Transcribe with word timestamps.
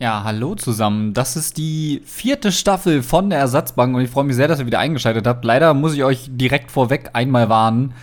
Ja, 0.00 0.22
hallo 0.22 0.54
zusammen. 0.54 1.12
Das 1.12 1.34
ist 1.34 1.56
die 1.56 2.02
vierte 2.04 2.52
Staffel 2.52 3.02
von 3.02 3.30
der 3.30 3.40
Ersatzbank 3.40 3.96
und 3.96 4.02
ich 4.02 4.10
freue 4.10 4.22
mich 4.22 4.36
sehr, 4.36 4.46
dass 4.46 4.60
ihr 4.60 4.66
wieder 4.66 4.78
eingeschaltet 4.78 5.26
habt. 5.26 5.44
Leider 5.44 5.74
muss 5.74 5.94
ich 5.94 6.04
euch 6.04 6.28
direkt 6.30 6.70
vorweg 6.70 7.10
einmal 7.14 7.48
warnen. 7.48 7.94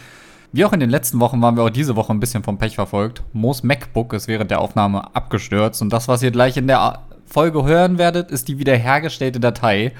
Wie 0.52 0.66
auch 0.66 0.74
in 0.74 0.82
den 0.82 0.90
letzten 0.90 1.22
Wochen 1.22 1.42
waren 1.42 1.56
wir 1.56 1.64
auch 1.64 1.70
diese 1.70 1.96
Woche 1.96 2.12
ein 2.12 2.20
bisschen 2.20 2.44
vom 2.44 2.58
Pech 2.58 2.76
verfolgt. 2.76 3.24
Moos 3.32 3.64
MacBook 3.64 4.12
ist 4.12 4.28
während 4.28 4.52
der 4.52 4.60
Aufnahme 4.60 5.16
abgestürzt 5.16 5.82
und 5.82 5.94
das, 5.94 6.10
was 6.10 6.22
ihr 6.22 6.32
gleich 6.32 6.58
in 6.58 6.68
der 6.68 7.00
Folge 7.26 7.64
hören 7.64 7.98
werdet, 7.98 8.30
ist 8.30 8.50
die 8.50 8.60
wiederhergestellte 8.60 9.40
Datei. 9.40 9.94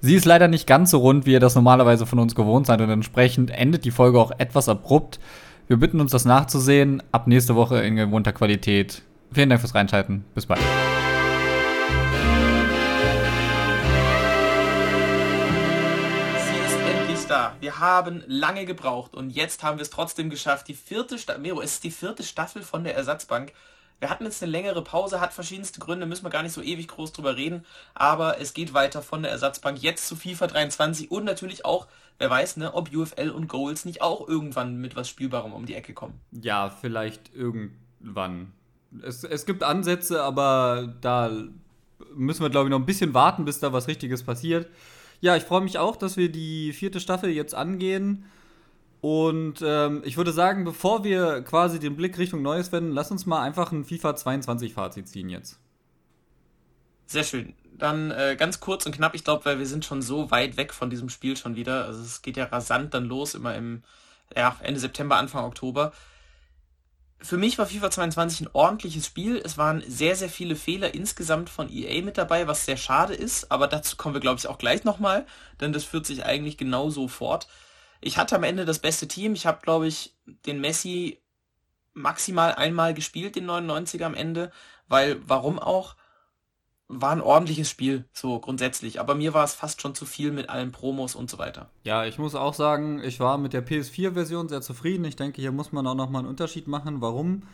Sie 0.00 0.16
ist 0.16 0.24
leider 0.24 0.48
nicht 0.48 0.66
ganz 0.66 0.90
so 0.90 0.98
rund, 0.98 1.26
wie 1.26 1.32
ihr 1.32 1.40
das 1.40 1.54
normalerweise 1.54 2.06
von 2.06 2.18
uns 2.18 2.34
gewohnt 2.34 2.66
seid 2.66 2.80
und 2.80 2.90
entsprechend 2.90 3.52
endet 3.52 3.84
die 3.84 3.92
Folge 3.92 4.18
auch 4.18 4.32
etwas 4.38 4.68
abrupt. 4.68 5.20
Wir 5.68 5.76
bitten 5.76 6.00
uns, 6.00 6.10
das 6.10 6.24
nachzusehen. 6.24 7.04
Ab 7.12 7.28
nächste 7.28 7.54
Woche 7.54 7.78
in 7.82 7.94
gewohnter 7.94 8.32
Qualität. 8.32 9.02
Vielen 9.30 9.48
Dank 9.48 9.60
fürs 9.60 9.76
Reinschalten. 9.76 10.24
Bis 10.34 10.46
bald. 10.46 10.60
Wir 17.70 17.78
haben 17.78 18.24
lange 18.26 18.64
gebraucht 18.64 19.14
und 19.14 19.30
jetzt 19.30 19.62
haben 19.62 19.78
wir 19.78 19.82
es 19.82 19.90
trotzdem 19.90 20.28
geschafft. 20.28 20.66
Die 20.66 20.74
vierte 20.74 21.18
Staffel, 21.18 21.40
Mero, 21.40 21.60
es 21.60 21.74
ist 21.74 21.84
die 21.84 21.92
vierte 21.92 22.24
Staffel 22.24 22.64
von 22.64 22.82
der 22.82 22.96
Ersatzbank. 22.96 23.52
Wir 24.00 24.10
hatten 24.10 24.24
jetzt 24.24 24.42
eine 24.42 24.50
längere 24.50 24.82
Pause, 24.82 25.20
hat 25.20 25.32
verschiedenste 25.32 25.78
Gründe, 25.78 26.04
müssen 26.04 26.24
wir 26.24 26.30
gar 26.30 26.42
nicht 26.42 26.52
so 26.52 26.62
ewig 26.62 26.88
groß 26.88 27.12
drüber 27.12 27.36
reden, 27.36 27.64
aber 27.94 28.40
es 28.40 28.54
geht 28.54 28.74
weiter 28.74 29.02
von 29.02 29.22
der 29.22 29.30
Ersatzbank 29.30 29.80
jetzt 29.80 30.08
zu 30.08 30.16
FIFA 30.16 30.48
23 30.48 31.12
und 31.12 31.22
natürlich 31.22 31.64
auch, 31.64 31.86
wer 32.18 32.28
weiß, 32.28 32.56
ne, 32.56 32.74
ob 32.74 32.92
UFL 32.92 33.30
und 33.30 33.46
Goals 33.46 33.84
nicht 33.84 34.02
auch 34.02 34.26
irgendwann 34.26 34.78
mit 34.78 34.96
was 34.96 35.08
Spielbarem 35.08 35.52
um 35.52 35.64
die 35.64 35.76
Ecke 35.76 35.94
kommen. 35.94 36.20
Ja, 36.32 36.70
vielleicht 36.70 37.32
irgendwann. 37.32 38.50
Es, 39.00 39.22
es 39.22 39.46
gibt 39.46 39.62
Ansätze, 39.62 40.24
aber 40.24 40.92
da 41.00 41.30
müssen 42.16 42.42
wir, 42.42 42.50
glaube 42.50 42.66
ich, 42.66 42.70
noch 42.72 42.80
ein 42.80 42.86
bisschen 42.86 43.14
warten, 43.14 43.44
bis 43.44 43.60
da 43.60 43.72
was 43.72 43.86
Richtiges 43.86 44.24
passiert. 44.24 44.66
Ja, 45.20 45.36
ich 45.36 45.44
freue 45.44 45.60
mich 45.60 45.78
auch, 45.78 45.96
dass 45.96 46.16
wir 46.16 46.30
die 46.30 46.72
vierte 46.72 47.00
Staffel 47.00 47.30
jetzt 47.30 47.54
angehen. 47.54 48.24
Und 49.00 49.62
ähm, 49.62 50.02
ich 50.04 50.16
würde 50.16 50.32
sagen, 50.32 50.64
bevor 50.64 51.04
wir 51.04 51.42
quasi 51.42 51.78
den 51.78 51.96
Blick 51.96 52.18
Richtung 52.18 52.42
Neues 52.42 52.70
wenden, 52.72 52.92
lass 52.92 53.10
uns 53.10 53.26
mal 53.26 53.42
einfach 53.42 53.72
ein 53.72 53.84
FIFA 53.84 54.16
22 54.16 54.74
Fazit 54.74 55.08
ziehen 55.08 55.30
jetzt. 55.30 55.58
Sehr 57.06 57.24
schön. 57.24 57.54
Dann 57.78 58.10
äh, 58.10 58.36
ganz 58.38 58.60
kurz 58.60 58.84
und 58.84 58.94
knapp, 58.94 59.14
ich 59.14 59.24
glaube, 59.24 59.44
weil 59.46 59.58
wir 59.58 59.66
sind 59.66 59.86
schon 59.86 60.02
so 60.02 60.30
weit 60.30 60.58
weg 60.58 60.74
von 60.74 60.90
diesem 60.90 61.08
Spiel 61.08 61.36
schon 61.36 61.56
wieder. 61.56 61.86
Also 61.86 62.02
es 62.02 62.20
geht 62.20 62.36
ja 62.36 62.44
rasant 62.44 62.92
dann 62.92 63.06
los, 63.06 63.34
immer 63.34 63.54
im 63.54 63.82
ja, 64.36 64.56
Ende 64.62 64.80
September, 64.80 65.16
Anfang 65.16 65.44
Oktober 65.44 65.92
für 67.22 67.36
mich 67.36 67.58
war 67.58 67.66
FIFA 67.66 67.90
22 67.90 68.40
ein 68.42 68.50
ordentliches 68.52 69.06
Spiel. 69.06 69.40
Es 69.44 69.58
waren 69.58 69.82
sehr, 69.86 70.16
sehr 70.16 70.30
viele 70.30 70.56
Fehler 70.56 70.94
insgesamt 70.94 71.50
von 71.50 71.70
EA 71.70 72.02
mit 72.02 72.16
dabei, 72.18 72.46
was 72.46 72.64
sehr 72.64 72.76
schade 72.76 73.14
ist. 73.14 73.52
Aber 73.52 73.66
dazu 73.66 73.96
kommen 73.96 74.14
wir, 74.14 74.20
glaube 74.20 74.38
ich, 74.38 74.46
auch 74.46 74.58
gleich 74.58 74.84
nochmal, 74.84 75.26
denn 75.60 75.72
das 75.72 75.84
führt 75.84 76.06
sich 76.06 76.24
eigentlich 76.24 76.56
genauso 76.56 77.08
fort. 77.08 77.46
Ich 78.00 78.16
hatte 78.16 78.36
am 78.36 78.44
Ende 78.44 78.64
das 78.64 78.78
beste 78.78 79.06
Team. 79.06 79.34
Ich 79.34 79.46
habe, 79.46 79.60
glaube 79.62 79.86
ich, 79.86 80.14
den 80.46 80.60
Messi 80.60 81.20
maximal 81.92 82.54
einmal 82.54 82.94
gespielt, 82.94 83.36
den 83.36 83.50
99er 83.50 84.04
am 84.04 84.14
Ende, 84.14 84.50
weil 84.88 85.20
warum 85.26 85.58
auch? 85.58 85.96
War 86.92 87.12
ein 87.12 87.20
ordentliches 87.20 87.70
Spiel, 87.70 88.04
so 88.12 88.40
grundsätzlich. 88.40 88.98
Aber 88.98 89.14
mir 89.14 89.32
war 89.32 89.44
es 89.44 89.54
fast 89.54 89.80
schon 89.80 89.94
zu 89.94 90.04
viel 90.04 90.32
mit 90.32 90.50
allen 90.50 90.72
Promos 90.72 91.14
und 91.14 91.30
so 91.30 91.38
weiter. 91.38 91.70
Ja, 91.84 92.04
ich 92.04 92.18
muss 92.18 92.34
auch 92.34 92.52
sagen, 92.52 93.00
ich 93.04 93.20
war 93.20 93.38
mit 93.38 93.52
der 93.52 93.64
PS4-Version 93.64 94.48
sehr 94.48 94.60
zufrieden. 94.60 95.04
Ich 95.04 95.14
denke, 95.14 95.40
hier 95.40 95.52
muss 95.52 95.70
man 95.70 95.86
auch 95.86 95.94
nochmal 95.94 96.20
einen 96.20 96.28
Unterschied 96.28 96.66
machen. 96.66 97.00
Warum? 97.00 97.44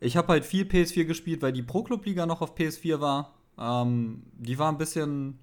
Ich 0.00 0.16
habe 0.16 0.28
halt 0.28 0.46
viel 0.46 0.64
PS4 0.64 1.04
gespielt, 1.04 1.42
weil 1.42 1.52
die 1.52 1.62
Pro-Club-Liga 1.62 2.24
noch 2.24 2.40
auf 2.40 2.56
PS4 2.56 3.00
war. 3.00 3.34
Ähm, 3.58 4.22
die 4.32 4.58
war 4.58 4.72
ein 4.72 4.78
bisschen 4.78 5.38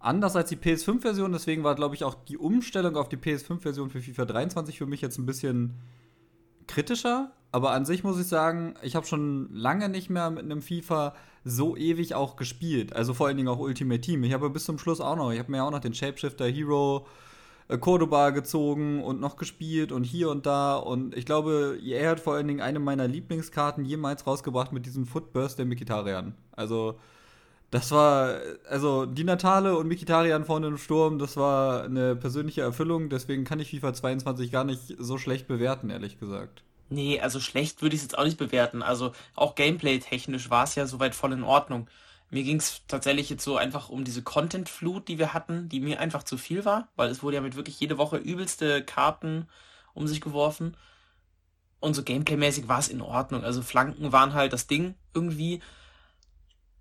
anders 0.00 0.34
als 0.34 0.48
die 0.48 0.56
PS5-Version. 0.56 1.32
Deswegen 1.32 1.62
war, 1.62 1.76
glaube 1.76 1.94
ich, 1.94 2.02
auch 2.02 2.14
die 2.14 2.36
Umstellung 2.36 2.96
auf 2.96 3.08
die 3.08 3.16
PS5-Version 3.16 3.90
für 3.90 4.02
FIFA 4.02 4.24
23 4.24 4.78
für 4.78 4.86
mich 4.86 5.00
jetzt 5.00 5.18
ein 5.18 5.26
bisschen 5.26 5.74
kritischer. 6.66 7.30
Aber 7.52 7.70
an 7.70 7.84
sich 7.84 8.02
muss 8.02 8.18
ich 8.18 8.26
sagen, 8.26 8.74
ich 8.82 8.96
habe 8.96 9.06
schon 9.06 9.48
lange 9.54 9.88
nicht 9.88 10.10
mehr 10.10 10.30
mit 10.30 10.42
einem 10.42 10.60
FIFA 10.60 11.14
so 11.44 11.76
ewig 11.76 12.14
auch 12.14 12.36
gespielt. 12.36 12.94
Also 12.94 13.14
vor 13.14 13.26
allen 13.26 13.36
Dingen 13.36 13.48
auch 13.48 13.58
Ultimate 13.58 14.00
Team. 14.00 14.24
Ich 14.24 14.32
habe 14.32 14.50
bis 14.50 14.64
zum 14.64 14.78
Schluss 14.78 15.00
auch 15.00 15.16
noch, 15.16 15.30
ich 15.30 15.38
habe 15.38 15.50
mir 15.50 15.62
auch 15.62 15.70
noch 15.70 15.80
den 15.80 15.94
Shapeshifter 15.94 16.46
Hero 16.46 17.06
äh, 17.68 17.78
Cordoba 17.78 18.30
gezogen 18.30 19.02
und 19.02 19.20
noch 19.20 19.36
gespielt 19.36 19.92
und 19.92 20.04
hier 20.04 20.30
und 20.30 20.46
da. 20.46 20.76
Und 20.76 21.16
ich 21.16 21.26
glaube, 21.26 21.78
er 21.84 22.10
hat 22.10 22.20
vor 22.20 22.34
allen 22.34 22.48
Dingen 22.48 22.60
eine 22.60 22.78
meiner 22.78 23.06
Lieblingskarten 23.06 23.84
jemals 23.84 24.26
rausgebracht 24.26 24.72
mit 24.72 24.86
diesem 24.86 25.06
Footburst 25.06 25.58
der 25.58 25.66
Mikitarian. 25.66 26.34
Also, 26.52 26.98
das 27.70 27.90
war, 27.90 28.36
also 28.68 29.04
die 29.04 29.24
Natale 29.24 29.76
und 29.76 29.88
Mikitarian 29.88 30.44
vorne 30.44 30.68
im 30.68 30.78
Sturm, 30.78 31.18
das 31.18 31.36
war 31.36 31.84
eine 31.84 32.14
persönliche 32.16 32.62
Erfüllung. 32.62 33.08
Deswegen 33.10 33.44
kann 33.44 33.60
ich 33.60 33.70
FIFA 33.70 33.94
22 33.94 34.52
gar 34.52 34.64
nicht 34.64 34.94
so 34.98 35.18
schlecht 35.18 35.48
bewerten, 35.48 35.90
ehrlich 35.90 36.20
gesagt. 36.20 36.62
Nee, 36.88 37.20
also 37.20 37.40
schlecht 37.40 37.82
würde 37.82 37.94
ich 37.94 38.00
es 38.00 38.04
jetzt 38.04 38.18
auch 38.18 38.24
nicht 38.24 38.38
bewerten. 38.38 38.82
Also 38.82 39.12
auch 39.34 39.54
gameplay-technisch 39.54 40.50
war 40.50 40.64
es 40.64 40.74
ja 40.74 40.86
soweit 40.86 41.14
voll 41.14 41.32
in 41.32 41.42
Ordnung. 41.42 41.88
Mir 42.30 42.42
ging 42.42 42.56
es 42.56 42.82
tatsächlich 42.88 43.30
jetzt 43.30 43.44
so 43.44 43.56
einfach 43.56 43.88
um 43.88 44.04
diese 44.04 44.22
Content-Flut, 44.22 45.08
die 45.08 45.18
wir 45.18 45.34
hatten, 45.34 45.68
die 45.68 45.80
mir 45.80 46.00
einfach 46.00 46.22
zu 46.22 46.36
viel 46.36 46.64
war, 46.64 46.88
weil 46.96 47.10
es 47.10 47.22
wurde 47.22 47.36
ja 47.36 47.42
mit 47.42 47.56
wirklich 47.56 47.78
jede 47.80 47.98
Woche 47.98 48.16
übelste 48.16 48.82
Karten 48.84 49.48
um 49.94 50.06
sich 50.06 50.20
geworfen. 50.20 50.76
Und 51.80 51.94
so 51.94 52.02
gameplay-mäßig 52.02 52.66
war 52.66 52.78
es 52.78 52.88
in 52.88 53.02
Ordnung. 53.02 53.44
Also 53.44 53.62
Flanken 53.62 54.12
waren 54.12 54.32
halt 54.32 54.52
das 54.52 54.66
Ding 54.66 54.94
irgendwie. 55.14 55.60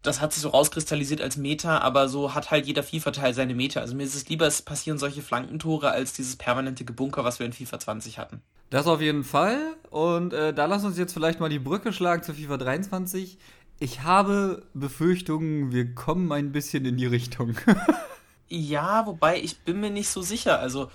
Das 0.03 0.19
hat 0.19 0.33
sich 0.33 0.43
so 0.43 0.49
rauskristallisiert 0.49 1.21
als 1.21 1.37
Meta, 1.37 1.77
aber 1.77 2.09
so 2.09 2.35
hat 2.35 2.51
halt 2.51 2.67
jeder 2.67 2.83
FIFA-Teil 2.83 3.33
seine 3.33 3.55
Meta. 3.55 3.79
Also 3.79 3.95
mir 3.95 4.03
ist 4.03 4.15
es 4.15 4.27
lieber, 4.27 4.45
es 4.45 4.61
passieren 4.61 4.97
solche 4.97 5.21
Flankentore 5.21 5.91
als 5.91 6.11
dieses 6.11 6.35
permanente 6.35 6.83
Gebunker, 6.83 7.23
was 7.23 7.39
wir 7.39 7.45
in 7.45 7.53
FIFA 7.53 7.79
20 7.79 8.19
hatten. 8.19 8.41
Das 8.69 8.85
auf 8.85 8.99
jeden 8.99 9.23
Fall. 9.23 9.75
Und 9.91 10.33
äh, 10.33 10.53
da 10.53 10.65
lass 10.65 10.83
uns 10.83 10.97
jetzt 10.97 11.13
vielleicht 11.13 11.39
mal 11.39 11.47
die 11.47 11.59
Brücke 11.59 11.93
schlagen 11.93 12.21
zu 12.21 12.33
FIFA 12.33 12.57
23. 12.57 13.37
Ich 13.79 14.01
habe 14.01 14.63
Befürchtungen, 14.73 15.71
wir 15.71 15.95
kommen 15.95 16.29
ein 16.33 16.51
bisschen 16.51 16.83
in 16.83 16.97
die 16.97 17.05
Richtung. 17.05 17.55
ja, 18.49 19.05
wobei 19.05 19.41
ich 19.41 19.59
bin 19.59 19.79
mir 19.79 19.89
nicht 19.89 20.09
so 20.09 20.21
sicher. 20.21 20.59
Also 20.59 20.91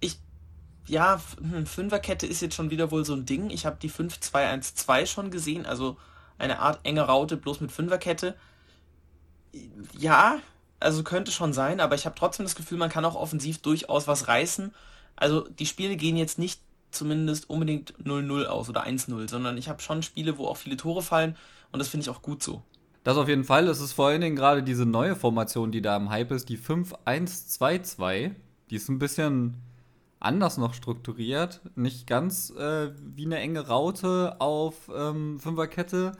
ich, 0.00 0.18
ja, 0.86 1.20
hm, 1.38 1.66
Fünferkette 1.66 2.26
ist 2.26 2.40
jetzt 2.40 2.54
schon 2.54 2.70
wieder 2.70 2.90
wohl 2.90 3.04
so 3.04 3.12
ein 3.12 3.26
Ding. 3.26 3.50
Ich 3.50 3.66
habe 3.66 3.76
die 3.82 3.90
5-2-1-2 3.90 5.04
schon 5.06 5.30
gesehen, 5.30 5.66
also 5.66 5.98
eine 6.38 6.58
Art 6.58 6.80
enge 6.84 7.02
Raute 7.02 7.36
bloß 7.36 7.60
mit 7.60 7.72
Fünferkette. 7.72 8.34
Ja, 9.98 10.38
also 10.80 11.02
könnte 11.02 11.30
schon 11.30 11.52
sein, 11.52 11.80
aber 11.80 11.94
ich 11.94 12.06
habe 12.06 12.16
trotzdem 12.18 12.44
das 12.44 12.54
Gefühl, 12.54 12.78
man 12.78 12.90
kann 12.90 13.04
auch 13.04 13.14
offensiv 13.14 13.62
durchaus 13.62 14.08
was 14.08 14.28
reißen. 14.28 14.74
Also 15.16 15.46
die 15.48 15.66
Spiele 15.66 15.96
gehen 15.96 16.16
jetzt 16.16 16.38
nicht 16.38 16.60
zumindest 16.90 17.48
unbedingt 17.48 17.94
0-0 18.02 18.44
aus 18.46 18.68
oder 18.68 18.86
1-0, 18.86 19.28
sondern 19.28 19.56
ich 19.56 19.68
habe 19.68 19.82
schon 19.82 20.02
Spiele, 20.02 20.38
wo 20.38 20.46
auch 20.46 20.56
viele 20.56 20.76
Tore 20.76 21.02
fallen 21.02 21.36
und 21.70 21.78
das 21.78 21.88
finde 21.88 22.04
ich 22.04 22.10
auch 22.10 22.22
gut 22.22 22.42
so. 22.42 22.62
Das 23.04 23.16
auf 23.16 23.28
jeden 23.28 23.44
Fall. 23.44 23.66
Es 23.68 23.80
ist 23.80 23.92
vor 23.92 24.08
allen 24.08 24.20
Dingen 24.20 24.36
gerade 24.36 24.62
diese 24.62 24.86
neue 24.86 25.16
Formation, 25.16 25.72
die 25.72 25.82
da 25.82 25.96
im 25.96 26.10
Hype 26.10 26.30
ist, 26.30 26.48
die 26.48 26.58
5-1-2-2. 26.58 28.32
Die 28.70 28.76
ist 28.76 28.88
ein 28.88 28.98
bisschen 28.98 29.56
anders 30.22 30.58
noch 30.58 30.74
strukturiert. 30.74 31.60
Nicht 31.74 32.06
ganz 32.06 32.50
äh, 32.50 32.90
wie 32.98 33.26
eine 33.26 33.38
enge 33.38 33.66
Raute 33.66 34.36
auf 34.40 34.90
ähm, 34.94 35.38
Fünferkette, 35.40 36.12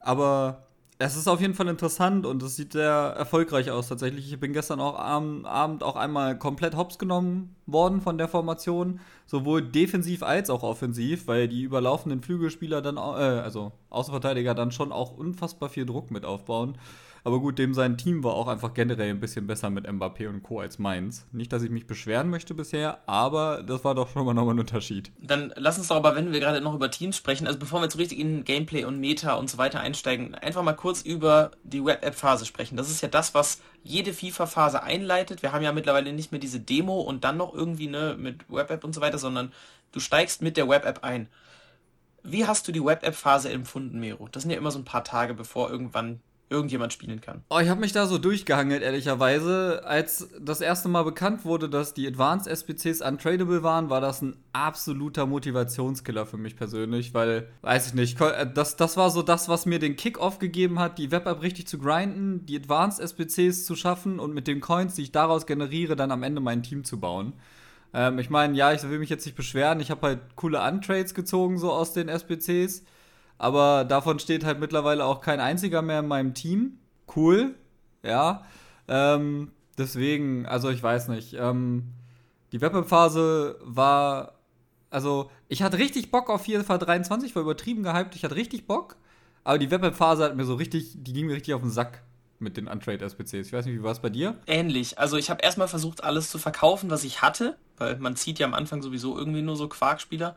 aber 0.00 0.66
es 1.02 1.16
ist 1.16 1.28
auf 1.28 1.40
jeden 1.40 1.54
Fall 1.54 1.68
interessant 1.68 2.26
und 2.26 2.42
es 2.42 2.56
sieht 2.56 2.72
sehr 2.72 2.92
erfolgreich 2.92 3.70
aus 3.70 3.88
tatsächlich. 3.88 4.30
Ich 4.30 4.38
bin 4.38 4.52
gestern 4.52 4.80
auch 4.80 4.98
am 4.98 5.46
Abend 5.46 5.82
auch 5.82 5.96
einmal 5.96 6.38
komplett 6.38 6.76
hops 6.76 6.98
genommen 6.98 7.56
worden 7.64 8.02
von 8.02 8.18
der 8.18 8.28
Formation, 8.28 9.00
sowohl 9.24 9.62
defensiv 9.62 10.22
als 10.22 10.50
auch 10.50 10.62
offensiv, 10.62 11.26
weil 11.26 11.48
die 11.48 11.62
überlaufenden 11.62 12.20
Flügelspieler 12.20 12.82
dann, 12.82 12.98
äh, 12.98 13.00
also 13.00 13.72
Außenverteidiger 13.88 14.54
dann 14.54 14.72
schon 14.72 14.92
auch 14.92 15.16
unfassbar 15.16 15.70
viel 15.70 15.86
Druck 15.86 16.10
mit 16.10 16.26
aufbauen. 16.26 16.76
Aber 17.24 17.40
gut, 17.40 17.58
dem 17.58 17.74
sein 17.74 17.98
Team 17.98 18.24
war 18.24 18.34
auch 18.34 18.48
einfach 18.48 18.74
generell 18.74 19.10
ein 19.10 19.20
bisschen 19.20 19.46
besser 19.46 19.70
mit 19.70 19.86
Mbappé 19.86 20.28
und 20.28 20.42
Co. 20.42 20.60
als 20.60 20.78
meins. 20.78 21.26
Nicht, 21.32 21.52
dass 21.52 21.62
ich 21.62 21.70
mich 21.70 21.86
beschweren 21.86 22.30
möchte 22.30 22.54
bisher, 22.54 22.98
aber 23.06 23.62
das 23.62 23.84
war 23.84 23.94
doch 23.94 24.08
schon 24.08 24.24
mal 24.24 24.34
nochmal 24.34 24.54
ein 24.54 24.60
Unterschied. 24.60 25.12
Dann 25.20 25.52
lass 25.56 25.78
uns 25.78 25.88
doch 25.88 25.96
aber, 25.96 26.16
wenn 26.16 26.32
wir 26.32 26.40
gerade 26.40 26.60
noch 26.60 26.74
über 26.74 26.90
Teams 26.90 27.16
sprechen, 27.16 27.46
also 27.46 27.58
bevor 27.58 27.80
wir 27.80 27.84
jetzt 27.84 27.98
richtig 27.98 28.18
in 28.18 28.44
Gameplay 28.44 28.84
und 28.84 28.98
Meta 29.00 29.34
und 29.34 29.50
so 29.50 29.58
weiter 29.58 29.80
einsteigen, 29.80 30.34
einfach 30.34 30.62
mal 30.62 30.72
kurz 30.72 31.02
über 31.02 31.50
die 31.62 31.84
Web-App-Phase 31.84 32.46
sprechen. 32.46 32.76
Das 32.76 32.90
ist 32.90 33.02
ja 33.02 33.08
das, 33.08 33.34
was 33.34 33.60
jede 33.82 34.12
FIFA-Phase 34.12 34.82
einleitet. 34.82 35.42
Wir 35.42 35.52
haben 35.52 35.62
ja 35.62 35.72
mittlerweile 35.72 36.12
nicht 36.12 36.32
mehr 36.32 36.40
diese 36.40 36.60
Demo 36.60 37.00
und 37.00 37.24
dann 37.24 37.36
noch 37.36 37.54
irgendwie 37.54 37.88
ne, 37.88 38.16
mit 38.18 38.50
Web-App 38.50 38.84
und 38.84 38.94
so 38.94 39.00
weiter, 39.00 39.18
sondern 39.18 39.52
du 39.92 40.00
steigst 40.00 40.42
mit 40.42 40.56
der 40.56 40.68
Web-App 40.68 41.04
ein. 41.04 41.28
Wie 42.22 42.46
hast 42.46 42.68
du 42.68 42.72
die 42.72 42.84
Web-App-Phase 42.84 43.50
empfunden, 43.50 43.98
Mero? 43.98 44.28
Das 44.30 44.42
sind 44.42 44.50
ja 44.50 44.58
immer 44.58 44.70
so 44.70 44.78
ein 44.78 44.84
paar 44.84 45.04
Tage, 45.04 45.32
bevor 45.34 45.70
irgendwann 45.70 46.20
irgendjemand 46.50 46.92
spielen 46.92 47.20
kann. 47.20 47.42
Oh, 47.48 47.60
ich 47.60 47.68
habe 47.68 47.80
mich 47.80 47.92
da 47.92 48.06
so 48.06 48.18
durchgehangelt, 48.18 48.82
ehrlicherweise. 48.82 49.82
Als 49.84 50.28
das 50.40 50.60
erste 50.60 50.88
Mal 50.88 51.04
bekannt 51.04 51.44
wurde, 51.44 51.70
dass 51.70 51.94
die 51.94 52.08
Advanced 52.08 52.48
SPCs 52.48 53.00
untradable 53.00 53.62
waren, 53.62 53.88
war 53.88 54.00
das 54.00 54.20
ein 54.20 54.36
absoluter 54.52 55.26
Motivationskiller 55.26 56.26
für 56.26 56.38
mich 56.38 56.56
persönlich, 56.56 57.14
weil, 57.14 57.48
weiß 57.62 57.86
ich 57.86 57.94
nicht, 57.94 58.20
äh, 58.20 58.52
das, 58.52 58.76
das 58.76 58.96
war 58.96 59.10
so 59.10 59.22
das, 59.22 59.48
was 59.48 59.64
mir 59.64 59.78
den 59.78 59.94
Kick-Off 59.94 60.40
gegeben 60.40 60.80
hat, 60.80 60.98
die 60.98 61.12
Web-App 61.12 61.40
richtig 61.40 61.68
zu 61.68 61.78
grinden, 61.78 62.44
die 62.46 62.56
Advanced 62.56 63.00
SPCs 63.00 63.64
zu 63.64 63.76
schaffen 63.76 64.18
und 64.18 64.34
mit 64.34 64.48
den 64.48 64.60
Coins, 64.60 64.96
die 64.96 65.02
ich 65.02 65.12
daraus 65.12 65.46
generiere, 65.46 65.94
dann 65.94 66.10
am 66.10 66.24
Ende 66.24 66.40
mein 66.40 66.64
Team 66.64 66.82
zu 66.82 66.98
bauen. 66.98 67.34
Ähm, 67.94 68.18
ich 68.18 68.28
meine, 68.28 68.56
ja, 68.56 68.72
ich 68.72 68.82
will 68.82 68.98
mich 68.98 69.08
jetzt 69.08 69.24
nicht 69.24 69.36
beschweren, 69.36 69.78
ich 69.78 69.92
habe 69.92 70.04
halt 70.04 70.20
coole 70.34 70.60
Untrades 70.60 71.14
gezogen, 71.14 71.58
so 71.58 71.70
aus 71.70 71.92
den 71.92 72.08
SPCs 72.08 72.82
aber 73.40 73.86
davon 73.86 74.18
steht 74.18 74.44
halt 74.44 74.60
mittlerweile 74.60 75.06
auch 75.06 75.22
kein 75.22 75.40
einziger 75.40 75.80
mehr 75.80 76.00
in 76.00 76.06
meinem 76.06 76.34
Team. 76.34 76.78
Cool, 77.16 77.54
ja. 78.02 78.44
Ähm, 78.86 79.52
deswegen, 79.78 80.44
also 80.44 80.68
ich 80.68 80.82
weiß 80.82 81.08
nicht. 81.08 81.32
Ähm, 81.32 81.84
die 82.52 82.60
Web-Phase 82.60 83.58
war, 83.62 84.34
also 84.90 85.30
ich 85.48 85.62
hatte 85.62 85.78
richtig 85.78 86.10
Bock 86.10 86.28
auf 86.28 86.44
FIFA 86.44 86.76
23, 86.76 87.34
war 87.34 87.40
übertrieben 87.40 87.82
gehypt, 87.82 88.14
ich 88.14 88.24
hatte 88.24 88.36
richtig 88.36 88.66
Bock. 88.66 88.96
Aber 89.42 89.56
die 89.56 89.70
Web-Phase 89.70 90.22
hat 90.22 90.36
mir 90.36 90.44
so 90.44 90.56
richtig, 90.56 90.92
die 90.98 91.14
ging 91.14 91.26
mir 91.26 91.34
richtig 91.34 91.54
auf 91.54 91.62
den 91.62 91.70
Sack 91.70 92.02
mit 92.40 92.58
den 92.58 92.68
Untrade-SPCs. 92.68 93.32
Ich 93.32 93.52
weiß 93.54 93.64
nicht, 93.64 93.78
wie 93.78 93.82
war 93.82 93.92
es 93.92 94.00
bei 94.00 94.10
dir? 94.10 94.36
Ähnlich. 94.46 94.98
Also 94.98 95.16
ich 95.16 95.30
habe 95.30 95.42
erstmal 95.42 95.68
versucht, 95.68 96.04
alles 96.04 96.28
zu 96.28 96.36
verkaufen, 96.36 96.90
was 96.90 97.04
ich 97.04 97.22
hatte, 97.22 97.56
weil 97.78 97.96
man 98.00 98.16
zieht 98.16 98.38
ja 98.38 98.46
am 98.46 98.52
Anfang 98.52 98.82
sowieso 98.82 99.16
irgendwie 99.16 99.40
nur 99.40 99.56
so 99.56 99.66
Quarkspieler 99.66 100.36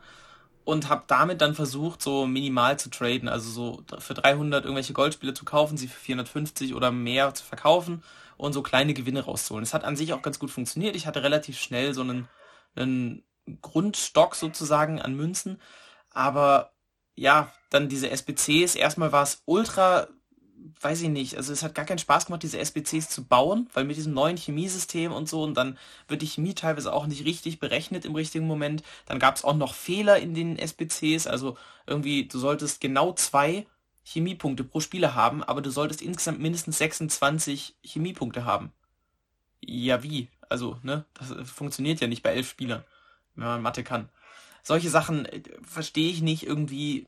und 0.64 0.88
habe 0.88 1.04
damit 1.06 1.40
dann 1.40 1.54
versucht, 1.54 2.02
so 2.02 2.26
minimal 2.26 2.78
zu 2.78 2.90
traden, 2.90 3.28
also 3.28 3.50
so 3.50 3.82
für 3.98 4.14
300 4.14 4.64
irgendwelche 4.64 4.94
Goldspiele 4.94 5.34
zu 5.34 5.44
kaufen, 5.44 5.76
sie 5.76 5.88
für 5.88 6.00
450 6.00 6.74
oder 6.74 6.90
mehr 6.90 7.34
zu 7.34 7.44
verkaufen 7.44 8.02
und 8.36 8.52
so 8.52 8.62
kleine 8.62 8.94
Gewinne 8.94 9.20
rauszuholen. 9.20 9.62
Es 9.62 9.74
hat 9.74 9.84
an 9.84 9.96
sich 9.96 10.12
auch 10.12 10.22
ganz 10.22 10.38
gut 10.38 10.50
funktioniert. 10.50 10.96
Ich 10.96 11.06
hatte 11.06 11.22
relativ 11.22 11.58
schnell 11.58 11.92
so 11.92 12.00
einen, 12.00 12.28
einen 12.76 13.22
Grundstock 13.60 14.34
sozusagen 14.34 15.00
an 15.00 15.14
Münzen, 15.14 15.60
aber 16.10 16.72
ja, 17.14 17.52
dann 17.70 17.88
diese 17.88 18.10
SBCs, 18.10 18.74
erstmal 18.74 19.12
war 19.12 19.22
es 19.22 19.42
ultra 19.44 20.08
weiß 20.80 21.02
ich 21.02 21.08
nicht, 21.08 21.36
also 21.36 21.52
es 21.52 21.62
hat 21.62 21.74
gar 21.74 21.84
keinen 21.84 21.98
Spaß 21.98 22.26
gemacht, 22.26 22.42
diese 22.42 22.58
SBCs 22.58 23.08
zu 23.08 23.24
bauen, 23.24 23.68
weil 23.74 23.84
mit 23.84 23.96
diesem 23.96 24.14
neuen 24.14 24.36
Chemiesystem 24.36 25.12
und 25.12 25.28
so 25.28 25.42
und 25.42 25.54
dann 25.54 25.78
wird 26.08 26.22
die 26.22 26.26
Chemie 26.26 26.54
teilweise 26.54 26.92
auch 26.92 27.06
nicht 27.06 27.24
richtig 27.24 27.58
berechnet 27.58 28.04
im 28.04 28.14
richtigen 28.14 28.46
Moment. 28.46 28.82
Dann 29.06 29.18
gab 29.18 29.36
es 29.36 29.44
auch 29.44 29.56
noch 29.56 29.74
Fehler 29.74 30.18
in 30.18 30.34
den 30.34 30.58
SBCs, 30.58 31.26
also 31.26 31.56
irgendwie, 31.86 32.26
du 32.26 32.38
solltest 32.38 32.80
genau 32.80 33.12
zwei 33.12 33.66
Chemiepunkte 34.04 34.64
pro 34.64 34.80
Spieler 34.80 35.14
haben, 35.14 35.42
aber 35.42 35.60
du 35.60 35.70
solltest 35.70 36.02
insgesamt 36.02 36.40
mindestens 36.40 36.78
26 36.78 37.76
Chemiepunkte 37.82 38.44
haben. 38.44 38.72
Ja, 39.60 40.02
wie? 40.02 40.28
Also, 40.48 40.78
ne, 40.82 41.04
das 41.14 41.32
funktioniert 41.50 42.00
ja 42.00 42.06
nicht 42.06 42.22
bei 42.22 42.30
elf 42.30 42.48
Spielern, 42.48 42.84
wenn 43.34 43.46
man 43.46 43.62
Mathe 43.62 43.82
kann. 43.82 44.08
Solche 44.62 44.90
Sachen 44.90 45.26
äh, 45.26 45.42
verstehe 45.62 46.10
ich 46.10 46.22
nicht 46.22 46.46
irgendwie 46.46 47.06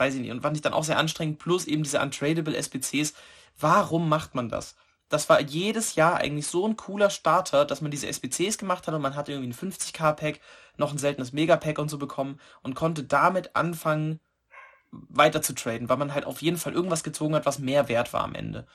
weiß 0.00 0.14
ich 0.14 0.20
nicht, 0.20 0.30
und 0.32 0.40
fand 0.40 0.56
ich 0.56 0.62
dann 0.62 0.72
auch 0.72 0.84
sehr 0.84 0.98
anstrengend, 0.98 1.38
plus 1.38 1.66
eben 1.66 1.82
diese 1.82 2.00
untradable 2.00 2.56
SPCs. 2.56 3.14
Warum 3.58 4.08
macht 4.08 4.34
man 4.34 4.48
das? 4.48 4.76
Das 5.10 5.28
war 5.28 5.40
jedes 5.40 5.96
Jahr 5.96 6.16
eigentlich 6.16 6.46
so 6.46 6.66
ein 6.66 6.76
cooler 6.76 7.10
Starter, 7.10 7.64
dass 7.64 7.80
man 7.80 7.90
diese 7.90 8.06
SPCs 8.06 8.58
gemacht 8.58 8.86
hat 8.86 8.94
und 8.94 9.02
man 9.02 9.16
hatte 9.16 9.32
irgendwie 9.32 9.50
ein 9.50 9.70
50k-Pack, 9.72 10.40
noch 10.76 10.92
ein 10.92 10.98
seltenes 10.98 11.32
Megapack 11.32 11.78
und 11.78 11.90
so 11.90 11.98
bekommen 11.98 12.40
und 12.62 12.74
konnte 12.74 13.04
damit 13.04 13.56
anfangen, 13.56 14.20
weiter 14.92 15.42
zu 15.42 15.54
traden, 15.54 15.88
weil 15.88 15.96
man 15.96 16.14
halt 16.14 16.24
auf 16.24 16.42
jeden 16.42 16.56
Fall 16.56 16.72
irgendwas 16.72 17.04
gezogen 17.04 17.34
hat, 17.34 17.46
was 17.46 17.58
mehr 17.58 17.88
wert 17.88 18.12
war 18.12 18.24
am 18.24 18.34
Ende. 18.34 18.66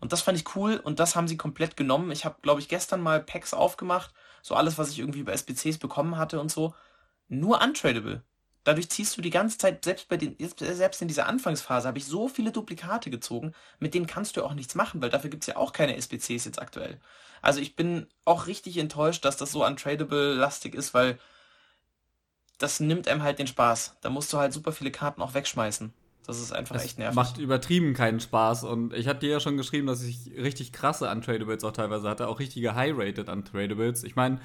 Und 0.00 0.12
das 0.12 0.22
fand 0.22 0.38
ich 0.38 0.54
cool 0.56 0.76
und 0.76 1.00
das 1.00 1.16
haben 1.16 1.28
sie 1.28 1.36
komplett 1.36 1.76
genommen. 1.76 2.10
Ich 2.10 2.24
habe, 2.24 2.36
glaube 2.42 2.60
ich, 2.60 2.68
gestern 2.68 3.00
mal 3.00 3.20
Packs 3.22 3.54
aufgemacht, 3.54 4.12
so 4.42 4.54
alles, 4.54 4.78
was 4.78 4.90
ich 4.90 4.98
irgendwie 4.98 5.20
über 5.20 5.32
SPCs 5.32 5.78
bekommen 5.78 6.18
hatte 6.18 6.40
und 6.40 6.50
so. 6.50 6.74
Nur 7.28 7.62
untradable. 7.62 8.22
Dadurch 8.64 8.88
ziehst 8.88 9.16
du 9.16 9.22
die 9.22 9.30
ganze 9.30 9.58
Zeit, 9.58 9.84
selbst 9.84 10.08
bei 10.08 10.16
den, 10.16 10.36
selbst 10.58 11.02
in 11.02 11.08
dieser 11.08 11.26
Anfangsphase 11.26 11.86
habe 11.86 11.98
ich 11.98 12.06
so 12.06 12.28
viele 12.28 12.50
Duplikate 12.50 13.10
gezogen, 13.10 13.52
mit 13.78 13.94
denen 13.94 14.06
kannst 14.06 14.36
du 14.36 14.44
auch 14.44 14.54
nichts 14.54 14.74
machen, 14.74 15.02
weil 15.02 15.10
dafür 15.10 15.30
gibt 15.30 15.42
es 15.42 15.48
ja 15.48 15.56
auch 15.56 15.72
keine 15.72 15.96
SBCs 15.96 16.46
jetzt 16.46 16.60
aktuell. 16.60 16.98
Also 17.42 17.60
ich 17.60 17.76
bin 17.76 18.06
auch 18.24 18.46
richtig 18.46 18.78
enttäuscht, 18.78 19.24
dass 19.26 19.36
das 19.36 19.52
so 19.52 19.66
untradable-lastig 19.66 20.74
ist, 20.74 20.94
weil 20.94 21.18
das 22.56 22.80
nimmt 22.80 23.06
einem 23.06 23.22
halt 23.22 23.38
den 23.38 23.46
Spaß. 23.46 23.98
Da 24.00 24.08
musst 24.08 24.32
du 24.32 24.38
halt 24.38 24.54
super 24.54 24.72
viele 24.72 24.90
Karten 24.90 25.20
auch 25.20 25.34
wegschmeißen. 25.34 25.92
Das 26.26 26.40
ist 26.40 26.52
einfach 26.52 26.74
das 26.76 26.84
echt 26.84 26.98
nervig. 26.98 27.16
Macht 27.16 27.38
übertrieben 27.38 27.92
keinen 27.92 28.18
Spaß. 28.18 28.64
Und 28.64 28.94
ich 28.94 29.08
hatte 29.08 29.20
dir 29.20 29.32
ja 29.32 29.40
schon 29.40 29.58
geschrieben, 29.58 29.86
dass 29.86 30.02
ich 30.02 30.30
richtig 30.38 30.72
krasse 30.72 31.10
Untradables 31.10 31.64
auch 31.64 31.72
teilweise 31.72 32.08
hatte, 32.08 32.28
auch 32.28 32.38
richtige 32.38 32.74
High-Rated 32.74 33.28
Untradables. 33.28 34.04
Ich 34.04 34.16
meine, 34.16 34.40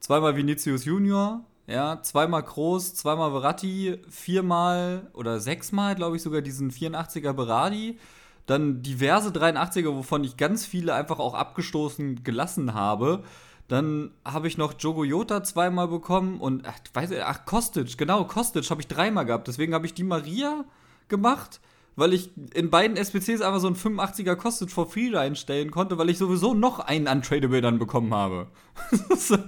zweimal 0.00 0.34
Vinicius 0.34 0.84
Junior, 0.84 1.44
ja, 1.70 2.02
zweimal 2.02 2.42
Groß, 2.42 2.94
zweimal 2.94 3.30
Verratti, 3.30 3.98
viermal 4.08 5.08
oder 5.12 5.38
sechsmal, 5.38 5.94
glaube 5.94 6.16
ich, 6.16 6.22
sogar 6.22 6.42
diesen 6.42 6.70
84er 6.70 7.32
Berardi. 7.32 7.98
Dann 8.46 8.82
diverse 8.82 9.30
83er, 9.30 9.94
wovon 9.94 10.24
ich 10.24 10.36
ganz 10.36 10.66
viele 10.66 10.94
einfach 10.94 11.20
auch 11.20 11.34
abgestoßen 11.34 12.24
gelassen 12.24 12.74
habe. 12.74 13.22
Dann 13.68 14.10
habe 14.24 14.48
ich 14.48 14.58
noch 14.58 14.74
Jogo 14.76 15.04
Jota 15.04 15.44
zweimal 15.44 15.86
bekommen 15.86 16.40
und 16.40 16.66
ach, 16.66 16.76
weiß 16.92 17.12
ich, 17.12 17.22
ach 17.22 17.44
Kostic, 17.44 17.96
genau, 17.96 18.24
Kostic 18.24 18.68
habe 18.68 18.80
ich 18.80 18.88
dreimal 18.88 19.24
gehabt. 19.24 19.46
Deswegen 19.46 19.72
habe 19.72 19.86
ich 19.86 19.94
die 19.94 20.02
Maria 20.02 20.64
gemacht, 21.06 21.60
weil 21.94 22.12
ich 22.12 22.30
in 22.52 22.70
beiden 22.70 22.96
SPCs 22.96 23.42
einfach 23.42 23.60
so 23.60 23.68
einen 23.68 23.76
85er 23.76 24.34
Kostic 24.34 24.72
for 24.72 24.90
free 24.90 25.14
reinstellen 25.14 25.70
konnte, 25.70 25.98
weil 25.98 26.10
ich 26.10 26.18
sowieso 26.18 26.52
noch 26.52 26.80
einen 26.80 27.06
Untradable 27.06 27.60
dann 27.60 27.78
bekommen 27.78 28.12
habe. 28.12 28.48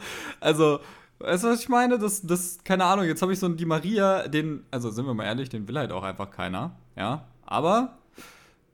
also, 0.40 0.78
Weißt 1.22 1.44
du, 1.44 1.48
was 1.48 1.60
ich 1.60 1.68
meine? 1.68 1.98
Das, 1.98 2.22
das, 2.22 2.58
keine 2.64 2.84
Ahnung, 2.84 3.04
jetzt 3.04 3.22
habe 3.22 3.32
ich 3.32 3.38
so 3.38 3.46
einen 3.46 3.56
Di 3.56 3.64
Maria, 3.64 4.26
den, 4.26 4.64
also 4.70 4.90
sind 4.90 5.06
wir 5.06 5.14
mal 5.14 5.24
ehrlich, 5.24 5.48
den 5.48 5.68
will 5.68 5.78
halt 5.78 5.92
auch 5.92 6.02
einfach 6.02 6.30
keiner. 6.30 6.76
Ja. 6.96 7.26
Aber 7.46 7.98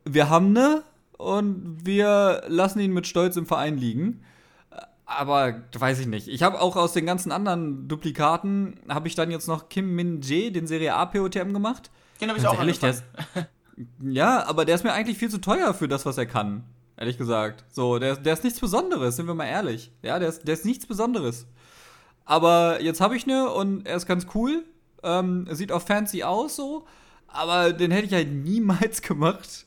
wir 0.04 0.30
haben 0.30 0.52
ne 0.52 0.82
und 1.18 1.84
wir 1.84 2.42
lassen 2.48 2.80
ihn 2.80 2.92
mit 2.92 3.06
Stolz 3.06 3.36
im 3.36 3.46
Verein 3.46 3.76
liegen. 3.76 4.22
Aber 5.04 5.62
weiß 5.76 6.00
ich 6.00 6.06
nicht. 6.06 6.28
Ich 6.28 6.42
habe 6.42 6.60
auch 6.60 6.76
aus 6.76 6.92
den 6.92 7.06
ganzen 7.06 7.32
anderen 7.32 7.88
Duplikaten, 7.88 8.78
habe 8.88 9.08
ich 9.08 9.14
dann 9.14 9.30
jetzt 9.30 9.48
noch 9.48 9.68
Kim 9.68 9.94
Min 9.94 10.20
Jae, 10.22 10.50
den 10.50 10.66
Serie 10.66 10.94
A 10.94 11.06
POTM 11.06 11.52
gemacht. 11.52 11.90
Den 12.20 12.28
habe 12.28 12.38
ich 12.38 12.46
auch 12.46 12.58
ehrlich, 12.58 12.82
ist, 12.82 13.04
Ja, 14.00 14.46
aber 14.46 14.64
der 14.64 14.74
ist 14.74 14.84
mir 14.84 14.92
eigentlich 14.92 15.18
viel 15.18 15.30
zu 15.30 15.40
teuer 15.40 15.72
für 15.74 15.88
das, 15.88 16.04
was 16.04 16.18
er 16.18 16.26
kann. 16.26 16.64
Ehrlich 16.96 17.16
gesagt. 17.16 17.64
So, 17.70 17.98
der, 17.98 18.16
der 18.16 18.32
ist 18.32 18.44
nichts 18.44 18.60
Besonderes, 18.60 19.16
sind 19.16 19.26
wir 19.26 19.34
mal 19.34 19.46
ehrlich. 19.46 19.92
Ja, 20.02 20.18
der 20.18 20.28
ist, 20.28 20.46
der 20.46 20.54
ist 20.54 20.64
nichts 20.64 20.84
Besonderes. 20.86 21.46
Aber 22.28 22.82
jetzt 22.82 23.00
habe 23.00 23.16
ich 23.16 23.24
ne 23.24 23.48
und 23.50 23.86
er 23.86 23.96
ist 23.96 24.04
ganz 24.04 24.26
cool. 24.34 24.62
Ähm, 25.02 25.48
sieht 25.50 25.72
auch 25.72 25.80
fancy 25.80 26.24
aus 26.24 26.56
so. 26.56 26.84
Aber 27.26 27.72
den 27.72 27.90
hätte 27.90 28.06
ich 28.06 28.12
halt 28.12 28.30
niemals 28.30 29.00
gemacht. 29.02 29.64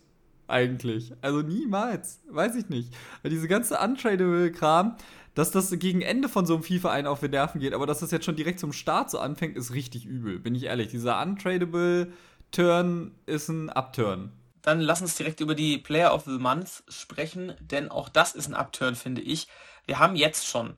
Eigentlich. 0.47 1.11
Also 1.21 1.41
niemals. 1.41 2.21
Weiß 2.29 2.55
ich 2.55 2.69
nicht. 2.69 2.93
Weil 3.23 3.31
diese 3.31 3.47
ganze 3.47 3.79
Untradable-Kram, 3.79 4.95
dass 5.33 5.49
das 5.49 5.71
gegen 5.79 6.03
Ende 6.03 6.29
von 6.29 6.45
so 6.45 6.53
einem 6.53 6.61
FIFA 6.61 6.91
einen 6.91 7.07
auf 7.07 7.21
den 7.21 7.31
Nerven 7.31 7.59
geht, 7.59 7.73
aber 7.73 7.87
dass 7.87 8.01
das 8.01 8.11
jetzt 8.11 8.25
schon 8.25 8.35
direkt 8.35 8.59
zum 8.59 8.73
Start 8.73 9.09
so 9.09 9.17
anfängt, 9.17 9.57
ist 9.57 9.73
richtig 9.73 10.05
übel. 10.05 10.37
Bin 10.37 10.53
ich 10.53 10.65
ehrlich. 10.65 10.89
Dieser 10.89 11.19
Untradable-Turn 11.19 13.15
ist 13.25 13.49
ein 13.49 13.71
Upturn. 13.71 14.33
Dann 14.61 14.81
lass 14.81 15.01
uns 15.01 15.15
direkt 15.15 15.39
über 15.39 15.55
die 15.55 15.79
Player 15.79 16.13
of 16.13 16.25
the 16.25 16.37
Month 16.37 16.83
sprechen, 16.89 17.55
denn 17.59 17.89
auch 17.89 18.07
das 18.07 18.35
ist 18.35 18.47
ein 18.47 18.53
Upturn, 18.53 18.93
finde 18.93 19.21
ich. 19.21 19.47
Wir 19.87 19.97
haben 19.97 20.15
jetzt 20.15 20.45
schon 20.45 20.77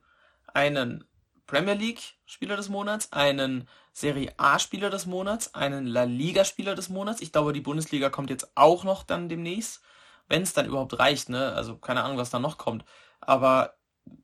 einen 0.54 1.04
Premier 1.46 1.74
League 1.74 2.16
Spieler 2.24 2.56
des 2.56 2.68
Monats, 2.68 3.12
einen 3.12 3.68
Serie 3.92 4.32
A 4.38 4.58
Spieler 4.58 4.90
des 4.90 5.06
Monats, 5.06 5.54
einen 5.54 5.86
La 5.86 6.04
Liga 6.04 6.44
Spieler 6.44 6.74
des 6.74 6.88
Monats. 6.88 7.20
Ich 7.20 7.32
glaube, 7.32 7.52
die 7.52 7.60
Bundesliga 7.60 8.10
kommt 8.10 8.30
jetzt 8.30 8.52
auch 8.54 8.84
noch 8.84 9.02
dann 9.02 9.28
demnächst, 9.28 9.82
wenn 10.28 10.42
es 10.42 10.52
dann 10.52 10.66
überhaupt 10.66 10.98
reicht, 10.98 11.28
ne? 11.28 11.52
Also 11.52 11.76
keine 11.76 12.02
Ahnung, 12.02 12.16
was 12.18 12.30
da 12.30 12.38
noch 12.38 12.58
kommt. 12.58 12.84
Aber 13.20 13.76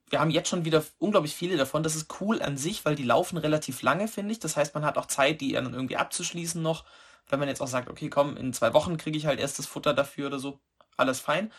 wir 0.09 0.19
haben 0.19 0.29
jetzt 0.31 0.49
schon 0.49 0.65
wieder 0.65 0.83
unglaublich 0.99 1.35
viele 1.35 1.57
davon. 1.57 1.83
Das 1.83 1.95
ist 1.95 2.21
cool 2.21 2.41
an 2.41 2.57
sich, 2.57 2.85
weil 2.85 2.95
die 2.95 3.03
laufen 3.03 3.37
relativ 3.37 3.81
lange, 3.81 4.07
finde 4.07 4.31
ich. 4.33 4.39
Das 4.39 4.57
heißt, 4.57 4.73
man 4.75 4.85
hat 4.85 4.97
auch 4.97 5.05
Zeit, 5.05 5.41
die 5.41 5.53
dann 5.53 5.73
irgendwie 5.73 5.97
abzuschließen 5.97 6.61
noch. 6.61 6.85
Wenn 7.29 7.39
man 7.39 7.47
jetzt 7.47 7.61
auch 7.61 7.67
sagt, 7.67 7.89
okay, 7.89 8.09
komm, 8.09 8.35
in 8.35 8.53
zwei 8.53 8.73
Wochen 8.73 8.97
kriege 8.97 9.17
ich 9.17 9.25
halt 9.25 9.39
erst 9.39 9.59
das 9.59 9.67
Futter 9.67 9.93
dafür 9.93 10.27
oder 10.27 10.39
so. 10.39 10.59
Alles 10.97 11.19
fein. 11.19 11.51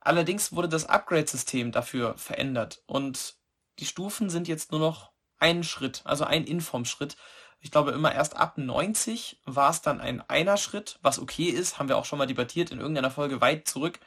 Allerdings 0.00 0.52
wurde 0.52 0.68
das 0.68 0.86
Upgrade-System 0.86 1.72
dafür 1.72 2.16
verändert. 2.16 2.82
Und 2.86 3.37
die 3.78 3.86
Stufen 3.86 4.30
sind 4.30 4.48
jetzt 4.48 4.72
nur 4.72 4.80
noch 4.80 5.12
ein 5.38 5.62
Schritt, 5.62 6.02
also 6.04 6.24
ein 6.24 6.44
Inform-Schritt. 6.44 7.16
Ich 7.60 7.70
glaube, 7.70 7.92
immer 7.92 8.14
erst 8.14 8.36
ab 8.36 8.58
90 8.58 9.40
war 9.44 9.70
es 9.70 9.82
dann 9.82 10.00
ein 10.00 10.20
Einer-Schritt, 10.28 10.98
was 11.02 11.18
okay 11.18 11.44
ist, 11.44 11.78
haben 11.78 11.88
wir 11.88 11.96
auch 11.96 12.04
schon 12.04 12.18
mal 12.18 12.26
debattiert 12.26 12.70
in 12.70 12.80
irgendeiner 12.80 13.10
Folge 13.10 13.40
weit 13.40 13.66
zurück. 13.68 13.98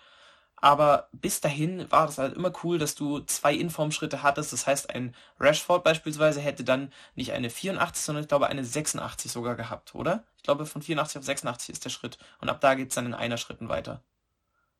Aber 0.63 1.09
bis 1.11 1.41
dahin 1.41 1.91
war 1.91 2.05
das 2.05 2.19
halt 2.19 2.35
immer 2.35 2.53
cool, 2.63 2.77
dass 2.77 2.93
du 2.93 3.19
zwei 3.21 3.55
Inform-Schritte 3.55 4.21
hattest. 4.21 4.53
Das 4.53 4.67
heißt, 4.67 4.91
ein 4.91 5.15
Rashford 5.39 5.83
beispielsweise 5.83 6.39
hätte 6.39 6.63
dann 6.63 6.93
nicht 7.15 7.31
eine 7.31 7.49
84, 7.49 8.05
sondern 8.05 8.23
ich 8.23 8.27
glaube 8.27 8.45
eine 8.45 8.63
86 8.63 9.31
sogar 9.31 9.55
gehabt, 9.55 9.95
oder? 9.95 10.23
Ich 10.37 10.43
glaube, 10.43 10.67
von 10.67 10.83
84 10.83 11.17
auf 11.17 11.25
86 11.25 11.69
ist 11.69 11.83
der 11.83 11.89
Schritt. 11.89 12.19
Und 12.39 12.49
ab 12.49 12.61
da 12.61 12.75
geht's 12.75 12.93
dann 12.93 13.07
in 13.07 13.15
einer 13.15 13.37
Schritten 13.37 13.69
weiter. 13.69 14.03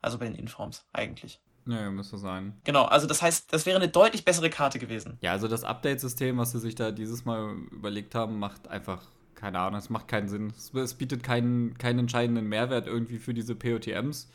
Also 0.02 0.20
bei 0.20 0.26
den 0.26 0.36
Informs 0.36 0.86
eigentlich. 0.94 1.40
Ja, 1.66 1.90
müsste 1.92 2.18
sein. 2.18 2.54
Genau, 2.64 2.86
also 2.86 3.08
das 3.08 3.22
heißt, 3.22 3.54
das 3.54 3.66
wäre 3.66 3.78
eine 3.78 3.88
deutlich 3.88 4.26
bessere 4.26 4.50
Karte 4.50 4.80
gewesen. 4.80 5.18
Ja, 5.22 5.32
also 5.32 5.48
das 5.48 5.64
Update-System, 5.64 6.38
was 6.38 6.52
sie 6.52 6.60
sich 6.60 6.76
da 6.76 6.92
dieses 6.92 7.26
Mal 7.26 7.56
überlegt 7.72 8.16
haben, 8.16 8.40
macht 8.40 8.68
einfach, 8.68 9.04
keine 9.36 9.60
Ahnung, 9.60 9.80
es 9.80 9.90
macht 9.90 10.08
keinen 10.08 10.28
Sinn. 10.28 10.54
Es, 10.74 10.94
bietet 10.96 11.24
keinen, 11.24 11.78
keinen 11.78 12.00
entscheidenden 12.00 12.48
Mehrwert 12.48 12.88
irgendwie 12.88 13.20
für 13.20 13.34
diese 13.34 13.56
POTMs. 13.56 14.30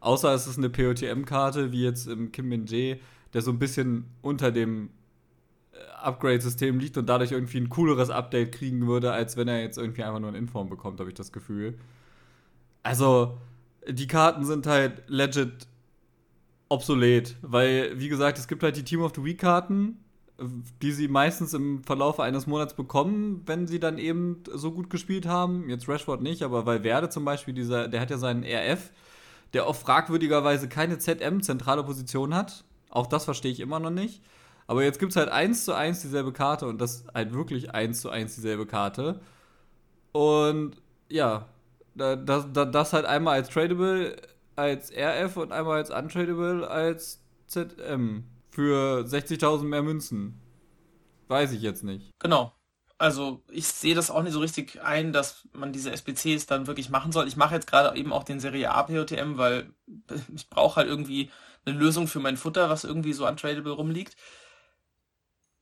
Außer 0.00 0.32
es 0.32 0.46
ist 0.46 0.58
eine 0.58 0.70
POTM-Karte, 0.70 1.72
wie 1.72 1.82
jetzt 1.82 2.06
im 2.06 2.30
Kim 2.30 2.48
Min 2.48 2.66
Jae, 2.66 3.00
der 3.32 3.42
so 3.42 3.50
ein 3.50 3.58
bisschen 3.58 4.04
unter 4.22 4.52
dem 4.52 4.90
äh, 5.72 5.78
Upgrade-System 6.00 6.78
liegt 6.78 6.96
und 6.96 7.06
dadurch 7.08 7.32
irgendwie 7.32 7.58
ein 7.58 7.68
cooleres 7.68 8.10
Update 8.10 8.52
kriegen 8.52 8.86
würde, 8.86 9.10
als 9.10 9.36
wenn 9.36 9.48
er 9.48 9.60
jetzt 9.60 9.78
irgendwie 9.78 10.04
einfach 10.04 10.20
nur 10.20 10.30
ein 10.30 10.36
Inform 10.36 10.68
bekommt, 10.68 11.00
habe 11.00 11.10
ich 11.10 11.16
das 11.16 11.32
Gefühl. 11.32 11.76
Also, 12.84 13.36
die 13.88 14.06
Karten 14.06 14.44
sind 14.44 14.68
halt 14.68 15.02
legit 15.08 15.66
obsolet, 16.68 17.36
weil, 17.42 17.98
wie 17.98 18.08
gesagt, 18.08 18.38
es 18.38 18.48
gibt 18.48 18.62
halt 18.62 18.76
die 18.76 18.84
Team 18.84 19.02
of 19.02 19.12
the 19.14 19.24
Week-Karten, 19.24 19.98
die 20.82 20.92
sie 20.92 21.08
meistens 21.08 21.52
im 21.54 21.82
Verlauf 21.82 22.20
eines 22.20 22.46
Monats 22.46 22.74
bekommen, 22.74 23.42
wenn 23.46 23.66
sie 23.66 23.80
dann 23.80 23.98
eben 23.98 24.42
so 24.52 24.70
gut 24.72 24.88
gespielt 24.90 25.26
haben. 25.26 25.68
Jetzt 25.68 25.88
Rashford 25.88 26.22
nicht, 26.22 26.42
aber 26.42 26.64
weil 26.64 26.84
Werde 26.84 27.08
zum 27.08 27.24
Beispiel, 27.24 27.54
dieser, 27.54 27.88
der 27.88 28.00
hat 28.00 28.10
ja 28.10 28.18
seinen 28.18 28.44
RF, 28.44 28.90
der 29.52 29.66
auf 29.66 29.80
fragwürdigerweise 29.80 30.68
keine 30.68 30.98
ZM, 30.98 31.42
zentrale 31.42 31.82
Position 31.82 32.34
hat. 32.34 32.64
Auch 32.90 33.06
das 33.06 33.24
verstehe 33.24 33.50
ich 33.50 33.60
immer 33.60 33.80
noch 33.80 33.90
nicht. 33.90 34.22
Aber 34.66 34.84
jetzt 34.84 35.00
gibt 35.00 35.12
es 35.12 35.16
halt 35.16 35.30
eins 35.30 35.64
zu 35.64 35.72
eins 35.72 36.02
dieselbe 36.02 36.32
Karte 36.32 36.66
und 36.66 36.80
das 36.80 37.04
halt 37.12 37.32
wirklich 37.32 37.74
eins 37.74 38.00
zu 38.02 38.10
eins 38.10 38.34
dieselbe 38.34 38.66
Karte. 38.66 39.20
Und 40.12 40.76
ja, 41.08 41.48
das, 41.94 42.46
das 42.52 42.92
halt 42.92 43.06
einmal 43.06 43.34
als 43.34 43.48
Tradable, 43.48 44.16
als 44.58 44.90
RF 44.90 45.36
und 45.36 45.52
einmal 45.52 45.78
als 45.78 45.90
Untradable 45.90 46.68
als 46.68 47.22
ZM. 47.46 48.24
Für 48.50 49.04
60.000 49.04 49.64
mehr 49.64 49.82
Münzen. 49.82 50.40
Weiß 51.28 51.52
ich 51.52 51.62
jetzt 51.62 51.84
nicht. 51.84 52.10
Genau. 52.18 52.52
Also 52.98 53.44
ich 53.48 53.68
sehe 53.68 53.94
das 53.94 54.10
auch 54.10 54.22
nicht 54.22 54.32
so 54.32 54.40
richtig 54.40 54.82
ein, 54.82 55.12
dass 55.12 55.46
man 55.52 55.72
diese 55.72 55.92
SBCs 55.92 56.46
dann 56.46 56.66
wirklich 56.66 56.90
machen 56.90 57.12
soll. 57.12 57.28
Ich 57.28 57.36
mache 57.36 57.54
jetzt 57.54 57.68
gerade 57.68 57.96
eben 57.96 58.12
auch 58.12 58.24
den 58.24 58.40
Serie 58.40 58.72
A 58.72 58.82
POTM, 58.82 59.38
weil 59.38 59.72
ich 60.34 60.48
brauche 60.48 60.76
halt 60.76 60.88
irgendwie 60.88 61.30
eine 61.64 61.78
Lösung 61.78 62.08
für 62.08 62.18
mein 62.18 62.36
Futter, 62.36 62.68
was 62.68 62.82
irgendwie 62.82 63.12
so 63.12 63.28
untradable 63.28 63.72
rumliegt. 63.72 64.16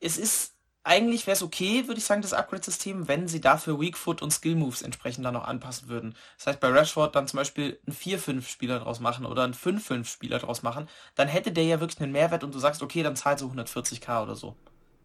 Es 0.01 0.17
ist 0.17 0.56
eigentlich 0.87 1.27
wäre 1.27 1.35
es 1.35 1.43
okay, 1.43 1.89
würde 1.89 1.99
ich 1.99 2.05
sagen, 2.05 2.23
das 2.23 2.33
Upgrade-System, 2.33 3.09
wenn 3.09 3.27
sie 3.27 3.41
dafür 3.41 3.81
Weak 3.81 3.99
Foot 3.99 4.23
und 4.23 4.31
Skill 4.31 4.55
Moves 4.55 4.83
entsprechend 4.83 5.25
dann 5.25 5.35
noch 5.35 5.45
anpassen 5.45 5.89
würden. 5.89 6.15
Das 6.39 6.47
heißt, 6.47 6.61
bei 6.61 6.69
Rashford 6.69 7.15
dann 7.17 7.27
zum 7.27 7.39
Beispiel 7.39 7.81
einen 7.87 7.97
4-5-Spieler 7.97 8.79
draus 8.79 9.01
machen 9.01 9.27
oder 9.27 9.43
einen 9.43 9.55
5-5-Spieler 9.55 10.39
draus 10.39 10.63
machen, 10.63 10.89
dann 11.17 11.27
hätte 11.27 11.51
der 11.51 11.65
ja 11.65 11.81
wirklich 11.81 12.01
einen 12.01 12.13
Mehrwert 12.13 12.45
und 12.45 12.55
du 12.55 12.61
sagst, 12.61 12.83
okay, 12.83 13.03
dann 13.03 13.17
zahlt 13.17 13.41
so 13.41 13.49
140k 13.49 14.23
oder 14.23 14.37
so. 14.37 14.55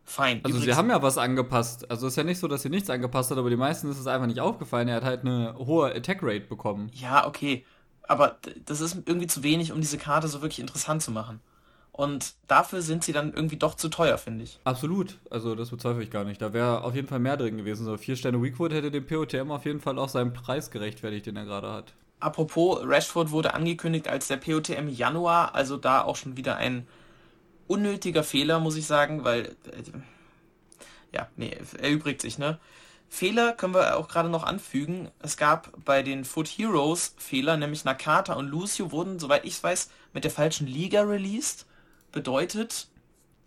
Fein. 0.03 0.41
Also 0.43 0.57
Übrigens, 0.57 0.65
sie 0.65 0.75
haben 0.75 0.89
ja 0.89 1.01
was 1.01 1.17
angepasst. 1.17 1.89
Also 1.89 2.07
ist 2.07 2.15
ja 2.15 2.23
nicht 2.23 2.39
so, 2.39 2.47
dass 2.47 2.61
sie 2.61 2.69
nichts 2.69 2.89
angepasst 2.89 3.31
hat, 3.31 3.39
aber 3.39 3.49
die 3.49 3.55
meisten 3.55 3.89
ist 3.89 3.97
es 3.99 4.07
einfach 4.07 4.27
nicht 4.27 4.39
aufgefallen. 4.39 4.87
Er 4.87 4.97
hat 4.97 5.03
halt 5.03 5.21
eine 5.21 5.55
hohe 5.57 5.95
Attack 5.95 6.19
Rate 6.21 6.45
bekommen. 6.45 6.91
Ja, 6.93 7.25
okay. 7.25 7.65
Aber 8.07 8.37
das 8.65 8.81
ist 8.81 8.97
irgendwie 9.05 9.27
zu 9.27 9.41
wenig, 9.41 9.71
um 9.71 9.81
diese 9.81 9.97
Karte 9.97 10.27
so 10.27 10.41
wirklich 10.41 10.59
interessant 10.59 11.01
zu 11.01 11.11
machen. 11.11 11.39
Und 11.91 12.35
dafür 12.47 12.81
sind 12.81 13.03
sie 13.03 13.11
dann 13.11 13.33
irgendwie 13.33 13.57
doch 13.57 13.75
zu 13.75 13.89
teuer, 13.89 14.17
finde 14.17 14.45
ich. 14.45 14.59
Absolut. 14.63 15.17
Also 15.29 15.55
das 15.55 15.69
bezweifle 15.69 16.03
ich 16.03 16.09
gar 16.09 16.23
nicht. 16.23 16.41
Da 16.41 16.53
wäre 16.53 16.83
auf 16.83 16.95
jeden 16.95 17.07
Fall 17.07 17.19
mehr 17.19 17.37
drin 17.37 17.57
gewesen. 17.57 17.85
So 17.85 17.97
vier 17.97 18.15
Sterne 18.15 18.41
Weakwood 18.41 18.71
hätte 18.71 18.91
dem 18.91 19.05
POTM 19.05 19.51
auf 19.51 19.65
jeden 19.65 19.81
Fall 19.81 19.99
auch 19.99 20.09
seinen 20.09 20.33
Preis 20.33 20.71
gerechtfertigt, 20.71 21.25
den 21.25 21.35
er 21.35 21.45
gerade 21.45 21.71
hat. 21.71 21.93
Apropos, 22.21 22.79
Rashford 22.83 23.31
wurde 23.31 23.53
angekündigt 23.53 24.07
als 24.07 24.27
der 24.27 24.37
POTM 24.37 24.87
Januar, 24.87 25.55
also 25.55 25.75
da 25.75 26.03
auch 26.03 26.15
schon 26.15 26.37
wieder 26.37 26.55
ein 26.55 26.87
unnötiger 27.67 28.23
Fehler, 28.23 28.59
muss 28.59 28.75
ich 28.75 28.85
sagen, 28.85 29.23
weil 29.23 29.55
äh, 29.65 29.83
ja, 31.11 31.27
nee, 31.35 31.57
erübrigt 31.79 32.21
sich, 32.21 32.37
ne? 32.37 32.59
Fehler 33.09 33.51
können 33.51 33.73
wir 33.73 33.97
auch 33.97 34.07
gerade 34.07 34.29
noch 34.29 34.43
anfügen. 34.43 35.09
Es 35.19 35.35
gab 35.35 35.71
bei 35.83 36.01
den 36.01 36.23
Foot 36.23 36.47
Heroes 36.47 37.13
Fehler, 37.17 37.57
nämlich 37.57 37.83
Nakata 37.83 38.35
und 38.35 38.47
Lucio 38.47 38.91
wurden, 38.93 39.19
soweit 39.19 39.43
ich 39.43 39.61
weiß, 39.61 39.89
mit 40.13 40.23
der 40.23 40.31
falschen 40.31 40.65
Liga 40.65 41.01
released. 41.01 41.65
Bedeutet, 42.11 42.87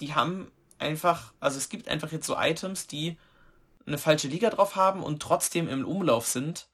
die 0.01 0.15
haben 0.15 0.51
einfach, 0.79 1.33
also 1.41 1.59
es 1.59 1.69
gibt 1.69 1.89
einfach 1.89 2.13
jetzt 2.13 2.27
so 2.27 2.37
Items, 2.39 2.87
die 2.87 3.17
eine 3.87 3.99
falsche 3.99 4.29
Liga 4.29 4.51
drauf 4.51 4.77
haben 4.77 5.03
und 5.03 5.21
trotzdem 5.21 5.69
im 5.69 5.85
Umlauf 5.85 6.27
sind. 6.27 6.69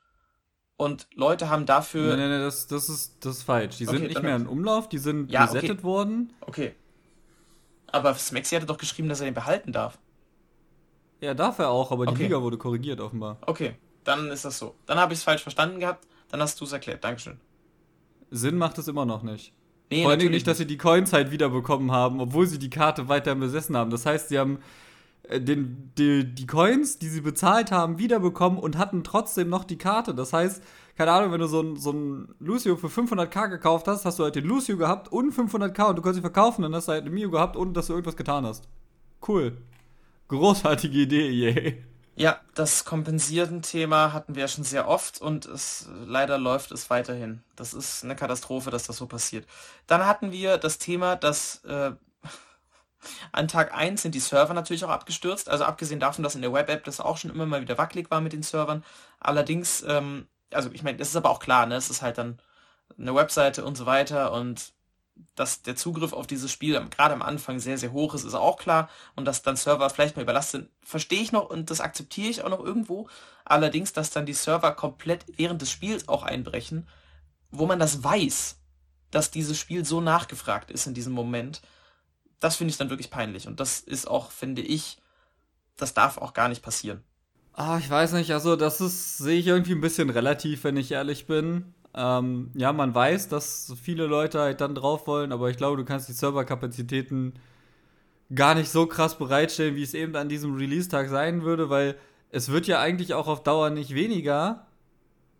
Und 0.76 1.08
Leute 1.14 1.50
haben 1.50 1.66
dafür. 1.66 2.10
Nein, 2.10 2.18
nein, 2.20 2.30
nein, 2.30 2.40
das, 2.40 2.66
das, 2.66 2.88
ist, 2.88 3.24
das 3.24 3.38
ist 3.38 3.42
falsch. 3.42 3.76
Die 3.76 3.86
okay, 3.86 3.98
sind 3.98 4.06
nicht 4.08 4.22
mehr 4.22 4.36
im 4.36 4.48
Umlauf, 4.48 4.88
die 4.88 4.98
sind 4.98 5.30
ja, 5.30 5.44
resettet 5.44 5.70
okay. 5.70 5.82
worden. 5.82 6.32
Okay. 6.40 6.74
Aber 7.88 8.14
Smexy 8.14 8.54
hatte 8.54 8.66
doch 8.66 8.78
geschrieben, 8.78 9.08
dass 9.08 9.20
er 9.20 9.26
den 9.26 9.34
behalten 9.34 9.72
darf. 9.72 9.98
Ja, 11.20 11.34
darf 11.34 11.58
er 11.58 11.68
auch, 11.68 11.92
aber 11.92 12.06
die 12.06 12.12
okay. 12.12 12.22
Liga 12.24 12.40
wurde 12.40 12.56
korrigiert 12.56 13.00
offenbar. 13.00 13.36
Okay, 13.42 13.76
dann 14.04 14.30
ist 14.30 14.44
das 14.44 14.58
so. 14.58 14.74
Dann 14.86 14.98
habe 14.98 15.12
ich 15.12 15.18
es 15.18 15.24
falsch 15.24 15.42
verstanden 15.42 15.80
gehabt, 15.80 16.06
dann 16.30 16.40
hast 16.40 16.58
du 16.60 16.64
es 16.64 16.72
erklärt. 16.72 17.04
Dankeschön. 17.04 17.38
Sinn 18.30 18.56
macht 18.56 18.78
es 18.78 18.88
immer 18.88 19.04
noch 19.04 19.22
nicht. 19.22 19.52
Nee, 19.90 20.02
Vor 20.02 20.12
allem 20.12 20.30
nicht, 20.30 20.46
dass 20.46 20.58
sie 20.58 20.66
die 20.66 20.78
Coins 20.78 21.12
halt 21.12 21.32
wiederbekommen 21.32 21.90
haben, 21.90 22.20
obwohl 22.20 22.46
sie 22.46 22.58
die 22.58 22.70
Karte 22.70 23.08
weiter 23.08 23.34
besessen 23.34 23.76
haben. 23.76 23.90
Das 23.90 24.06
heißt, 24.06 24.28
sie 24.28 24.38
haben 24.38 24.60
äh, 25.24 25.40
den, 25.40 25.92
die, 25.98 26.24
die 26.24 26.46
Coins, 26.46 26.98
die 26.98 27.08
sie 27.08 27.20
bezahlt 27.22 27.72
haben, 27.72 27.98
wiederbekommen 27.98 28.58
und 28.58 28.78
hatten 28.78 29.04
trotzdem 29.04 29.48
noch 29.48 29.64
die 29.64 29.78
Karte. 29.78 30.14
Das 30.14 30.32
heißt, 30.32 30.62
keine 30.96 31.12
Ahnung, 31.12 31.32
wenn 31.32 31.40
du 31.40 31.48
so 31.48 31.60
ein, 31.62 31.76
so 31.76 31.92
ein 31.92 32.34
Lucio 32.38 32.76
für 32.76 32.88
500k 32.88 33.48
gekauft 33.48 33.88
hast, 33.88 34.04
hast 34.04 34.18
du 34.18 34.24
halt 34.24 34.36
den 34.36 34.44
Lucio 34.46 34.76
gehabt 34.76 35.10
und 35.12 35.34
500k 35.34 35.88
und 35.90 35.96
du 35.96 36.02
kannst 36.02 36.16
sie 36.16 36.20
verkaufen, 36.20 36.62
dann 36.62 36.74
hast 36.74 36.88
du 36.88 36.92
halt 36.92 37.02
eine 37.02 37.10
Mio 37.10 37.30
gehabt, 37.30 37.56
ohne 37.56 37.72
dass 37.72 37.88
du 37.88 37.94
irgendwas 37.94 38.16
getan 38.16 38.44
hast. 38.46 38.68
Cool. 39.26 39.56
Großartige 40.28 40.98
Idee, 41.00 41.30
yay. 41.30 41.84
Ja, 42.20 42.38
das 42.54 42.84
Kompensieren-Thema 42.84 44.12
hatten 44.12 44.34
wir 44.34 44.42
ja 44.42 44.48
schon 44.48 44.62
sehr 44.62 44.86
oft 44.86 45.22
und 45.22 45.46
es 45.46 45.88
leider 46.04 46.36
läuft 46.36 46.70
es 46.70 46.90
weiterhin. 46.90 47.42
Das 47.56 47.72
ist 47.72 48.04
eine 48.04 48.14
Katastrophe, 48.14 48.70
dass 48.70 48.86
das 48.86 48.98
so 48.98 49.06
passiert. 49.06 49.46
Dann 49.86 50.04
hatten 50.04 50.30
wir 50.30 50.58
das 50.58 50.76
Thema, 50.76 51.16
dass 51.16 51.64
äh, 51.64 51.92
an 53.32 53.48
Tag 53.48 53.72
1 53.72 54.02
sind 54.02 54.14
die 54.14 54.20
Server 54.20 54.52
natürlich 54.52 54.84
auch 54.84 54.90
abgestürzt. 54.90 55.48
Also 55.48 55.64
abgesehen 55.64 55.98
davon, 55.98 56.22
dass 56.22 56.34
in 56.34 56.42
der 56.42 56.52
Web-App 56.52 56.84
das 56.84 57.00
auch 57.00 57.16
schon 57.16 57.30
immer 57.30 57.46
mal 57.46 57.62
wieder 57.62 57.78
wackelig 57.78 58.10
war 58.10 58.20
mit 58.20 58.34
den 58.34 58.42
Servern. 58.42 58.84
Allerdings, 59.18 59.82
ähm, 59.88 60.28
also 60.52 60.70
ich 60.74 60.82
meine, 60.82 60.98
das 60.98 61.08
ist 61.08 61.16
aber 61.16 61.30
auch 61.30 61.40
klar, 61.40 61.64
ne? 61.64 61.76
Es 61.76 61.88
ist 61.88 62.02
halt 62.02 62.18
dann 62.18 62.38
eine 62.98 63.14
Webseite 63.14 63.64
und 63.64 63.76
so 63.76 63.86
weiter 63.86 64.32
und 64.32 64.74
dass 65.34 65.62
der 65.62 65.76
Zugriff 65.76 66.12
auf 66.12 66.26
dieses 66.26 66.50
Spiel 66.50 66.80
gerade 66.90 67.14
am 67.14 67.22
Anfang 67.22 67.58
sehr, 67.58 67.78
sehr 67.78 67.92
hoch 67.92 68.14
ist, 68.14 68.24
ist 68.24 68.34
auch 68.34 68.58
klar. 68.58 68.88
Und 69.16 69.24
dass 69.24 69.42
dann 69.42 69.56
Server 69.56 69.90
vielleicht 69.90 70.16
mal 70.16 70.22
überlastet 70.22 70.62
sind, 70.62 70.70
verstehe 70.82 71.22
ich 71.22 71.32
noch 71.32 71.48
und 71.50 71.70
das 71.70 71.80
akzeptiere 71.80 72.28
ich 72.28 72.42
auch 72.42 72.50
noch 72.50 72.64
irgendwo. 72.64 73.08
Allerdings, 73.44 73.92
dass 73.92 74.10
dann 74.10 74.26
die 74.26 74.34
Server 74.34 74.72
komplett 74.72 75.24
während 75.36 75.62
des 75.62 75.70
Spiels 75.70 76.08
auch 76.08 76.22
einbrechen, 76.22 76.86
wo 77.50 77.66
man 77.66 77.78
das 77.78 78.02
weiß, 78.04 78.58
dass 79.10 79.30
dieses 79.30 79.58
Spiel 79.58 79.84
so 79.84 80.00
nachgefragt 80.00 80.70
ist 80.70 80.86
in 80.86 80.94
diesem 80.94 81.12
Moment, 81.12 81.62
das 82.38 82.56
finde 82.56 82.70
ich 82.70 82.78
dann 82.78 82.90
wirklich 82.90 83.10
peinlich. 83.10 83.46
Und 83.46 83.60
das 83.60 83.80
ist 83.80 84.06
auch, 84.08 84.30
finde 84.30 84.62
ich, 84.62 84.98
das 85.76 85.94
darf 85.94 86.18
auch 86.18 86.32
gar 86.32 86.48
nicht 86.48 86.62
passieren. 86.62 87.02
Ah, 87.52 87.78
ich 87.78 87.90
weiß 87.90 88.12
nicht, 88.12 88.32
also 88.32 88.56
das 88.56 88.80
ist, 88.80 89.18
sehe 89.18 89.38
ich 89.38 89.46
irgendwie 89.46 89.72
ein 89.72 89.80
bisschen 89.80 90.10
relativ, 90.10 90.64
wenn 90.64 90.76
ich 90.76 90.92
ehrlich 90.92 91.26
bin. 91.26 91.74
Ähm, 91.94 92.50
ja, 92.54 92.72
man 92.72 92.94
weiß, 92.94 93.28
dass 93.28 93.74
viele 93.82 94.06
Leute 94.06 94.40
halt 94.40 94.60
dann 94.60 94.74
drauf 94.74 95.06
wollen, 95.06 95.32
aber 95.32 95.50
ich 95.50 95.56
glaube, 95.56 95.76
du 95.76 95.84
kannst 95.84 96.08
die 96.08 96.12
Serverkapazitäten 96.12 97.34
gar 98.34 98.54
nicht 98.54 98.70
so 98.70 98.86
krass 98.86 99.18
bereitstellen, 99.18 99.74
wie 99.74 99.82
es 99.82 99.94
eben 99.94 100.14
an 100.14 100.28
diesem 100.28 100.54
Release-Tag 100.54 101.08
sein 101.08 101.42
würde, 101.42 101.68
weil 101.68 101.96
es 102.30 102.50
wird 102.50 102.66
ja 102.68 102.80
eigentlich 102.80 103.14
auch 103.14 103.26
auf 103.26 103.42
Dauer 103.42 103.70
nicht 103.70 103.94
weniger, 103.94 104.66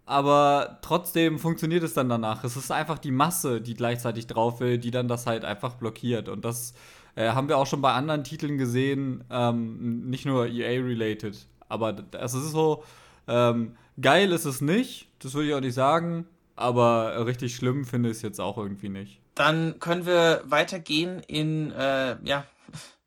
aber 0.06 0.80
trotzdem 0.82 1.38
funktioniert 1.38 1.84
es 1.84 1.94
dann 1.94 2.08
danach. 2.08 2.42
Es 2.42 2.56
ist 2.56 2.72
einfach 2.72 2.98
die 2.98 3.12
Masse, 3.12 3.60
die 3.60 3.74
gleichzeitig 3.74 4.26
drauf 4.26 4.58
will, 4.58 4.76
die 4.78 4.90
dann 4.90 5.06
das 5.06 5.26
halt 5.26 5.44
einfach 5.44 5.74
blockiert. 5.74 6.28
Und 6.28 6.44
das 6.44 6.74
äh, 7.14 7.30
haben 7.30 7.48
wir 7.48 7.58
auch 7.58 7.66
schon 7.66 7.80
bei 7.80 7.92
anderen 7.92 8.24
Titeln 8.24 8.58
gesehen, 8.58 9.22
ähm, 9.30 10.10
nicht 10.10 10.26
nur 10.26 10.48
EA-related. 10.48 11.46
Aber 11.68 11.94
es 12.20 12.34
ist 12.34 12.50
so, 12.50 12.82
ähm, 13.28 13.76
geil 14.00 14.32
ist 14.32 14.46
es 14.46 14.60
nicht, 14.60 15.08
das 15.20 15.34
würde 15.34 15.48
ich 15.48 15.54
auch 15.54 15.60
nicht 15.60 15.74
sagen. 15.74 16.26
Aber 16.60 17.26
richtig 17.26 17.56
schlimm 17.56 17.86
finde 17.86 18.10
ich 18.10 18.18
es 18.18 18.22
jetzt 18.22 18.38
auch 18.38 18.58
irgendwie 18.58 18.90
nicht. 18.90 19.20
Dann 19.34 19.78
können 19.80 20.04
wir 20.04 20.42
weitergehen 20.44 21.22
in, 21.26 21.72
äh, 21.72 22.18
ja, 22.22 22.44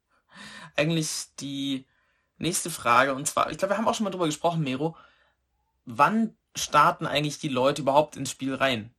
eigentlich 0.75 1.27
die 1.39 1.86
nächste 2.39 2.72
Frage. 2.72 3.13
Und 3.13 3.27
zwar, 3.27 3.51
ich 3.51 3.60
glaube, 3.60 3.74
wir 3.74 3.77
haben 3.77 3.88
auch 3.88 3.93
schon 3.93 4.05
mal 4.05 4.10
drüber 4.10 4.25
gesprochen, 4.25 4.63
Mero. 4.63 4.98
Wann 5.86 6.36
starten 6.55 7.05
eigentlich 7.05 7.38
die 7.38 7.50
Leute 7.50 7.83
überhaupt 7.83 8.15
ins 8.15 8.31
Spiel 8.31 8.55
rein? 8.55 8.91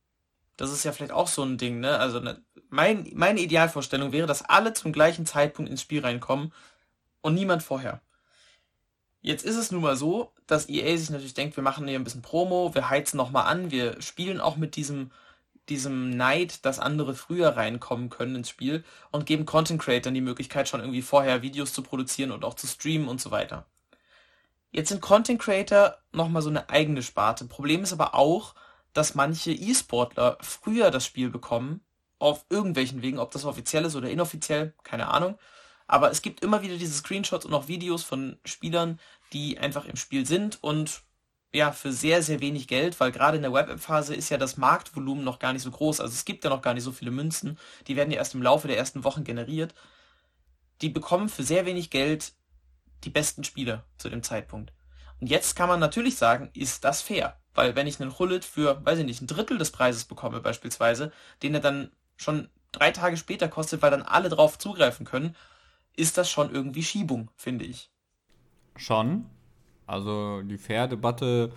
Das 0.55 0.71
ist 0.71 0.85
ja 0.85 0.93
vielleicht 0.93 1.11
auch 1.11 1.27
so 1.27 1.43
ein 1.43 1.57
Ding, 1.57 1.81
ne? 1.81 1.99
Also 1.99 2.21
ne, 2.21 2.41
mein, 2.69 3.11
meine 3.13 3.41
Idealvorstellung 3.41 4.13
wäre, 4.13 4.27
dass 4.27 4.41
alle 4.41 4.71
zum 4.71 4.93
gleichen 4.93 5.25
Zeitpunkt 5.25 5.69
ins 5.69 5.81
Spiel 5.81 5.99
reinkommen 5.99 6.53
und 7.19 7.33
niemand 7.33 7.61
vorher. 7.61 8.01
Jetzt 9.25 9.43
ist 9.43 9.55
es 9.55 9.71
nun 9.71 9.81
mal 9.81 9.95
so, 9.95 10.31
dass 10.45 10.69
EA 10.69 10.95
sich 10.95 11.09
natürlich 11.09 11.33
denkt, 11.33 11.55
wir 11.55 11.63
machen 11.63 11.87
hier 11.87 11.97
ein 11.97 12.03
bisschen 12.03 12.21
Promo, 12.21 12.75
wir 12.75 12.91
heizen 12.91 13.17
nochmal 13.17 13.47
an, 13.47 13.71
wir 13.71 13.99
spielen 13.99 14.39
auch 14.39 14.55
mit 14.55 14.75
diesem 14.75 15.09
diesem 15.67 16.11
Neid, 16.11 16.63
dass 16.63 16.77
andere 16.77 17.15
früher 17.15 17.57
reinkommen 17.57 18.11
können 18.11 18.35
ins 18.35 18.49
Spiel 18.49 18.83
und 19.09 19.25
geben 19.25 19.47
Content 19.47 19.81
Creatern 19.81 20.13
die 20.13 20.21
Möglichkeit, 20.21 20.69
schon 20.69 20.79
irgendwie 20.79 21.01
vorher 21.01 21.41
Videos 21.41 21.73
zu 21.73 21.81
produzieren 21.81 22.31
und 22.31 22.45
auch 22.45 22.53
zu 22.53 22.67
streamen 22.67 23.07
und 23.07 23.19
so 23.19 23.31
weiter. 23.31 23.65
Jetzt 24.69 24.89
sind 24.89 25.01
Content 25.01 25.41
Creator 25.41 25.97
nochmal 26.11 26.43
so 26.43 26.49
eine 26.49 26.69
eigene 26.69 27.01
Sparte. 27.01 27.45
Problem 27.45 27.81
ist 27.81 27.93
aber 27.93 28.13
auch, 28.13 28.53
dass 28.93 29.15
manche 29.15 29.53
E-Sportler 29.53 30.37
früher 30.39 30.91
das 30.91 31.03
Spiel 31.03 31.31
bekommen, 31.31 31.81
auf 32.19 32.45
irgendwelchen 32.51 33.01
Wegen, 33.01 33.17
ob 33.17 33.31
das 33.31 33.43
offiziell 33.43 33.85
ist 33.85 33.95
oder 33.95 34.11
inoffiziell, 34.11 34.75
keine 34.83 35.07
Ahnung. 35.07 35.39
Aber 35.87 36.11
es 36.11 36.21
gibt 36.21 36.41
immer 36.41 36.61
wieder 36.61 36.77
diese 36.77 36.93
Screenshots 36.93 37.45
und 37.45 37.53
auch 37.53 37.67
Videos 37.67 38.03
von 38.03 38.37
Spielern, 38.45 38.99
die 39.33 39.57
einfach 39.59 39.85
im 39.85 39.95
Spiel 39.95 40.25
sind 40.25 40.63
und 40.63 41.03
ja, 41.53 41.71
für 41.71 41.91
sehr, 41.93 42.21
sehr 42.21 42.41
wenig 42.41 42.67
Geld, 42.67 42.99
weil 42.99 43.11
gerade 43.11 43.37
in 43.37 43.43
der 43.43 43.53
Web-App-Phase 43.53 44.13
ist 44.13 44.29
ja 44.29 44.37
das 44.37 44.57
Marktvolumen 44.57 45.23
noch 45.23 45.39
gar 45.39 45.53
nicht 45.53 45.61
so 45.61 45.71
groß. 45.71 46.01
Also 46.01 46.13
es 46.13 46.25
gibt 46.25 46.43
ja 46.43 46.49
noch 46.49 46.61
gar 46.61 46.73
nicht 46.73 46.83
so 46.83 46.91
viele 46.91 47.11
Münzen. 47.11 47.57
Die 47.87 47.95
werden 47.95 48.11
ja 48.11 48.17
erst 48.17 48.33
im 48.35 48.41
Laufe 48.41 48.67
der 48.67 48.77
ersten 48.77 49.05
Wochen 49.05 49.23
generiert. 49.23 49.73
Die 50.81 50.89
bekommen 50.89 51.29
für 51.29 51.43
sehr 51.43 51.65
wenig 51.65 51.89
Geld 51.89 52.33
die 53.05 53.09
besten 53.09 53.45
Spieler 53.45 53.85
zu 53.97 54.09
dem 54.09 54.21
Zeitpunkt. 54.21 54.73
Und 55.21 55.27
jetzt 55.27 55.55
kann 55.55 55.69
man 55.69 55.79
natürlich 55.79 56.17
sagen, 56.17 56.49
ist 56.53 56.83
das 56.83 57.01
fair? 57.01 57.39
Weil 57.53 57.75
wenn 57.75 57.87
ich 57.87 58.01
einen 58.01 58.19
Hullet 58.19 58.43
für, 58.43 58.85
weiß 58.85 58.99
ich 58.99 59.05
nicht, 59.05 59.21
ein 59.21 59.27
Drittel 59.27 59.57
des 59.57 59.71
Preises 59.71 60.03
bekomme 60.03 60.41
beispielsweise, 60.41 61.13
den 61.41 61.53
er 61.53 61.61
dann 61.61 61.91
schon 62.17 62.49
drei 62.73 62.91
Tage 62.91 63.15
später 63.15 63.47
kostet, 63.47 63.81
weil 63.81 63.91
dann 63.91 64.01
alle 64.01 64.27
drauf 64.27 64.57
zugreifen 64.59 65.05
können, 65.05 65.37
ist 65.95 66.17
das 66.17 66.29
schon 66.29 66.53
irgendwie 66.53 66.83
Schiebung, 66.83 67.29
finde 67.35 67.65
ich. 67.65 67.89
Schon, 68.75 69.25
also 69.87 70.41
die 70.41 70.57
Fair-Debatte 70.57 71.51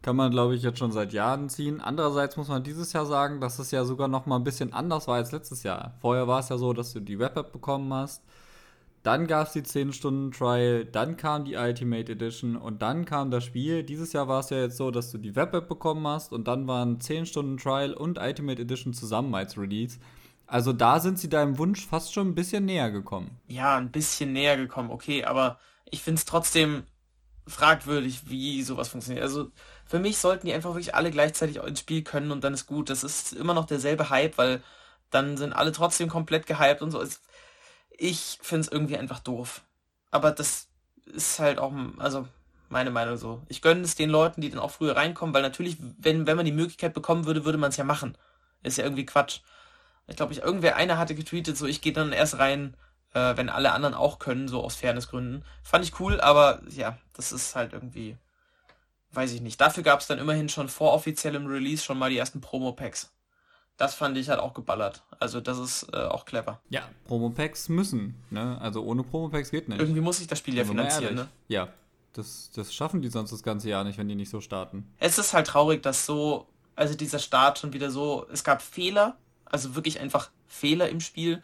kann 0.00 0.16
man, 0.16 0.30
glaube 0.30 0.56
ich, 0.56 0.62
jetzt 0.62 0.78
schon 0.78 0.92
seit 0.92 1.12
Jahren 1.12 1.48
ziehen. 1.48 1.80
Andererseits 1.80 2.36
muss 2.36 2.48
man 2.48 2.64
dieses 2.64 2.92
Jahr 2.92 3.06
sagen, 3.06 3.40
dass 3.40 3.58
es 3.58 3.70
ja 3.70 3.84
sogar 3.84 4.08
noch 4.08 4.26
mal 4.26 4.36
ein 4.36 4.44
bisschen 4.44 4.72
anders 4.72 5.06
war 5.06 5.16
als 5.16 5.32
letztes 5.32 5.62
Jahr. 5.62 5.94
Vorher 6.00 6.26
war 6.26 6.40
es 6.40 6.48
ja 6.48 6.58
so, 6.58 6.72
dass 6.72 6.92
du 6.92 7.00
die 7.00 7.18
Web-App 7.18 7.52
bekommen 7.52 7.92
hast, 7.94 8.22
dann 9.02 9.26
gab 9.26 9.48
es 9.48 9.52
die 9.52 9.62
10-Stunden-Trial, 9.62 10.84
dann 10.84 11.16
kam 11.16 11.44
die 11.44 11.56
Ultimate 11.56 12.12
Edition 12.12 12.56
und 12.56 12.82
dann 12.82 13.04
kam 13.04 13.32
das 13.32 13.44
Spiel. 13.44 13.82
Dieses 13.82 14.12
Jahr 14.12 14.28
war 14.28 14.40
es 14.40 14.50
ja 14.50 14.58
jetzt 14.58 14.76
so, 14.76 14.92
dass 14.92 15.10
du 15.10 15.18
die 15.18 15.34
Web-App 15.34 15.68
bekommen 15.68 16.06
hast 16.06 16.32
und 16.32 16.46
dann 16.46 16.68
waren 16.68 16.98
10-Stunden-Trial 16.98 17.94
und 17.94 18.18
Ultimate 18.18 18.62
Edition 18.62 18.94
zusammen 18.94 19.34
als 19.34 19.58
Release. 19.58 19.98
Also 20.52 20.74
da 20.74 21.00
sind 21.00 21.18
sie 21.18 21.30
deinem 21.30 21.56
Wunsch 21.56 21.86
fast 21.86 22.12
schon 22.12 22.28
ein 22.28 22.34
bisschen 22.34 22.66
näher 22.66 22.90
gekommen. 22.90 23.40
Ja, 23.48 23.78
ein 23.78 23.90
bisschen 23.90 24.34
näher 24.34 24.58
gekommen, 24.58 24.90
okay, 24.90 25.24
aber 25.24 25.58
ich 25.86 26.02
finde 26.02 26.18
es 26.18 26.26
trotzdem 26.26 26.82
fragwürdig, 27.46 28.28
wie 28.28 28.62
sowas 28.62 28.88
funktioniert. 28.88 29.22
Also 29.22 29.50
für 29.86 29.98
mich 29.98 30.18
sollten 30.18 30.46
die 30.46 30.52
einfach 30.52 30.74
wirklich 30.74 30.94
alle 30.94 31.10
gleichzeitig 31.10 31.56
ins 31.56 31.80
Spiel 31.80 32.02
können 32.02 32.30
und 32.30 32.44
dann 32.44 32.52
ist 32.52 32.66
gut. 32.66 32.90
Das 32.90 33.02
ist 33.02 33.32
immer 33.32 33.54
noch 33.54 33.64
derselbe 33.64 34.10
Hype, 34.10 34.36
weil 34.36 34.62
dann 35.08 35.38
sind 35.38 35.54
alle 35.54 35.72
trotzdem 35.72 36.10
komplett 36.10 36.46
gehypt 36.46 36.82
und 36.82 36.90
so. 36.90 37.02
Ich 37.88 38.38
finde 38.42 38.66
es 38.66 38.68
irgendwie 38.70 38.98
einfach 38.98 39.20
doof. 39.20 39.62
Aber 40.10 40.32
das 40.32 40.68
ist 41.06 41.38
halt 41.38 41.60
auch, 41.60 41.72
also 41.96 42.28
meine 42.68 42.90
Meinung 42.90 43.16
so. 43.16 43.40
Ich 43.48 43.62
gönne 43.62 43.80
es 43.80 43.94
den 43.94 44.10
Leuten, 44.10 44.42
die 44.42 44.50
dann 44.50 44.60
auch 44.60 44.72
früher 44.72 44.96
reinkommen, 44.96 45.34
weil 45.34 45.40
natürlich, 45.40 45.78
wenn, 45.96 46.26
wenn 46.26 46.36
man 46.36 46.44
die 46.44 46.52
Möglichkeit 46.52 46.92
bekommen 46.92 47.24
würde, 47.24 47.46
würde 47.46 47.56
man 47.56 47.70
es 47.70 47.78
ja 47.78 47.84
machen. 47.84 48.18
Ist 48.62 48.76
ja 48.76 48.84
irgendwie 48.84 49.06
Quatsch. 49.06 49.40
Ich 50.08 50.16
glaube, 50.16 50.32
ich, 50.32 50.40
irgendwer 50.40 50.76
einer 50.76 50.98
hatte 50.98 51.14
getweetet, 51.14 51.56
so 51.56 51.66
ich 51.66 51.80
gehe 51.80 51.92
dann 51.92 52.12
erst 52.12 52.38
rein, 52.38 52.76
äh, 53.14 53.36
wenn 53.36 53.48
alle 53.48 53.72
anderen 53.72 53.94
auch 53.94 54.18
können, 54.18 54.48
so 54.48 54.62
aus 54.62 54.74
Fairnessgründen. 54.74 55.44
Fand 55.62 55.84
ich 55.84 55.98
cool, 56.00 56.20
aber 56.20 56.60
ja, 56.68 56.98
das 57.14 57.32
ist 57.32 57.54
halt 57.54 57.72
irgendwie, 57.72 58.16
weiß 59.12 59.32
ich 59.32 59.40
nicht. 59.40 59.60
Dafür 59.60 59.82
gab 59.82 60.00
es 60.00 60.06
dann 60.06 60.18
immerhin 60.18 60.48
schon 60.48 60.68
vor 60.68 60.92
offiziellem 60.92 61.46
Release 61.46 61.82
schon 61.84 61.98
mal 61.98 62.10
die 62.10 62.18
ersten 62.18 62.40
Promo-Packs. 62.40 63.12
Das 63.76 63.94
fand 63.94 64.16
ich 64.18 64.28
halt 64.28 64.38
auch 64.38 64.54
geballert. 64.54 65.02
Also 65.18 65.40
das 65.40 65.58
ist 65.58 65.88
äh, 65.92 65.96
auch 65.96 66.24
clever. 66.24 66.60
Ja, 66.68 66.82
Promo-Packs 67.06 67.68
müssen. 67.68 68.22
Ne? 68.30 68.58
Also 68.60 68.82
ohne 68.82 69.02
Promo-Packs 69.02 69.50
geht 69.50 69.68
nicht. 69.68 69.80
Irgendwie 69.80 70.00
muss 70.00 70.20
ich 70.20 70.26
das 70.26 70.38
Spiel 70.38 70.56
ja 70.56 70.64
finanzieren, 70.64 71.14
ne? 71.14 71.28
Ja, 71.48 71.68
das, 72.12 72.50
das 72.54 72.74
schaffen 72.74 73.00
die 73.00 73.08
sonst 73.08 73.32
das 73.32 73.42
ganze 73.42 73.70
Jahr 73.70 73.84
nicht, 73.84 73.98
wenn 73.98 74.08
die 74.08 74.14
nicht 74.14 74.30
so 74.30 74.40
starten. 74.40 74.92
Es 74.98 75.18
ist 75.18 75.32
halt 75.32 75.46
traurig, 75.46 75.82
dass 75.82 76.04
so, 76.04 76.46
also 76.76 76.94
dieser 76.94 77.18
Start 77.18 77.58
schon 77.58 77.72
wieder 77.72 77.90
so, 77.90 78.26
es 78.30 78.44
gab 78.44 78.60
Fehler, 78.60 79.16
also 79.52 79.74
wirklich 79.74 80.00
einfach 80.00 80.30
Fehler 80.48 80.88
im 80.88 81.00
Spiel 81.00 81.42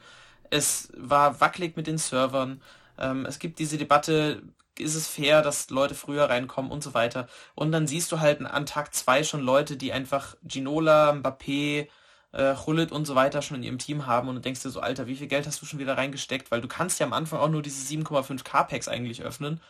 es 0.51 0.91
war 0.97 1.41
wackelig 1.41 1.77
mit 1.77 1.87
den 1.87 1.99
Servern. 1.99 2.63
Ähm, 2.99 3.27
es 3.27 3.39
gibt 3.39 3.59
diese 3.59 3.79
Debatte, 3.79 4.43
ist 4.79 4.95
es 4.95 5.09
fair, 5.09 5.43
dass 5.43 5.71
Leute 5.71 5.95
früher 5.95 6.25
reinkommen 6.25 6.71
und 6.71 6.83
so 6.83 6.95
weiter. 6.95 7.29
Und 7.55 7.73
dann 7.73 7.87
siehst 7.87 8.13
du 8.13 8.21
halt 8.21 8.45
an 8.45 8.67
Tag 8.67 8.95
2 8.95 9.25
schon 9.25 9.41
Leute, 9.41 9.77
die 9.77 9.93
einfach 9.93 10.37
Ginola, 10.47 11.13
Mbappé, 11.13 11.89
äh, 12.33 12.55
Hullet 12.67 12.93
und 12.93 13.07
so 13.07 13.15
weiter 13.15 13.43
schon 13.43 13.59
in 13.59 13.63
ihrem 13.63 13.79
Team 13.79 14.07
haben 14.07 14.29
und 14.29 14.37
du 14.37 14.41
denkst 14.41 14.63
dir 14.63 14.71
so, 14.71 14.81
Alter, 14.81 15.07
wie 15.07 15.17
viel 15.17 15.29
Geld 15.29 15.47
hast 15.47 15.63
du 15.63 15.67
schon 15.67 15.79
wieder 15.79 15.97
reingesteckt? 15.97 16.51
Weil 16.51 16.61
du 16.61 16.69
kannst 16.69 17.01
ja 17.01 17.07
am 17.07 17.13
Anfang 17.13 17.41
auch 17.41 17.49
nur 17.49 17.63
diese 17.63 17.83
7,5k 17.95 18.65
Packs 18.65 18.89
eigentlich 18.89 19.23
öffnen. 19.23 19.61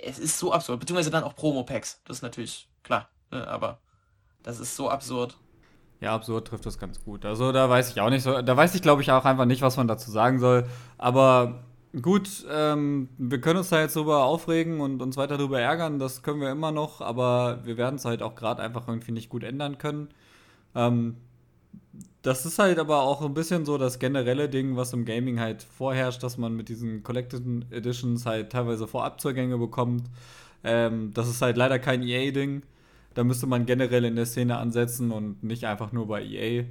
Es 0.00 0.18
ist 0.18 0.38
so 0.38 0.52
absurd. 0.52 0.80
Beziehungsweise 0.80 1.10
dann 1.10 1.24
auch 1.24 1.34
Promo-Packs. 1.36 2.00
Das 2.04 2.18
ist 2.18 2.22
natürlich 2.22 2.68
klar. 2.82 3.08
Ne? 3.30 3.46
Aber 3.46 3.80
das 4.42 4.58
ist 4.60 4.76
so 4.76 4.90
absurd. 4.90 5.36
Ja, 6.02 6.16
absurd 6.16 6.48
trifft 6.48 6.66
das 6.66 6.78
ganz 6.78 7.02
gut. 7.04 7.24
Also 7.24 7.52
da 7.52 7.70
weiß 7.70 7.90
ich 7.90 8.00
auch 8.00 8.10
nicht 8.10 8.24
so, 8.24 8.42
da 8.42 8.56
weiß 8.56 8.74
ich 8.74 8.82
glaube 8.82 9.02
ich 9.02 9.12
auch 9.12 9.24
einfach 9.24 9.44
nicht, 9.44 9.62
was 9.62 9.76
man 9.76 9.86
dazu 9.86 10.10
sagen 10.10 10.40
soll. 10.40 10.66
Aber 10.98 11.62
gut, 12.02 12.44
ähm, 12.50 13.08
wir 13.18 13.40
können 13.40 13.58
uns 13.58 13.68
da 13.68 13.80
jetzt 13.80 13.94
drüber 13.94 14.24
aufregen 14.24 14.80
und 14.80 15.00
uns 15.00 15.16
weiter 15.16 15.38
darüber 15.38 15.60
ärgern, 15.60 16.00
das 16.00 16.24
können 16.24 16.40
wir 16.40 16.50
immer 16.50 16.72
noch, 16.72 17.00
aber 17.00 17.60
wir 17.64 17.76
werden 17.76 17.96
es 17.96 18.04
halt 18.04 18.20
auch 18.20 18.34
gerade 18.34 18.62
einfach 18.62 18.88
irgendwie 18.88 19.12
nicht 19.12 19.28
gut 19.28 19.44
ändern 19.44 19.78
können. 19.78 20.08
Ähm, 20.74 21.18
das 22.22 22.46
ist 22.46 22.58
halt 22.58 22.80
aber 22.80 23.02
auch 23.02 23.22
ein 23.22 23.34
bisschen 23.34 23.64
so 23.64 23.78
das 23.78 24.00
generelle 24.00 24.48
Ding, 24.48 24.76
was 24.76 24.92
im 24.92 25.04
Gaming 25.04 25.38
halt 25.38 25.62
vorherrscht, 25.62 26.22
dass 26.24 26.36
man 26.36 26.56
mit 26.56 26.68
diesen 26.68 27.04
Collected 27.04 27.42
Editions 27.70 28.26
halt 28.26 28.50
teilweise 28.50 28.88
Vorabzugänge 28.88 29.56
bekommt. 29.58 30.10
Ähm, 30.64 31.12
das 31.14 31.28
ist 31.28 31.42
halt 31.42 31.56
leider 31.56 31.78
kein 31.78 32.02
EA-Ding. 32.02 32.62
Da 33.14 33.24
müsste 33.24 33.46
man 33.46 33.66
generell 33.66 34.04
in 34.04 34.16
der 34.16 34.26
Szene 34.26 34.56
ansetzen 34.56 35.10
und 35.10 35.42
nicht 35.42 35.64
einfach 35.64 35.92
nur 35.92 36.06
bei 36.06 36.24
EA. 36.24 36.64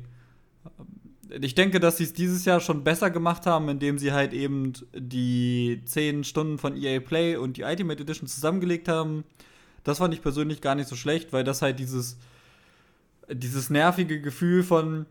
Ich 1.41 1.56
denke, 1.56 1.80
dass 1.80 1.97
sie 1.97 2.04
es 2.04 2.13
dieses 2.13 2.43
Jahr 2.45 2.60
schon 2.60 2.84
besser 2.84 3.10
gemacht 3.10 3.45
haben, 3.45 3.69
indem 3.69 3.97
sie 3.97 4.12
halt 4.12 4.34
eben 4.34 4.73
die 4.93 5.82
10 5.86 6.23
Stunden 6.23 6.58
von 6.58 6.75
EA 6.75 6.99
Play 6.99 7.38
und 7.38 7.58
die 7.58 7.63
Ultimate 7.63 8.01
Edition 8.01 8.27
zusammengelegt 8.27 8.88
haben. 8.88 9.23
Das 9.84 9.99
fand 9.99 10.13
ich 10.13 10.21
persönlich 10.21 10.62
gar 10.62 10.75
nicht 10.75 10.89
so 10.89 10.95
schlecht, 10.95 11.32
weil 11.32 11.43
das 11.43 11.62
halt 11.62 11.80
dieses, 11.80 12.17
dieses 13.32 13.69
nervige 13.69 14.19
Gefühl 14.19 14.63
von, 14.63 15.06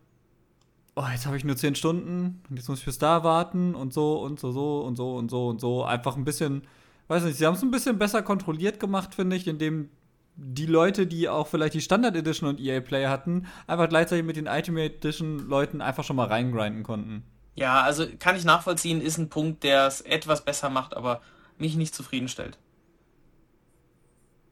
oh, 0.95 1.07
jetzt 1.11 1.27
habe 1.27 1.37
ich 1.37 1.45
nur 1.45 1.57
10 1.57 1.75
Stunden 1.75 2.43
und 2.51 2.57
jetzt 2.57 2.69
muss 2.69 2.81
ich 2.81 2.85
bis 2.85 2.99
da 2.99 3.25
warten 3.25 3.75
und 3.75 3.93
so 3.93 4.21
und 4.21 4.39
so, 4.39 4.53
so 4.53 4.81
und 4.83 4.97
so 4.97 5.17
und 5.17 5.31
so 5.31 5.49
und 5.49 5.61
so. 5.61 5.85
Einfach 5.85 6.17
ein 6.17 6.25
bisschen, 6.25 6.63
weiß 7.09 7.25
nicht, 7.25 7.39
sie 7.39 7.47
haben 7.47 7.55
es 7.55 7.63
ein 7.63 7.71
bisschen 7.71 7.99
besser 7.99 8.23
kontrolliert 8.23 8.79
gemacht, 8.79 9.15
finde 9.15 9.37
ich, 9.37 9.49
indem 9.49 9.89
die 10.37 10.67
Leute, 10.67 11.07
die 11.07 11.29
auch 11.29 11.47
vielleicht 11.47 11.75
die 11.75 11.81
Standard 11.81 12.17
Edition 12.17 12.49
und 12.49 12.61
EA 12.61 12.81
Play 12.81 13.07
hatten, 13.07 13.47
einfach 13.67 13.89
gleichzeitig 13.89 14.25
mit 14.25 14.37
den 14.37 14.49
Ultimate 14.49 14.95
Edition 14.95 15.49
Leuten 15.49 15.81
einfach 15.81 16.05
schon 16.05 16.17
mal 16.17 16.29
reingrinden 16.29 16.83
konnten. 16.83 17.25
Ja, 17.55 17.83
also 17.83 18.07
kann 18.19 18.37
ich 18.37 18.45
nachvollziehen, 18.45 19.01
ist 19.01 19.19
ein 19.19 19.29
Punkt, 19.29 19.65
der 19.65 19.87
es 19.87 20.01
etwas 20.01 20.45
besser 20.45 20.71
macht, 20.71 20.97
aber 20.97 21.21
mich 21.59 21.77
nicht 21.77 21.95
zufriedenstellt. 21.95 22.59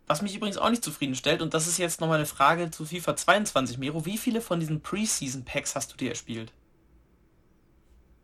Was 0.07 0.23
mich 0.23 0.35
übrigens 0.35 0.59
auch 0.59 0.71
nicht 0.71 0.85
zufriedenstellt, 0.85 1.43
und 1.43 1.55
das 1.55 1.67
ist 1.67 1.79
jetzt 1.79 2.01
nochmal 2.01 2.17
eine 2.17 2.27
Frage 2.27 2.71
zu 2.71 2.85
FIFA 2.85 3.17
22, 3.17 3.79
Mero, 3.79 4.05
wie 4.07 4.19
viele 4.19 4.41
von 4.41 4.59
diesen 4.59 4.81
Preseason 4.81 5.45
Packs 5.45 5.75
hast 5.75 5.93
du 5.93 5.97
dir 5.97 6.11
erspielt? 6.11 6.53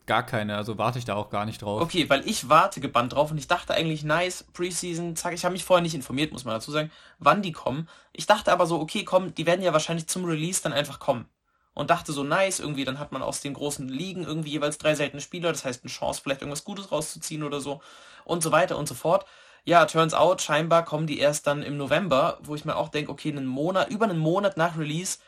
Gar 0.07 0.27
keine, 0.27 0.57
also 0.57 0.77
warte 0.77 0.99
ich 0.99 1.07
da 1.07 1.14
auch 1.14 1.31
gar 1.31 1.47
nicht 1.47 1.62
drauf. 1.62 1.81
Okay, 1.81 2.11
weil 2.11 2.29
ich 2.29 2.51
warte 2.51 2.81
gebannt 2.81 3.14
drauf 3.14 3.31
und 3.31 3.38
ich 3.38 3.49
dachte 3.49 3.73
eigentlich, 3.73 4.05
nice, 4.05 4.45
Preseason, 4.53 5.17
zack, 5.17 5.33
ich 5.33 5.45
habe 5.45 5.55
mich 5.55 5.64
vorher 5.64 5.83
nicht 5.83 5.95
informiert, 5.95 6.31
muss 6.31 6.45
man 6.45 6.55
dazu 6.55 6.71
sagen, 6.71 6.90
wann 7.19 7.40
die 7.40 7.53
kommen. 7.53 7.88
Ich 8.12 8.27
dachte 8.27 8.53
aber 8.53 8.67
so, 8.67 8.79
okay, 8.81 9.05
komm, 9.05 9.35
die 9.35 9.47
werden 9.47 9.62
ja 9.62 9.73
wahrscheinlich 9.73 10.07
zum 10.07 10.27
Release 10.27 10.62
dann 10.62 10.75
einfach 10.75 10.99
kommen. 10.99 11.27
Und 11.73 11.90
dachte 11.90 12.12
so, 12.12 12.23
nice, 12.23 12.61
irgendwie, 12.61 12.85
dann 12.85 12.99
hat 12.99 13.12
man 13.12 13.23
aus 13.23 13.40
den 13.40 13.55
großen 13.55 13.88
Ligen 13.88 14.25
irgendwie 14.25 14.51
jeweils 14.51 14.79
drei 14.79 14.95
seltene 14.95 15.23
Spieler, 15.23 15.51
das 15.51 15.64
heißt 15.64 15.83
eine 15.83 15.90
Chance, 15.90 16.21
vielleicht 16.23 16.43
irgendwas 16.43 16.64
Gutes 16.64 16.93
rauszuziehen 16.93 17.43
oder 17.43 17.61
so. 17.61 17.81
Und 18.25 18.43
so 18.43 18.53
weiter 18.53 18.77
und 18.77 18.87
so 18.87 18.95
fort. 18.95 19.27
Ja, 19.64 19.87
turns 19.87 20.12
out, 20.12 20.43
scheinbar 20.43 20.85
kommen 20.85 21.07
die 21.07 21.19
erst 21.19 21.47
dann 21.47 21.62
im 21.62 21.79
November, 21.79 22.38
wo 22.43 22.55
ich 22.55 22.67
mir 22.67 22.77
auch 22.77 22.90
denke, 22.90 23.11
okay, 23.11 23.31
einen 23.31 23.47
Monat, 23.47 23.88
über 23.88 24.05
einen 24.05 24.19
Monat 24.19 24.59
nach 24.59 24.77
Release 24.79 25.19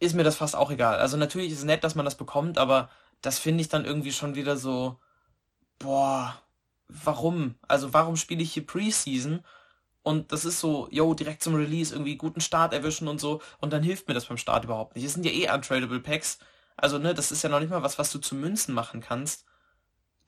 ist 0.00 0.14
mir 0.14 0.24
das 0.24 0.36
fast 0.36 0.56
auch 0.56 0.70
egal. 0.70 0.98
Also 0.98 1.18
natürlich 1.18 1.52
ist 1.52 1.58
es 1.58 1.64
nett, 1.64 1.84
dass 1.84 1.94
man 1.94 2.06
das 2.06 2.14
bekommt, 2.14 2.56
aber 2.56 2.88
das 3.22 3.38
finde 3.38 3.62
ich 3.62 3.68
dann 3.68 3.84
irgendwie 3.84 4.12
schon 4.12 4.34
wieder 4.34 4.56
so, 4.56 4.98
boah, 5.78 6.40
warum? 6.88 7.56
Also 7.68 7.92
warum 7.92 8.16
spiele 8.16 8.42
ich 8.42 8.52
hier 8.52 8.66
Preseason? 8.66 9.44
Und 10.02 10.32
das 10.32 10.44
ist 10.44 10.60
so, 10.60 10.88
yo, 10.90 11.12
direkt 11.14 11.42
zum 11.42 11.54
Release 11.54 11.94
irgendwie 11.94 12.16
guten 12.16 12.40
Start 12.40 12.72
erwischen 12.72 13.08
und 13.08 13.20
so. 13.20 13.42
Und 13.58 13.72
dann 13.72 13.82
hilft 13.82 14.08
mir 14.08 14.14
das 14.14 14.26
beim 14.26 14.38
Start 14.38 14.64
überhaupt 14.64 14.96
nicht. 14.96 15.04
Es 15.04 15.12
sind 15.12 15.26
ja 15.26 15.32
eh 15.32 15.52
untradable 15.52 16.00
Packs. 16.00 16.38
Also, 16.76 16.98
ne, 16.98 17.12
das 17.12 17.30
ist 17.32 17.42
ja 17.42 17.50
noch 17.50 17.60
nicht 17.60 17.70
mal 17.70 17.82
was, 17.82 17.98
was 17.98 18.10
du 18.10 18.18
zu 18.18 18.34
Münzen 18.34 18.74
machen 18.74 19.00
kannst. 19.00 19.44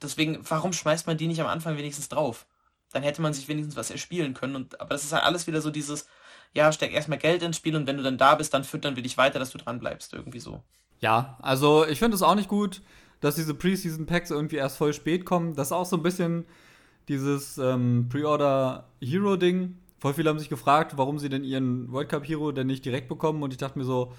Deswegen, 0.02 0.38
warum 0.48 0.72
schmeißt 0.72 1.06
man 1.06 1.16
die 1.16 1.28
nicht 1.28 1.40
am 1.40 1.46
Anfang 1.46 1.76
wenigstens 1.78 2.08
drauf? 2.08 2.46
Dann 2.90 3.02
hätte 3.02 3.22
man 3.22 3.32
sich 3.32 3.48
wenigstens 3.48 3.76
was 3.76 3.90
erspielen 3.90 4.34
können. 4.34 4.56
Und, 4.56 4.80
aber 4.80 4.90
das 4.90 5.04
ist 5.04 5.12
halt 5.12 5.24
alles 5.24 5.46
wieder 5.46 5.62
so 5.62 5.70
dieses, 5.70 6.06
ja, 6.54 6.72
steck 6.72 6.92
erstmal 6.92 7.18
Geld 7.18 7.42
ins 7.42 7.56
Spiel 7.56 7.76
und 7.76 7.86
wenn 7.86 7.96
du 7.96 8.02
dann 8.02 8.18
da 8.18 8.34
bist, 8.34 8.52
dann 8.54 8.64
füttern 8.64 8.96
wir 8.96 9.02
dich 9.02 9.16
weiter, 9.16 9.38
dass 9.38 9.50
du 9.50 9.58
dran 9.58 9.78
bleibst, 9.78 10.12
irgendwie 10.12 10.40
so. 10.40 10.62
Ja, 11.00 11.38
also 11.42 11.86
ich 11.86 11.98
finde 11.98 12.14
es 12.14 12.22
auch 12.22 12.34
nicht 12.34 12.48
gut, 12.48 12.82
dass 13.20 13.34
diese 13.34 13.54
Preseason 13.54 14.06
Packs 14.06 14.30
irgendwie 14.30 14.56
erst 14.56 14.76
voll 14.76 14.92
spät 14.92 15.24
kommen. 15.24 15.54
Das 15.54 15.68
ist 15.68 15.72
auch 15.72 15.86
so 15.86 15.96
ein 15.96 16.02
bisschen 16.02 16.44
dieses 17.08 17.58
ähm, 17.58 18.08
Pre-Order 18.08 18.88
Hero 19.00 19.36
Ding. 19.36 19.78
Voll 19.98 20.14
viele 20.14 20.30
haben 20.30 20.38
sich 20.38 20.48
gefragt, 20.48 20.96
warum 20.96 21.18
sie 21.18 21.28
denn 21.28 21.44
ihren 21.44 21.90
World 21.92 22.08
Cup 22.08 22.26
Hero 22.26 22.52
denn 22.52 22.66
nicht 22.66 22.84
direkt 22.84 23.08
bekommen 23.08 23.42
und 23.42 23.52
ich 23.52 23.58
dachte 23.58 23.78
mir 23.78 23.84
so, 23.84 24.12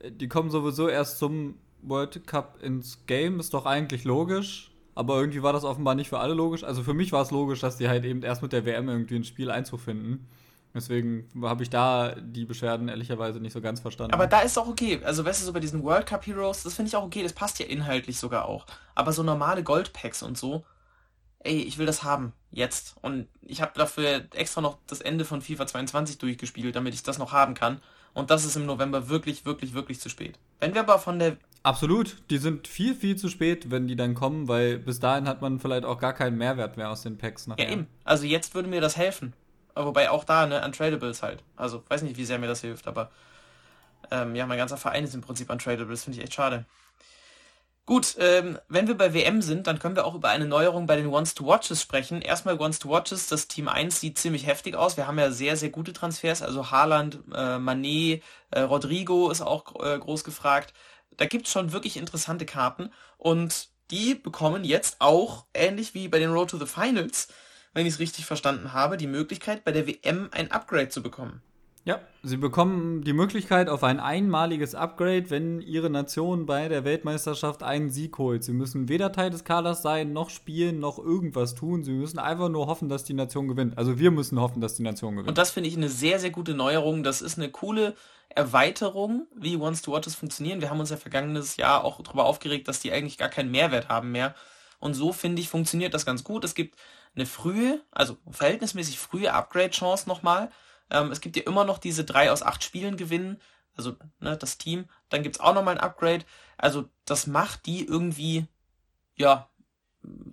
äh, 0.00 0.10
die 0.10 0.28
kommen 0.28 0.50
sowieso 0.50 0.88
erst 0.88 1.18
zum 1.18 1.56
World 1.82 2.26
Cup 2.26 2.62
ins 2.62 3.06
Game, 3.06 3.38
ist 3.38 3.54
doch 3.54 3.66
eigentlich 3.66 4.04
logisch. 4.04 4.70
Aber 4.94 5.20
irgendwie 5.20 5.42
war 5.42 5.52
das 5.52 5.64
offenbar 5.64 5.94
nicht 5.94 6.08
für 6.08 6.18
alle 6.18 6.32
logisch. 6.32 6.64
Also 6.64 6.82
für 6.82 6.94
mich 6.94 7.12
war 7.12 7.20
es 7.22 7.30
logisch, 7.30 7.60
dass 7.60 7.76
die 7.76 7.86
halt 7.86 8.04
eben 8.06 8.22
erst 8.22 8.40
mit 8.40 8.52
der 8.52 8.64
WM 8.64 8.88
irgendwie 8.88 9.16
ins 9.16 9.28
Spiel 9.28 9.50
Einzug 9.50 9.80
finden. 9.80 10.26
Deswegen 10.76 11.28
habe 11.42 11.62
ich 11.62 11.70
da 11.70 12.14
die 12.20 12.44
Beschwerden 12.44 12.88
ehrlicherweise 12.88 13.40
nicht 13.40 13.54
so 13.54 13.62
ganz 13.62 13.80
verstanden. 13.80 14.12
Aber 14.12 14.26
da 14.26 14.40
ist 14.40 14.58
auch 14.58 14.68
okay. 14.68 15.00
Also, 15.02 15.24
weißt 15.24 15.40
du, 15.40 15.46
so 15.46 15.52
bei 15.52 15.60
diesen 15.60 15.82
World 15.82 16.06
Cup 16.06 16.26
Heroes, 16.26 16.62
das 16.62 16.74
finde 16.74 16.90
ich 16.90 16.96
auch 16.96 17.04
okay. 17.04 17.22
Das 17.22 17.32
passt 17.32 17.58
ja 17.58 17.66
inhaltlich 17.66 18.18
sogar 18.18 18.44
auch. 18.44 18.66
Aber 18.94 19.12
so 19.12 19.22
normale 19.22 19.62
Goldpacks 19.62 20.22
und 20.22 20.36
so, 20.36 20.64
ey, 21.40 21.62
ich 21.62 21.78
will 21.78 21.86
das 21.86 22.02
haben. 22.02 22.34
Jetzt. 22.50 22.96
Und 23.00 23.26
ich 23.40 23.62
habe 23.62 23.72
dafür 23.74 24.26
extra 24.34 24.60
noch 24.60 24.78
das 24.86 25.00
Ende 25.00 25.24
von 25.24 25.40
FIFA 25.40 25.66
22 25.66 26.18
durchgespielt, 26.18 26.76
damit 26.76 26.94
ich 26.94 27.02
das 27.02 27.18
noch 27.18 27.32
haben 27.32 27.54
kann. 27.54 27.80
Und 28.12 28.30
das 28.30 28.44
ist 28.44 28.56
im 28.56 28.66
November 28.66 29.08
wirklich, 29.08 29.44
wirklich, 29.44 29.74
wirklich 29.74 30.00
zu 30.00 30.08
spät. 30.08 30.38
Wenn 30.60 30.74
wir 30.74 30.80
aber 30.80 30.98
von 30.98 31.18
der. 31.18 31.36
Absolut, 31.62 32.16
die 32.30 32.38
sind 32.38 32.68
viel, 32.68 32.94
viel 32.94 33.16
zu 33.16 33.28
spät, 33.28 33.70
wenn 33.70 33.88
die 33.88 33.96
dann 33.96 34.14
kommen, 34.14 34.46
weil 34.46 34.78
bis 34.78 35.00
dahin 35.00 35.26
hat 35.26 35.42
man 35.42 35.58
vielleicht 35.58 35.84
auch 35.84 35.98
gar 35.98 36.12
keinen 36.12 36.38
Mehrwert 36.38 36.76
mehr 36.76 36.90
aus 36.90 37.02
den 37.02 37.18
Packs 37.18 37.46
nachher. 37.46 37.64
Ja, 37.64 37.72
eben. 37.72 37.86
Also 38.04 38.24
jetzt 38.24 38.54
würde 38.54 38.68
mir 38.68 38.80
das 38.80 38.96
helfen. 38.96 39.32
Wobei 39.76 40.10
auch 40.10 40.24
da, 40.24 40.46
ne, 40.46 40.64
Untradables 40.64 41.22
halt. 41.22 41.42
Also, 41.56 41.84
weiß 41.88 42.02
nicht, 42.02 42.16
wie 42.16 42.24
sehr 42.24 42.38
mir 42.38 42.46
das 42.46 42.62
hilft, 42.62 42.86
aber 42.86 43.10
ähm, 44.10 44.34
ja, 44.34 44.46
mein 44.46 44.58
ganzer 44.58 44.76
Verein 44.78 45.04
ist 45.04 45.14
im 45.14 45.20
Prinzip 45.20 45.50
Untradables, 45.50 46.04
finde 46.04 46.18
ich 46.18 46.24
echt 46.24 46.34
schade. 46.34 46.64
Gut, 47.84 48.16
ähm, 48.18 48.58
wenn 48.68 48.88
wir 48.88 48.96
bei 48.96 49.14
WM 49.14 49.42
sind, 49.42 49.68
dann 49.68 49.78
können 49.78 49.94
wir 49.94 50.06
auch 50.06 50.16
über 50.16 50.28
eine 50.28 50.46
Neuerung 50.46 50.86
bei 50.86 50.96
den 50.96 51.06
Ones 51.06 51.34
to 51.34 51.46
Watches 51.46 51.80
sprechen. 51.80 52.20
Erstmal 52.20 52.58
Ones 52.60 52.80
to 52.80 52.88
Watches, 52.88 53.28
das 53.28 53.46
Team 53.46 53.68
1 53.68 54.00
sieht 54.00 54.18
ziemlich 54.18 54.44
heftig 54.44 54.74
aus. 54.74 54.96
Wir 54.96 55.06
haben 55.06 55.20
ja 55.20 55.30
sehr, 55.30 55.56
sehr 55.56 55.70
gute 55.70 55.92
Transfers, 55.92 56.42
also 56.42 56.72
Haaland, 56.72 57.20
äh, 57.32 57.58
Manet, 57.58 58.24
äh, 58.50 58.60
Rodrigo 58.62 59.30
ist 59.30 59.40
auch 59.40 59.84
äh, 59.84 59.98
groß 59.98 60.24
gefragt. 60.24 60.74
Da 61.16 61.26
gibt's 61.26 61.52
schon 61.52 61.70
wirklich 61.72 61.96
interessante 61.96 62.44
Karten 62.44 62.90
und 63.18 63.68
die 63.92 64.16
bekommen 64.16 64.64
jetzt 64.64 64.96
auch, 65.00 65.46
ähnlich 65.54 65.94
wie 65.94 66.08
bei 66.08 66.18
den 66.18 66.32
Road 66.32 66.50
to 66.50 66.58
the 66.58 66.66
Finals, 66.66 67.28
wenn 67.76 67.84
ich 67.84 67.94
es 67.94 68.00
richtig 68.00 68.24
verstanden 68.24 68.72
habe, 68.72 68.96
die 68.96 69.06
Möglichkeit, 69.06 69.62
bei 69.62 69.70
der 69.70 69.86
WM 69.86 70.30
ein 70.32 70.50
Upgrade 70.50 70.88
zu 70.88 71.02
bekommen. 71.02 71.42
Ja, 71.84 72.00
sie 72.22 72.38
bekommen 72.38 73.04
die 73.04 73.12
Möglichkeit 73.12 73.68
auf 73.68 73.84
ein 73.84 74.00
einmaliges 74.00 74.74
Upgrade, 74.74 75.28
wenn 75.28 75.60
ihre 75.60 75.90
Nation 75.90 76.46
bei 76.46 76.68
der 76.68 76.84
Weltmeisterschaft 76.84 77.62
einen 77.62 77.90
Sieg 77.90 78.16
holt. 78.16 78.44
Sie 78.44 78.54
müssen 78.54 78.88
weder 78.88 79.12
Teil 79.12 79.28
des 79.28 79.44
Kaders 79.44 79.82
sein, 79.82 80.14
noch 80.14 80.30
spielen, 80.30 80.80
noch 80.80 80.98
irgendwas 80.98 81.54
tun. 81.54 81.84
Sie 81.84 81.92
müssen 81.92 82.18
einfach 82.18 82.48
nur 82.48 82.66
hoffen, 82.66 82.88
dass 82.88 83.04
die 83.04 83.12
Nation 83.12 83.46
gewinnt. 83.46 83.76
Also 83.76 83.98
wir 83.98 84.10
müssen 84.10 84.40
hoffen, 84.40 84.62
dass 84.62 84.74
die 84.74 84.82
Nation 84.82 85.12
gewinnt. 85.12 85.28
Und 85.28 85.36
das 85.36 85.50
finde 85.50 85.68
ich 85.68 85.76
eine 85.76 85.90
sehr, 85.90 86.18
sehr 86.18 86.30
gute 86.30 86.54
Neuerung. 86.54 87.02
Das 87.02 87.20
ist 87.20 87.38
eine 87.38 87.50
coole 87.50 87.94
Erweiterung, 88.30 89.26
wie 89.36 89.58
Once 89.58 89.82
to 89.82 89.92
Watches 89.92 90.14
funktionieren. 90.14 90.62
Wir 90.62 90.70
haben 90.70 90.80
uns 90.80 90.90
ja 90.90 90.96
vergangenes 90.96 91.58
Jahr 91.58 91.84
auch 91.84 92.00
darüber 92.02 92.24
aufgeregt, 92.24 92.68
dass 92.68 92.80
die 92.80 92.90
eigentlich 92.90 93.18
gar 93.18 93.28
keinen 93.28 93.50
Mehrwert 93.50 93.90
haben 93.90 94.12
mehr. 94.12 94.34
Und 94.86 94.94
so 94.94 95.12
finde 95.12 95.42
ich, 95.42 95.48
funktioniert 95.48 95.92
das 95.92 96.06
ganz 96.06 96.24
gut. 96.24 96.44
Es 96.44 96.54
gibt 96.54 96.78
eine 97.14 97.26
frühe, 97.26 97.82
also 97.90 98.16
verhältnismäßig 98.30 98.98
frühe 98.98 99.32
Upgrade-Chance 99.32 100.08
nochmal 100.08 100.50
ähm, 100.90 101.10
es 101.10 101.20
gibt 101.20 101.36
ja 101.36 101.42
immer 101.44 101.64
noch 101.64 101.78
diese 101.78 102.04
drei 102.04 102.30
aus 102.30 102.42
acht 102.42 102.62
Spielen 102.62 102.96
gewinnen, 102.96 103.40
also 103.76 103.96
ne, 104.20 104.36
das 104.36 104.58
Team. 104.58 104.86
Dann 105.08 105.22
gibt's 105.22 105.40
auch 105.40 105.54
nochmal 105.54 105.74
ein 105.74 105.80
Upgrade. 105.80 106.24
Also 106.56 106.88
das 107.04 107.26
macht 107.26 107.66
die 107.66 107.84
irgendwie, 107.84 108.46
ja, 109.16 109.48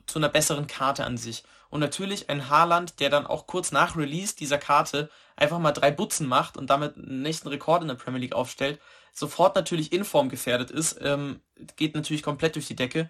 zu 0.06 0.20
einer 0.20 0.30
besseren 0.30 0.68
Karte 0.68 1.04
an 1.04 1.18
sich. 1.18 1.44
Und 1.70 1.80
natürlich 1.80 2.30
ein 2.30 2.50
Haarland, 2.50 3.00
der 3.00 3.10
dann 3.10 3.26
auch 3.26 3.48
kurz 3.48 3.72
nach 3.72 3.98
Release 3.98 4.36
dieser 4.36 4.60
Karte 4.60 5.10
einfach 5.36 5.58
mal 5.58 5.72
drei 5.72 5.90
Butzen 5.90 6.28
macht 6.28 6.58
und 6.58 6.70
damit 6.70 6.96
einen 6.96 7.24
nächsten 7.24 7.48
Rekord 7.48 7.82
in 7.82 7.88
der 7.88 7.96
Premier 7.96 8.20
League 8.20 8.36
aufstellt, 8.36 8.80
sofort 9.12 9.56
natürlich 9.56 9.92
in 9.92 10.06
Form 10.06 10.30
gefährdet 10.30 10.70
ist, 10.70 11.00
ähm, 11.02 11.42
geht 11.76 11.96
natürlich 11.96 12.22
komplett 12.22 12.54
durch 12.56 12.68
die 12.68 12.76
Decke. 12.76 13.10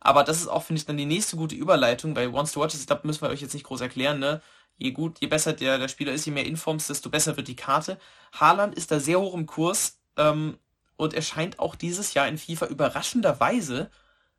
Aber 0.00 0.24
das 0.24 0.40
ist 0.40 0.48
auch, 0.48 0.62
finde 0.62 0.80
ich, 0.80 0.86
dann 0.86 0.96
die 0.96 1.06
nächste 1.06 1.36
gute 1.36 1.54
Überleitung, 1.54 2.16
weil 2.16 2.32
Once 2.34 2.52
to 2.52 2.60
Watch, 2.60 2.74
ich 2.74 2.86
glaube, 2.86 3.06
müssen 3.06 3.22
wir 3.22 3.28
euch 3.28 3.42
jetzt 3.42 3.54
nicht 3.54 3.66
groß 3.66 3.82
erklären, 3.82 4.18
ne? 4.18 4.40
je 4.80 4.92
gut, 4.92 5.20
je 5.20 5.28
besser 5.28 5.52
der, 5.52 5.78
der 5.78 5.88
Spieler 5.88 6.12
ist, 6.12 6.24
je 6.24 6.32
mehr 6.32 6.46
Informs, 6.46 6.88
desto 6.88 7.10
besser 7.10 7.36
wird 7.36 7.48
die 7.48 7.56
Karte. 7.56 7.98
Haaland 8.32 8.74
ist 8.74 8.90
da 8.90 8.98
sehr 8.98 9.20
hoch 9.20 9.34
im 9.34 9.46
Kurs 9.46 10.00
ähm, 10.16 10.58
und 10.96 11.14
erscheint 11.14 11.58
auch 11.58 11.74
dieses 11.74 12.14
Jahr 12.14 12.26
in 12.26 12.38
FIFA 12.38 12.66
überraschenderweise 12.66 13.90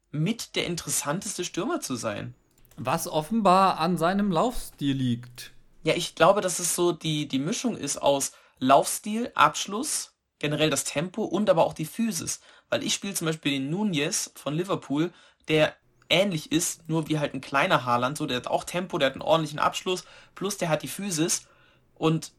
mit 0.09 0.55
der 0.55 0.65
interessanteste 0.65 1.45
Stürmer 1.45 1.79
zu 1.79 1.95
sein. 1.95 2.33
Was 2.75 3.07
offenbar 3.07 3.79
an 3.79 3.97
seinem 3.97 4.31
Laufstil 4.31 4.95
liegt. 4.95 5.51
Ja, 5.83 5.93
ich 5.93 6.15
glaube, 6.15 6.41
dass 6.41 6.59
es 6.59 6.75
so 6.75 6.91
die, 6.91 7.27
die 7.27 7.39
Mischung 7.39 7.77
ist 7.77 7.97
aus 8.01 8.33
Laufstil, 8.57 9.31
Abschluss, 9.35 10.13
generell 10.39 10.69
das 10.71 10.83
Tempo 10.83 11.23
und 11.23 11.49
aber 11.49 11.65
auch 11.65 11.73
die 11.73 11.85
Physis. 11.85 12.41
Weil 12.69 12.83
ich 12.83 12.95
spiele 12.95 13.13
zum 13.13 13.27
Beispiel 13.27 13.51
den 13.51 13.69
Nunez 13.69 14.31
von 14.35 14.55
Liverpool, 14.55 15.13
der 15.51 15.75
ähnlich 16.09 16.51
ist, 16.51 16.89
nur 16.89 17.07
wie 17.09 17.19
halt 17.19 17.33
ein 17.33 17.41
kleiner 17.41 17.85
Haaland, 17.85 18.17
so, 18.17 18.25
der 18.25 18.37
hat 18.37 18.47
auch 18.47 18.63
Tempo, 18.63 18.97
der 18.97 19.07
hat 19.07 19.15
einen 19.15 19.21
ordentlichen 19.21 19.59
Abschluss, 19.59 20.05
plus 20.33 20.57
der 20.57 20.69
hat 20.69 20.81
die 20.81 20.87
Physis 20.87 21.47
und 21.95 22.31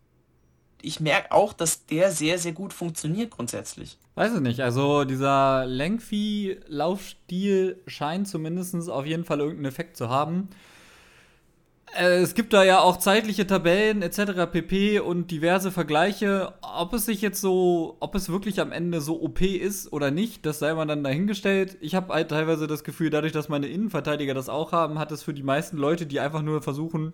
ich 0.81 0.99
merke 0.99 1.33
auch, 1.33 1.53
dass 1.53 1.85
der 1.87 2.11
sehr, 2.11 2.39
sehr 2.39 2.53
gut 2.53 2.73
funktioniert 2.73 3.31
grundsätzlich. 3.31 3.99
Weiß 4.15 4.35
ich 4.35 4.41
nicht, 4.41 4.61
also 4.61 5.05
dieser 5.05 5.67
Lengthy-Laufstil 5.67 7.83
scheint 7.87 8.29
zumindest 8.29 8.91
auf 8.91 9.07
jeden 9.07 9.25
Fall 9.25 9.41
irgendeinen 9.41 9.67
Effekt 9.67 9.97
zu 9.97 10.09
haben. 10.09 10.49
Äh, 11.95 12.21
es 12.21 12.35
gibt 12.35 12.53
da 12.53 12.65
ja 12.65 12.81
auch 12.81 12.97
zeitliche 12.97 13.47
Tabellen 13.47 14.03
etc. 14.03 14.51
pp. 14.51 15.01
und 15.01 15.31
diverse 15.31 15.71
Vergleiche. 15.71 16.55
Ob 16.63 16.95
es 16.95 17.07
sich 17.07 17.21
jetzt 17.21 17.41
so, 17.41 17.97
ob 18.01 18.15
es 18.15 18.31
wirklich 18.31 18.61
am 18.61 18.73
Ende 18.73 19.01
so 19.01 19.21
OP 19.21 19.43
ist 19.43 19.93
oder 19.93 20.11
nicht, 20.11 20.47
das 20.47 20.59
sei 20.59 20.73
mal 20.75 20.87
dann 20.87 21.05
dahingestellt. 21.05 21.77
Ich 21.81 21.95
habe 21.95 22.15
halt 22.15 22.31
teilweise 22.31 22.67
das 22.67 22.85
Gefühl, 22.85 23.11
dadurch, 23.11 23.33
dass 23.33 23.49
meine 23.49 23.67
Innenverteidiger 23.67 24.35
das 24.35 24.49
auch 24.49 24.73
haben, 24.73 24.99
hat 24.99 25.13
es 25.13 25.23
für 25.23 25.35
die 25.35 25.43
meisten 25.43 25.77
Leute, 25.77 26.07
die 26.07 26.21
einfach 26.21 26.43
nur 26.43 26.63
versuchen, 26.63 27.13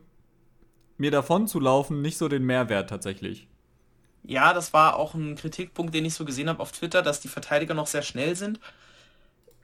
mir 0.97 1.11
davon 1.11 1.49
zu 1.49 1.61
laufen, 1.61 2.01
nicht 2.01 2.19
so 2.19 2.29
den 2.29 2.45
Mehrwert 2.45 2.91
tatsächlich. 2.91 3.49
Ja, 4.25 4.53
das 4.53 4.73
war 4.73 4.97
auch 4.97 5.15
ein 5.15 5.37
Kritikpunkt, 5.37 5.95
den 5.95 6.05
ich 6.05 6.15
so 6.15 6.25
gesehen 6.25 6.49
habe 6.49 6.61
auf 6.61 6.73
Twitter, 6.73 7.03
dass 7.03 7.21
die 7.21 7.29
Verteidiger 7.29 7.75
noch 7.75 7.87
sehr 7.87 8.03
schnell 8.03 8.37
sind. 8.37 8.61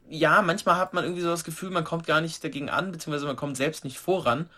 Ja, 0.09 0.42
manchmal 0.42 0.77
hat 0.77 0.94
man 0.94 1.05
irgendwie 1.05 1.22
so 1.22 1.29
das 1.29 1.44
Gefühl, 1.44 1.70
man 1.70 1.85
kommt 1.85 2.07
gar 2.07 2.20
nicht 2.20 2.42
dagegen 2.42 2.68
an, 2.68 2.92
beziehungsweise 2.92 3.27
man 3.27 3.37
kommt 3.37 3.57
selbst 3.57 3.85
nicht 3.85 3.98
voran 3.98 4.48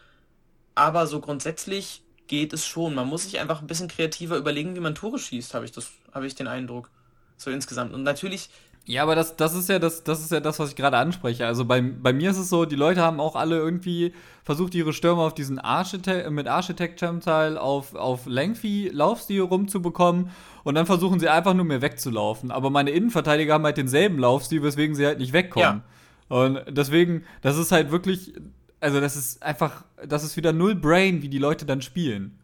aber 0.77 1.09
so 1.09 1.21
grundsätzlich 1.21 2.03
geht 2.29 2.53
es 2.53 2.65
schon. 2.65 2.95
Man 2.95 3.09
muss 3.09 3.25
sich 3.25 3.41
einfach 3.41 3.61
ein 3.61 3.67
bisschen 3.67 3.89
kreativer 3.89 4.37
überlegen, 4.37 4.77
wie 4.77 4.81
man 4.81 4.95
Tore 4.95 5.19
schießt, 5.19 5.55
habe 5.55 5.65
ich 5.65 5.73
das, 5.73 5.91
habe 6.13 6.27
ich 6.27 6.35
den 6.35 6.47
Eindruck. 6.47 6.91
So 7.37 7.51
insgesamt. 7.51 7.93
Und 7.93 8.03
natürlich. 8.03 8.49
Ja, 8.85 9.03
aber 9.03 9.17
das, 9.17 9.35
das 9.37 9.55
ist 9.55 9.69
ja 9.69 9.81
das, 9.81 10.05
das 10.05 10.21
ist 10.21 10.31
ja 10.31 10.39
das, 10.39 10.61
was 10.61 10.71
ich 10.71 10.77
gerade 10.77 10.97
anspreche. 10.97 11.45
Also 11.45 11.65
bei, 11.65 11.81
bei 11.81 12.13
mir 12.13 12.31
ist 12.31 12.39
es 12.39 12.49
so, 12.49 12.67
die 12.67 12.77
Leute 12.77 13.01
haben 13.01 13.19
auch 13.19 13.35
alle 13.35 13.57
irgendwie 13.57 14.13
versucht, 14.45 14.77
ihre 14.77 14.93
Stürmer 14.93 15.23
auf 15.23 15.35
diesen 15.35 15.59
Architect, 15.59 16.31
mit 16.31 16.47
Architect-Teil 16.47 17.59
auf, 17.59 17.97
auf 17.97 18.27
Lengthy 18.27 18.89
Laufstil 18.93 19.43
rumzubekommen 19.43 20.31
und 20.63 20.77
dann 20.77 20.87
versuchen 20.87 21.19
sie 21.19 21.29
einfach 21.29 21.53
nur 21.53 21.65
mehr 21.65 21.83
wegzulaufen. 21.83 22.53
Aber 22.53 22.71
meine 22.71 22.91
Innenverteidiger 22.91 23.55
haben 23.55 23.65
halt 23.65 23.77
denselben 23.77 24.21
Laufstil, 24.21 24.63
weswegen 24.63 24.95
sie 24.95 25.05
halt 25.05 25.19
nicht 25.19 25.33
wegkommen. 25.33 25.83
Ja. 25.83 26.37
Und 26.37 26.61
deswegen, 26.69 27.25
das 27.43 27.57
ist 27.57 27.73
halt 27.73 27.91
wirklich, 27.91 28.35
also 28.81 29.01
das 29.01 29.17
ist 29.17 29.43
einfach, 29.43 29.85
das 30.07 30.25
ist 30.25 30.37
wieder 30.37 30.53
null 30.53 30.75
Brain, 30.75 31.23
wie 31.23 31.29
die 31.29 31.39
Leute 31.39 31.67
dann 31.67 31.83
spielen. 31.83 32.39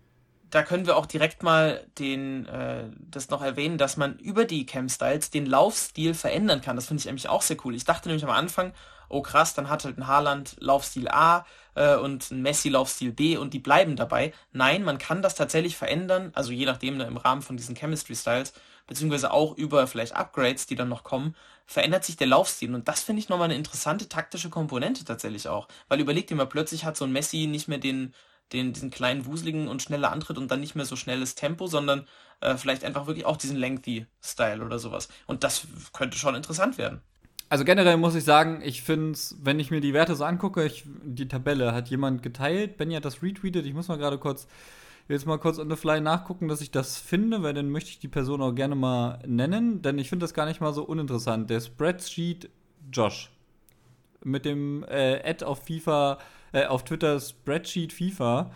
Da 0.51 0.63
können 0.63 0.87
wir 0.87 0.97
auch 0.97 1.07
direkt 1.07 1.43
mal 1.43 1.87
den, 1.99 2.47
äh, 2.47 2.85
das 3.11 3.31
noch 3.31 3.43
erwähnen, 3.43 3.79
dass 3.79 3.97
man 3.97 4.19
über 4.19 4.45
die 4.45 4.67
Cam-Styles 4.67 5.31
den 5.31 5.47
Laufstil 5.47 6.13
verändern 6.13 6.61
kann. 6.61 6.77
Das 6.77 6.87
finde 6.87 7.01
ich 7.01 7.09
eigentlich 7.09 7.29
auch 7.29 7.41
sehr 7.41 7.57
cool. 7.65 7.75
Ich 7.75 7.85
dachte 7.85 8.09
nämlich 8.09 8.25
am 8.25 8.31
Anfang, 8.31 8.75
oh 9.09 9.23
krass, 9.23 9.55
dann 9.55 9.71
hat 9.71 9.85
halt 9.85 9.99
ein 9.99 10.07
Haaland 10.07 10.57
Laufstil 10.59 11.09
A 11.09 11.47
äh, 11.75 11.97
und 11.97 12.31
ein 12.31 12.43
Messi 12.43 12.69
Laufstil 12.69 13.13
B 13.13 13.37
und 13.37 13.55
die 13.55 13.61
bleiben 13.61 13.97
dabei. 13.97 14.33
Nein, 14.53 14.85
man 14.85 14.99
kann 14.99 15.23
das 15.23 15.35
tatsächlich 15.35 15.77
verändern, 15.77 16.33
also 16.35 16.53
je 16.53 16.67
nachdem 16.67 16.97
ne, 16.97 17.05
im 17.05 17.17
Rahmen 17.17 17.43
von 17.43 17.57
diesen 17.57 17.75
Chemistry 17.75 18.15
Styles, 18.15 18.53
beziehungsweise 18.87 19.31
auch 19.31 19.57
über 19.57 19.87
vielleicht 19.87 20.17
Upgrades, 20.17 20.67
die 20.67 20.75
dann 20.75 20.89
noch 20.89 21.05
kommen, 21.05 21.37
verändert 21.73 22.05
sich 22.05 22.17
der 22.17 22.27
Laufstil. 22.27 22.75
Und 22.75 22.87
das 22.87 23.03
finde 23.03 23.21
ich 23.21 23.29
nochmal 23.29 23.47
eine 23.47 23.57
interessante 23.57 24.09
taktische 24.09 24.51
Komponente 24.51 25.05
tatsächlich 25.05 25.49
auch. 25.49 25.69
Weil 25.89 26.01
überlegt 26.01 26.31
ihr 26.31 26.37
mal, 26.37 26.47
plötzlich 26.47 26.85
hat 26.85 26.97
so 26.97 27.07
ein 27.07 27.13
Messi 27.13 27.47
nicht 27.47 27.67
mehr 27.67 27.79
den, 27.79 28.15
den, 28.53 28.75
diesen 28.75 28.91
kleinen, 28.91 29.25
wuseligen 29.25 29.69
und 29.69 29.81
schneller 29.81 30.13
Antritt 30.13 30.37
und 30.37 30.51
dann 30.51 30.61
nicht 30.61 30.75
mehr 30.75 30.85
so 30.85 30.97
schnelles 30.97 31.35
Tempo, 31.35 31.67
sondern 31.67 32.07
äh, 32.41 32.57
vielleicht 32.57 32.85
einfach 32.85 33.07
wirklich 33.07 33.25
auch 33.25 33.39
diesen 33.39 33.57
Lengthy-Style 33.57 34.63
oder 34.63 34.79
sowas. 34.79 35.09
Und 35.27 35.45
das 35.45 35.67
könnte 35.95 36.19
schon 36.19 36.35
interessant 36.35 36.77
werden. 36.77 37.01
Also 37.49 37.65
generell 37.65 37.97
muss 37.97 38.15
ich 38.15 38.25
sagen, 38.25 38.61
ich 38.63 38.83
finde 38.83 39.13
es, 39.13 39.37
wenn 39.41 39.59
ich 39.59 39.71
mir 39.71 39.81
die 39.81 39.95
Werte 39.95 40.15
so 40.15 40.25
angucke, 40.25 40.65
ich, 40.65 40.85
die 40.87 41.29
Tabelle 41.29 41.73
hat 41.73 41.89
jemand 41.89 42.23
geteilt, 42.23 42.77
Benny 42.77 42.95
hat 42.95 43.05
das 43.05 43.23
retweetet, 43.23 43.67
ich 43.67 43.75
muss 43.75 43.89
mal 43.89 43.99
gerade 43.99 44.19
kurz 44.19 44.47
jetzt 45.09 45.27
mal 45.27 45.39
kurz 45.39 45.59
on 45.59 45.71
the 45.71 45.77
fly 45.77 46.01
nachgucken, 46.01 46.49
dass 46.49 46.61
ich 46.61 46.71
das 46.71 46.99
finde, 46.99 47.43
weil 47.43 47.55
dann 47.55 47.71
möchte 47.71 47.91
ich 47.91 47.99
die 47.99 48.09
Person 48.09 48.41
auch 48.43 48.55
gerne 48.55 48.75
mal 48.75 49.19
nennen, 49.27 49.83
denn 49.83 49.99
ich 49.99 50.09
finde 50.09 50.25
das 50.25 50.35
gar 50.35 50.47
nicht 50.47 50.61
mal 50.61 50.73
so 50.73 50.85
uninteressant. 50.85 51.51
Der 51.51 51.61
Spreadsheet 51.61 52.51
Josh 52.93 53.31
mit 54.25 54.45
dem 54.45 54.85
äh, 54.85 55.21
Ad 55.25 55.45
auf 55.45 55.65
FIFA, 55.67 56.19
äh, 56.53 56.67
auf 56.67 56.85
Twitter 56.85 57.19
Spreadsheet 57.21 57.93
FIFA. 57.93 58.51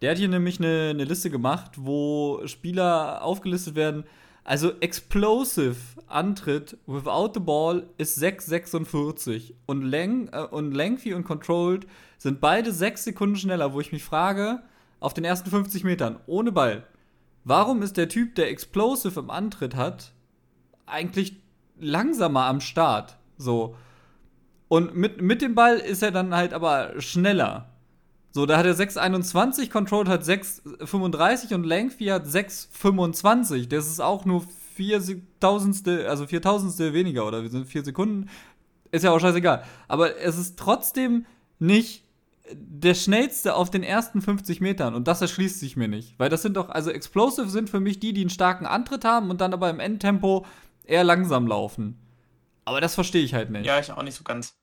Der 0.00 0.12
hat 0.12 0.18
hier 0.18 0.28
nämlich 0.28 0.58
eine, 0.58 0.90
eine 0.90 1.04
Liste 1.04 1.30
gemacht, 1.30 1.72
wo 1.76 2.40
Spieler 2.46 3.22
aufgelistet 3.22 3.74
werden. 3.74 4.04
Also 4.44 4.72
Explosive 4.80 5.76
Antritt 6.06 6.78
without 6.86 7.32
the 7.34 7.40
ball 7.40 7.86
ist 7.98 8.18
6,46 8.18 9.52
und, 9.66 9.82
Lang, 9.82 10.28
äh, 10.32 10.42
und 10.42 10.72
Lengthy 10.72 11.14
und 11.14 11.24
Controlled 11.24 11.86
sind 12.18 12.40
beide 12.40 12.72
6 12.72 13.04
Sekunden 13.04 13.36
schneller, 13.36 13.72
wo 13.72 13.80
ich 13.80 13.92
mich 13.92 14.02
frage, 14.02 14.62
auf 15.00 15.14
den 15.14 15.24
ersten 15.24 15.50
50 15.50 15.84
Metern 15.84 16.20
ohne 16.26 16.52
Ball. 16.52 16.84
Warum 17.44 17.82
ist 17.82 17.96
der 17.96 18.08
Typ, 18.08 18.34
der 18.34 18.50
Explosive 18.50 19.18
im 19.18 19.30
Antritt 19.30 19.74
hat, 19.74 20.12
eigentlich 20.86 21.36
langsamer 21.78 22.44
am 22.44 22.60
Start? 22.60 23.18
So. 23.38 23.74
Und 24.68 24.94
mit, 24.94 25.20
mit 25.20 25.42
dem 25.42 25.54
Ball 25.54 25.78
ist 25.78 26.02
er 26.02 26.12
dann 26.12 26.34
halt 26.34 26.52
aber 26.52 27.00
schneller. 27.00 27.70
So, 28.32 28.46
da 28.46 28.58
hat 28.58 28.66
er 28.66 28.76
6,21, 28.76 29.70
Control 29.70 30.06
hat 30.06 30.22
6,35 30.22 31.54
und 31.54 31.66
Lengthy 31.66 32.06
hat 32.06 32.26
6,25. 32.26 33.68
Das 33.68 33.88
ist 33.88 34.00
auch 34.00 34.24
nur 34.24 34.44
4000 34.76 35.88
also 36.06 36.26
4000 36.26 36.94
weniger 36.94 37.26
oder 37.26 37.42
wir 37.42 37.50
sind 37.50 37.66
4 37.66 37.84
Sekunden. 37.84 38.28
Ist 38.92 39.02
ja 39.02 39.10
auch 39.10 39.18
scheißegal. 39.18 39.64
Aber 39.88 40.16
es 40.18 40.38
ist 40.38 40.58
trotzdem 40.58 41.26
nicht 41.58 42.04
der 42.54 42.94
schnellste 42.94 43.54
auf 43.54 43.70
den 43.70 43.82
ersten 43.82 44.22
50 44.22 44.60
Metern 44.60 44.94
und 44.94 45.08
das 45.08 45.20
erschließt 45.20 45.60
sich 45.60 45.76
mir 45.76 45.88
nicht. 45.88 46.18
Weil 46.18 46.28
das 46.28 46.42
sind 46.42 46.56
doch, 46.56 46.68
also 46.68 46.90
Explosive 46.90 47.48
sind 47.48 47.70
für 47.70 47.80
mich 47.80 48.00
die, 48.00 48.12
die 48.12 48.22
einen 48.22 48.30
starken 48.30 48.66
Antritt 48.66 49.04
haben 49.04 49.30
und 49.30 49.40
dann 49.40 49.52
aber 49.52 49.70
im 49.70 49.80
Endtempo 49.80 50.46
eher 50.84 51.04
langsam 51.04 51.46
laufen. 51.46 51.98
Aber 52.64 52.80
das 52.80 52.94
verstehe 52.94 53.24
ich 53.24 53.34
halt 53.34 53.50
nicht. 53.50 53.66
Ja, 53.66 53.78
ich 53.78 53.90
auch 53.90 54.02
nicht 54.02 54.16
so 54.16 54.24
ganz. 54.24 54.56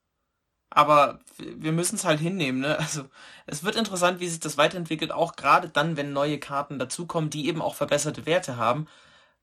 Aber 0.70 1.20
wir 1.38 1.72
müssen 1.72 1.96
es 1.96 2.04
halt 2.04 2.20
hinnehmen, 2.20 2.60
ne? 2.60 2.78
Also 2.78 3.06
es 3.46 3.64
wird 3.64 3.76
interessant, 3.78 4.20
wie 4.20 4.28
sich 4.28 4.40
das 4.40 4.58
weiterentwickelt, 4.58 5.12
auch 5.12 5.36
gerade 5.36 5.70
dann, 5.70 5.96
wenn 5.96 6.12
neue 6.12 6.40
Karten 6.40 6.78
dazukommen, 6.78 7.30
die 7.30 7.48
eben 7.48 7.62
auch 7.62 7.76
verbesserte 7.76 8.26
Werte 8.26 8.58
haben. 8.58 8.88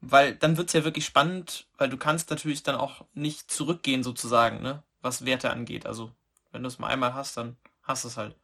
Weil 0.01 0.35
dann 0.35 0.59
wird 0.59 0.69
es 0.69 0.75
ja 0.75 0.85
wirklich 0.85 1.07
spannend, 1.07 1.67
weil 1.79 1.89
du 1.89 1.97
kannst 1.97 2.29
natürlich 2.29 2.63
dann 2.63 2.77
auch 2.77 3.07
nicht 3.15 3.51
zurückgehen 3.51 4.03
sozusagen, 4.03 4.61
ne? 4.63 4.83
Was 5.01 5.25
Werte 5.25 5.51
angeht. 5.51 5.87
Also 5.87 6.11
wenn 6.53 6.63
du 6.63 6.69
es 6.69 6.79
mal 6.79 6.89
einmal 6.89 7.15
hast, 7.15 7.37
dann 7.37 7.57
hast 7.85 8.05
es 8.05 8.17
halt. 8.17 8.37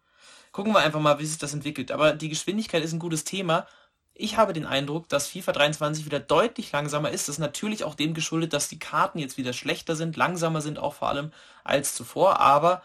Gucken 0.52 0.72
wir 0.72 0.80
einfach 0.80 1.00
mal, 1.00 1.18
wie 1.18 1.26
sich 1.26 1.38
das 1.38 1.54
entwickelt. 1.54 1.92
Aber 1.92 2.12
die 2.12 2.28
Geschwindigkeit 2.28 2.82
ist 2.82 2.92
ein 2.92 2.98
gutes 2.98 3.24
Thema. 3.24 3.66
Ich 4.14 4.36
habe 4.36 4.52
den 4.52 4.66
Eindruck, 4.66 5.08
dass 5.08 5.28
FIFA 5.28 5.52
23 5.52 6.04
wieder 6.04 6.20
deutlich 6.20 6.72
langsamer 6.72 7.10
ist. 7.10 7.28
Das 7.28 7.36
ist 7.36 7.40
natürlich 7.40 7.84
auch 7.84 7.94
dem 7.94 8.14
geschuldet, 8.14 8.52
dass 8.52 8.68
die 8.68 8.78
Karten 8.78 9.18
jetzt 9.18 9.38
wieder 9.38 9.52
schlechter 9.52 9.96
sind, 9.96 10.16
langsamer 10.16 10.60
sind 10.60 10.78
auch 10.78 10.94
vor 10.94 11.08
allem 11.08 11.32
als 11.64 11.94
zuvor. 11.94 12.40
Aber 12.40 12.82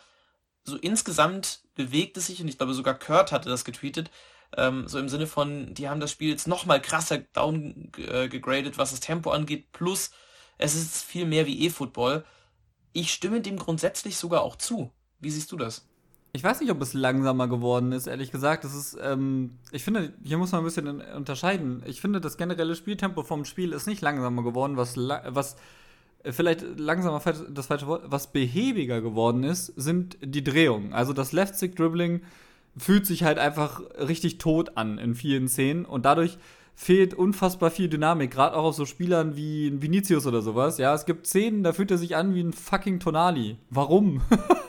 so 0.63 0.77
insgesamt 0.77 1.61
bewegt 1.75 2.17
es 2.17 2.27
sich, 2.27 2.41
und 2.41 2.47
ich 2.47 2.57
glaube 2.57 2.73
sogar 2.73 2.97
Kurt 2.97 3.31
hatte 3.31 3.49
das 3.49 3.65
getweetet, 3.65 4.11
ähm, 4.57 4.87
so 4.87 4.99
im 4.99 5.09
Sinne 5.09 5.27
von, 5.27 5.73
die 5.73 5.89
haben 5.89 5.99
das 5.99 6.11
Spiel 6.11 6.29
jetzt 6.29 6.47
nochmal 6.47 6.81
krasser 6.81 7.17
downgegradet, 7.17 8.77
was 8.77 8.91
das 8.91 8.99
Tempo 8.99 9.31
angeht, 9.31 9.71
plus 9.71 10.11
es 10.57 10.75
ist 10.75 11.03
viel 11.03 11.25
mehr 11.25 11.45
wie 11.45 11.65
E-Football. 11.65 12.23
Ich 12.93 13.11
stimme 13.11 13.41
dem 13.41 13.57
grundsätzlich 13.57 14.17
sogar 14.17 14.41
auch 14.41 14.55
zu. 14.55 14.91
Wie 15.19 15.29
siehst 15.29 15.51
du 15.51 15.57
das? 15.57 15.85
Ich 16.36 16.43
weiß 16.43 16.60
nicht, 16.60 16.69
ob 16.69 16.82
es 16.82 16.93
langsamer 16.93 17.48
geworden 17.48 17.93
ist, 17.93 18.08
ehrlich 18.08 18.30
gesagt. 18.30 18.65
Das 18.65 18.76
ist, 18.76 18.98
ähm, 19.02 19.52
ich 19.71 19.86
finde, 19.86 20.12
hier 20.21 20.38
muss 20.38 20.52
man 20.52 20.62
ein 20.62 20.65
bisschen 20.65 21.00
unterscheiden. 21.15 21.82
Ich 21.86 22.02
finde, 22.02 22.19
das 22.19 22.36
generelle 22.36 22.76
Spieltempo 22.76 23.24
vom 23.24 23.45
Spiel 23.45 23.71
ist 23.71 23.88
nicht 23.88 24.02
langsamer 24.02 24.43
geworden, 24.43 24.76
was, 24.76 24.98
was 24.98 25.56
äh, 26.24 26.34
vielleicht 26.34 26.78
langsamer 26.78 27.21
das 27.50 27.67
falsche 27.67 27.88
Wort, 27.88 28.04
was 28.08 28.34
behäbiger 28.34 29.00
geworden 29.00 29.45
ist, 29.45 29.67
sind 29.78 30.17
die 30.21 30.43
Drehungen. 30.43 30.91
Also 30.91 31.13
das 31.13 31.32
Left-Stick-Dribbling 31.32 32.21
fühlt 32.76 33.06
sich 33.06 33.24
halt 33.24 33.39
einfach 33.39 33.82
richtig 33.98 34.38
tot 34.38 34.76
an 34.76 34.98
in 34.98 35.15
vielen 35.15 35.48
Szenen 35.48 35.86
und 35.86 36.04
dadurch 36.04 36.38
fehlt 36.76 37.13
unfassbar 37.13 37.71
viel 37.71 37.88
Dynamik, 37.88 38.32
gerade 38.32 38.58
auch 38.58 38.65
auf 38.65 38.76
so 38.76 38.86
Spielern 38.86 39.38
wie 39.38 39.82
Vinicius 39.82 40.28
oder 40.28 40.41
sowas. 40.41 40.80
Ja, 40.80 40.93
es 40.93 41.06
gibt 41.06 41.28
Szenen, 41.28 41.63
da 41.63 41.71
fühlt 41.71 41.91
er 41.91 41.98
sich 41.98 42.17
an 42.17 42.36
wie 42.36 42.41
ein 42.41 42.52
fucking 42.52 43.00
Tonali. 43.00 43.56
Warum? 43.69 44.21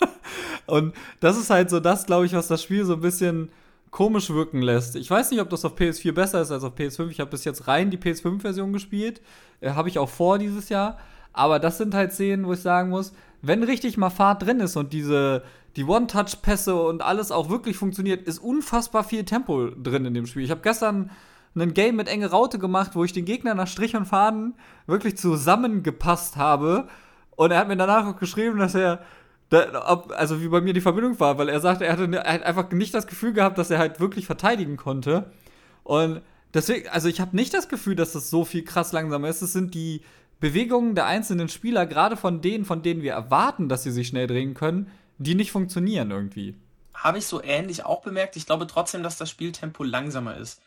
Und 0.67 0.95
das 1.21 1.39
ist 1.39 1.51
halt 1.51 1.71
so 1.71 1.81
das, 1.81 2.07
glaube 2.07 2.27
ich, 2.27 2.33
was 2.33 2.49
das 2.49 2.63
Spiel 2.63 2.85
so 2.85 2.95
ein 2.95 3.01
bisschen 3.01 3.51
komisch 3.91 4.31
wirken 4.31 4.61
lässt. 4.61 4.97
Ich 4.97 5.11
weiß 5.11 5.31
nicht, 5.31 5.41
ob 5.41 5.49
das 5.49 5.65
auf 5.65 5.77
PS4 5.77 6.13
besser 6.13 6.43
ist 6.43 6.51
als 6.51 6.65
auf 6.65 6.75
PS5. 6.75 7.09
Ich 7.09 7.21
habe 7.21 7.31
bis 7.31 7.45
jetzt 7.45 7.67
rein 7.69 7.91
die 7.91 7.99
PS5-Version 7.99 8.73
gespielt. 8.73 9.21
Äh, 9.61 9.71
habe 9.71 9.89
ich 9.89 9.99
auch 9.99 10.09
vor 10.09 10.39
dieses 10.39 10.69
Jahr. 10.69 10.99
Aber 11.33 11.59
das 11.59 11.79
sind 11.79 11.95
halt 11.95 12.13
Szenen, 12.13 12.47
wo 12.47 12.53
ich 12.53 12.61
sagen 12.61 12.91
muss, 12.91 13.13
wenn 13.43 13.63
richtig 13.63 13.97
mal 13.97 14.11
Fahrt 14.11 14.45
drin 14.45 14.61
ist 14.61 14.77
und 14.77 14.93
diese 14.93 15.43
die 15.77 15.85
One-Touch-Pässe 15.85 16.75
und 16.75 17.03
alles 17.03 17.31
auch 17.31 17.51
wirklich 17.51 17.77
funktioniert, 17.77 18.27
ist 18.27 18.39
unfassbar 18.39 19.05
viel 19.05 19.25
Tempo 19.25 19.69
drin 19.71 20.07
in 20.07 20.15
dem 20.15 20.27
Spiel. 20.27 20.43
Ich 20.43 20.51
habe 20.51 20.63
gestern 20.63 21.11
ein 21.55 21.75
Game 21.75 21.97
mit 21.97 22.09
enge 22.09 22.31
Raute 22.31 22.59
gemacht, 22.59 22.93
wo 22.95 23.05
ich 23.05 23.13
den 23.13 23.25
Gegner 23.25 23.55
nach 23.55 23.69
Strich 23.69 23.95
und 23.95 24.07
Faden 24.07 24.55
wirklich 24.87 25.17
zusammengepasst 25.17 26.37
habe. 26.37 26.89
Und 27.37 27.51
er 27.51 27.59
hat 27.59 27.69
mir 27.69 27.77
danach 27.77 28.07
auch 28.07 28.19
geschrieben, 28.19 28.59
dass 28.59 28.75
er 28.75 29.01
da, 29.49 29.89
ob, 29.91 30.13
also 30.17 30.41
wie 30.41 30.49
bei 30.49 30.61
mir 30.61 30.73
die 30.73 30.81
Verbindung 30.81 31.19
war, 31.21 31.39
weil 31.39 31.49
er 31.49 31.61
sagte, 31.61 31.87
er 31.87 31.93
hatte 31.93 32.11
hat 32.19 32.43
einfach 32.43 32.71
nicht 32.73 32.95
das 32.95 33.07
Gefühl 33.07 33.33
gehabt, 33.33 33.59
dass 33.59 33.71
er 33.71 33.79
halt 33.79 34.01
wirklich 34.01 34.27
verteidigen 34.27 34.77
konnte. 34.77 35.31
Und 35.85 36.23
deswegen, 36.53 36.89
also 36.89 37.09
ich 37.09 37.21
habe 37.21 37.37
nicht 37.37 37.55
das 37.55 37.69
Gefühl, 37.69 37.95
dass 37.95 38.13
das 38.13 38.31
so 38.31 38.45
viel 38.45 38.65
krass 38.65 38.93
langsamer 38.93 39.29
ist. 39.29 39.43
Es 39.43 39.53
sind 39.53 39.75
die 39.75 40.03
Bewegungen 40.41 40.95
der 40.95 41.07
einzelnen 41.07 41.49
Spieler, 41.49 41.87
gerade 41.87 42.17
von 42.17 42.41
denen, 42.41 42.65
von 42.65 42.83
denen 42.83 43.03
wir 43.03 43.13
erwarten, 43.13 43.69
dass 43.69 43.85
sie 43.85 43.93
sich 43.93 44.09
schnell 44.09 44.27
drehen 44.27 44.55
können, 44.55 44.91
die 45.19 45.35
nicht 45.35 45.53
funktionieren 45.53 46.11
irgendwie. 46.11 46.57
Habe 46.93 47.19
ich 47.19 47.27
so 47.27 47.43
ähnlich 47.43 47.85
auch 47.85 48.03
bemerkt. 48.03 48.37
Ich 48.37 48.47
glaube 48.47 48.67
trotzdem, 48.67 49.03
dass 49.03 49.17
das 49.17 49.31
Spieltempo 49.31 49.85
langsamer 49.85 50.37
ist. 50.37 50.61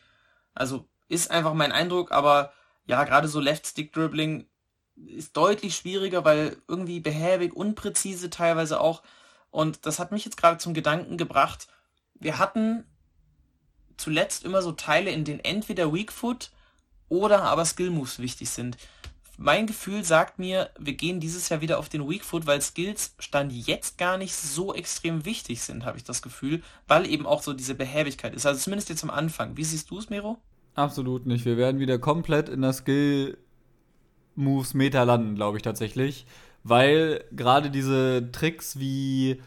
Also 0.54 0.86
ist 1.08 1.30
einfach 1.30 1.54
mein 1.54 1.72
Eindruck, 1.72 2.12
aber 2.12 2.52
ja, 2.86 3.04
gerade 3.04 3.28
so 3.28 3.40
Left-Stick-Dribbling 3.40 4.46
ist 5.06 5.36
deutlich 5.36 5.76
schwieriger, 5.76 6.24
weil 6.24 6.56
irgendwie 6.68 7.00
behäbig, 7.00 7.54
unpräzise 7.54 8.30
teilweise 8.30 8.80
auch. 8.80 9.02
Und 9.50 9.86
das 9.86 9.98
hat 9.98 10.12
mich 10.12 10.24
jetzt 10.24 10.36
gerade 10.36 10.58
zum 10.58 10.74
Gedanken 10.74 11.16
gebracht. 11.16 11.68
Wir 12.14 12.38
hatten 12.38 12.84
zuletzt 13.96 14.44
immer 14.44 14.62
so 14.62 14.72
Teile, 14.72 15.10
in 15.10 15.24
denen 15.24 15.40
entweder 15.40 15.92
Weak 15.92 16.12
Foot 16.12 16.50
oder 17.08 17.42
aber 17.42 17.64
Skill 17.64 17.90
Moves 17.90 18.18
wichtig 18.18 18.50
sind. 18.50 18.76
Mein 19.36 19.66
Gefühl 19.66 20.04
sagt 20.04 20.38
mir, 20.38 20.70
wir 20.78 20.92
gehen 20.92 21.18
dieses 21.18 21.48
Jahr 21.48 21.62
wieder 21.62 21.78
auf 21.78 21.88
den 21.88 22.08
Weak 22.08 22.24
Foot, 22.24 22.46
weil 22.46 22.60
Skills 22.60 23.14
stand 23.18 23.52
jetzt 23.52 23.96
gar 23.96 24.18
nicht 24.18 24.34
so 24.34 24.74
extrem 24.74 25.24
wichtig 25.24 25.62
sind, 25.62 25.86
habe 25.86 25.96
ich 25.96 26.04
das 26.04 26.20
Gefühl, 26.20 26.62
weil 26.86 27.06
eben 27.06 27.26
auch 27.26 27.42
so 27.42 27.54
diese 27.54 27.74
Behäbigkeit 27.74 28.34
ist. 28.34 28.44
Also 28.44 28.60
zumindest 28.60 28.90
jetzt 28.90 29.02
am 29.02 29.10
Anfang. 29.10 29.56
Wie 29.56 29.64
siehst 29.64 29.90
du 29.90 29.98
es, 29.98 30.10
Mero? 30.10 30.38
Absolut 30.74 31.26
nicht. 31.26 31.46
Wir 31.46 31.56
werden 31.56 31.80
wieder 31.80 31.98
komplett 31.98 32.50
in 32.50 32.60
der 32.60 32.74
Skill 32.74 33.38
Moves 34.34 34.74
Meta 34.74 35.02
landen, 35.02 35.34
glaube 35.34 35.56
ich 35.56 35.62
tatsächlich. 35.62 36.26
Weil 36.62 37.24
gerade 37.32 37.70
diese 37.70 38.30
Tricks 38.32 38.78
wie 38.78 39.40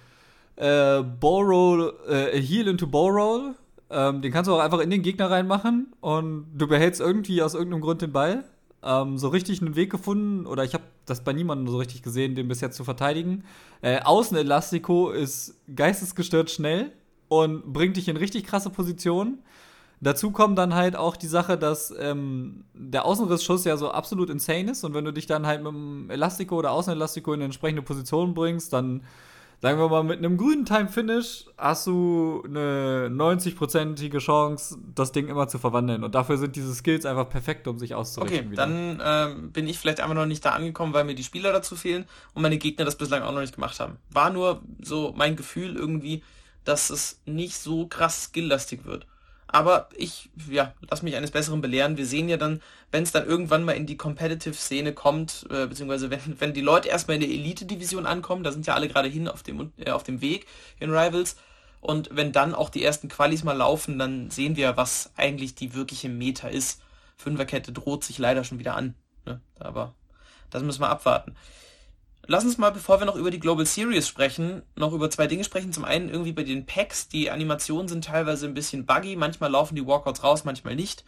äh, 0.56 1.02
Ballroll, 1.04 1.93
äh, 2.08 2.41
Heal 2.41 2.67
into 2.67 2.88
Ballroll, 2.88 3.56
ähm, 3.89 4.22
den 4.22 4.32
kannst 4.32 4.50
du 4.50 4.56
auch 4.56 4.60
einfach 4.60 4.80
in 4.80 4.89
den 4.89 5.04
Gegner 5.04 5.30
reinmachen 5.30 5.93
und 6.02 6.48
du 6.56 6.67
behältst 6.67 7.00
irgendwie 7.00 7.41
aus 7.41 7.54
irgendeinem 7.54 7.82
Grund 7.82 8.02
den 8.02 8.12
Ball. 8.12 8.43
Ähm, 8.82 9.17
so 9.17 9.30
richtig 9.30 9.62
einen 9.62 9.76
Weg 9.76 9.91
gefunden, 9.91 10.46
oder 10.46 10.63
ich 10.63 10.74
habe 10.74 10.84
das 11.06 11.24
bei 11.24 11.32
niemandem 11.32 11.67
so 11.67 11.78
richtig 11.78 12.02
gesehen, 12.02 12.36
den 12.36 12.48
bis 12.48 12.60
jetzt 12.62 12.76
zu 12.76 12.84
verteidigen. 12.84 13.43
Äh, 13.82 14.02
Außen 14.02 14.36
Elastico 14.36 15.12
ist 15.12 15.56
geistesgestört 15.74 16.50
schnell 16.50 16.91
und 17.30 17.72
bringt 17.72 17.96
dich 17.98 18.08
in 18.08 18.17
richtig 18.17 18.46
krasse 18.46 18.69
Positionen. 18.69 19.39
Dazu 20.04 20.32
kommt 20.32 20.58
dann 20.58 20.76
halt 20.76 20.96
auch 20.96 21.16
die 21.16 21.28
Sache, 21.28 21.58
dass 21.58 21.94
ähm, 21.98 22.66
der 22.74 23.06
Außenrissschuss 23.06 23.63
ja 23.63 23.78
so 23.78 23.92
absolut 23.92 24.30
insane 24.30 24.72
ist 24.72 24.84
und 24.84 24.94
wenn 24.94 25.06
du 25.06 25.13
dich 25.13 25.28
dann 25.28 25.48
halt 25.48 25.63
mit 25.63 25.74
einem 25.74 26.10
Elastico 26.10 26.58
oder 26.58 26.72
Außenelastico 26.72 27.32
in 27.32 27.38
eine 27.38 27.46
entsprechende 27.46 27.82
Position 27.82 28.34
bringst, 28.34 28.74
dann 28.74 29.04
sagen 29.62 29.80
wir 29.80 29.88
mal 29.88 30.04
mit 30.04 30.18
einem 30.18 30.36
grünen 30.36 30.66
Time 30.66 30.89
Finish 30.89 31.46
hast 31.58 31.88
du 31.88 32.44
eine 32.46 33.08
90-prozentige 33.10 34.20
Chance, 34.20 34.78
das 34.94 35.13
Ding 35.13 35.30
immer 35.30 35.48
zu 35.48 35.58
verwandeln 35.58 36.04
und 36.04 36.16
dafür 36.16 36.38
sind 36.38 36.58
diese 36.58 36.76
Skills 36.76 37.06
einfach 37.06 37.30
perfekt, 37.30 37.66
um 37.70 37.80
sich 37.80 37.96
auszurichten. 37.96 38.39
Okay, 38.39 38.52
wieder. 38.52 38.68
dann 38.68 39.02
ähm, 39.02 39.52
bin 39.54 39.66
ich 39.68 39.80
vielleicht 39.80 40.02
einfach 40.02 40.16
noch 40.16 40.26
nicht 40.26 40.44
da 40.44 40.52
angekommen, 40.52 40.94
weil 40.94 41.06
mir 41.06 41.16
die 41.16 41.24
Spieler 41.24 41.54
dazu 41.54 41.78
fehlen 41.78 42.04
und 42.34 42.42
meine 42.42 42.58
Gegner 42.58 42.84
das 42.84 42.98
bislang 42.98 43.24
auch 43.24 43.32
noch 43.32 43.39
nicht 43.39 43.56
gemacht 43.56 43.80
haben. 43.80 43.96
War 44.10 44.32
nur 44.32 44.62
so 44.82 45.13
mein 45.16 45.38
Gefühl 45.38 45.78
irgendwie, 45.78 46.24
dass 46.66 46.89
es 46.89 47.22
nicht 47.26 47.56
so 47.56 47.88
krass 47.88 48.24
skilllastig 48.24 48.84
wird. 48.84 49.08
Aber 49.54 49.88
ich, 49.96 50.32
ja, 50.50 50.74
lass 50.89 51.04
mich 51.04 51.16
eines 51.16 51.30
Besseren 51.30 51.62
belehren. 51.62 51.96
Wir 51.96 52.08
sehen 52.08 52.28
ja 52.28 52.38
dann, 52.38 52.60
wenn 52.89 53.04
es 53.04 53.12
dann 53.12 53.28
irgendwann 53.28 53.63
mal 53.63 53.74
in 53.74 53.86
die 53.86 53.98
Competitive-Szene 53.98 54.94
kommt, 54.94 55.46
äh, 55.52 55.68
beziehungsweise 55.68 56.10
wenn, 56.10 56.39
wenn 56.39 56.54
die 56.56 56.62
Leute 56.62 56.89
erstmal 56.89 57.16
in 57.16 57.22
der 57.22 57.30
Elite-Division 57.30 58.08
ankommen, 58.08 58.44
da 58.44 58.52
sind 58.52 58.66
ja 58.66 58.74
alle 58.74 58.88
gerade 58.88 59.08
hin 59.08 59.28
auf 59.28 59.44
dem, 59.44 59.72
äh, 59.78 59.92
auf 59.92 60.02
dem 60.02 60.22
Weg 60.22 60.48
in 60.80 60.89
Rivals. 60.89 61.36
Und 61.82 62.10
wenn 62.12 62.32
dann 62.32 62.56
auch 62.56 62.70
die 62.70 62.84
ersten 62.84 63.10
Qualis 63.10 63.44
mal 63.44 63.56
laufen, 63.56 64.00
dann 64.00 64.32
sehen 64.32 64.56
wir, 64.56 64.76
was 64.76 65.12
eigentlich 65.18 65.54
die 65.54 65.76
wirkliche 65.76 66.10
Meta 66.10 66.48
ist. 66.48 66.82
Fünferkette 67.16 67.72
droht 67.72 68.04
sich 68.04 68.18
leider 68.18 68.44
schon 68.44 68.58
wieder 68.58 68.76
an. 68.76 68.96
Ne? 69.28 69.39
Aber 69.60 69.94
das 70.50 70.63
müssen 70.63 70.82
wir 70.82 70.89
abwarten. 70.89 71.36
Lass 72.25 72.45
uns 72.45 72.57
mal, 72.57 72.69
bevor 72.69 72.99
wir 72.99 73.05
noch 73.05 73.17
über 73.17 73.31
die 73.31 73.39
Global 73.39 73.65
Series 73.65 74.07
sprechen, 74.07 74.62
noch 74.77 74.93
über 74.93 75.09
zwei 75.09 75.27
Dinge 75.27 75.43
sprechen. 75.43 75.73
Zum 75.73 75.83
einen 75.83 76.09
irgendwie 76.09 76.31
bei 76.31 76.43
den 76.43 76.65
Packs. 76.65 77.09
Die 77.09 77.29
Animationen 77.29 77.89
sind 77.89 78.05
teilweise 78.05 78.45
ein 78.45 78.53
bisschen 78.53 78.86
buggy. 78.86 79.17
Manchmal 79.17 79.51
laufen 79.51 79.75
die 79.75 79.86
Walkouts 79.86 80.23
raus, 80.23 80.45
manchmal 80.45 80.75
nicht. 80.75 81.03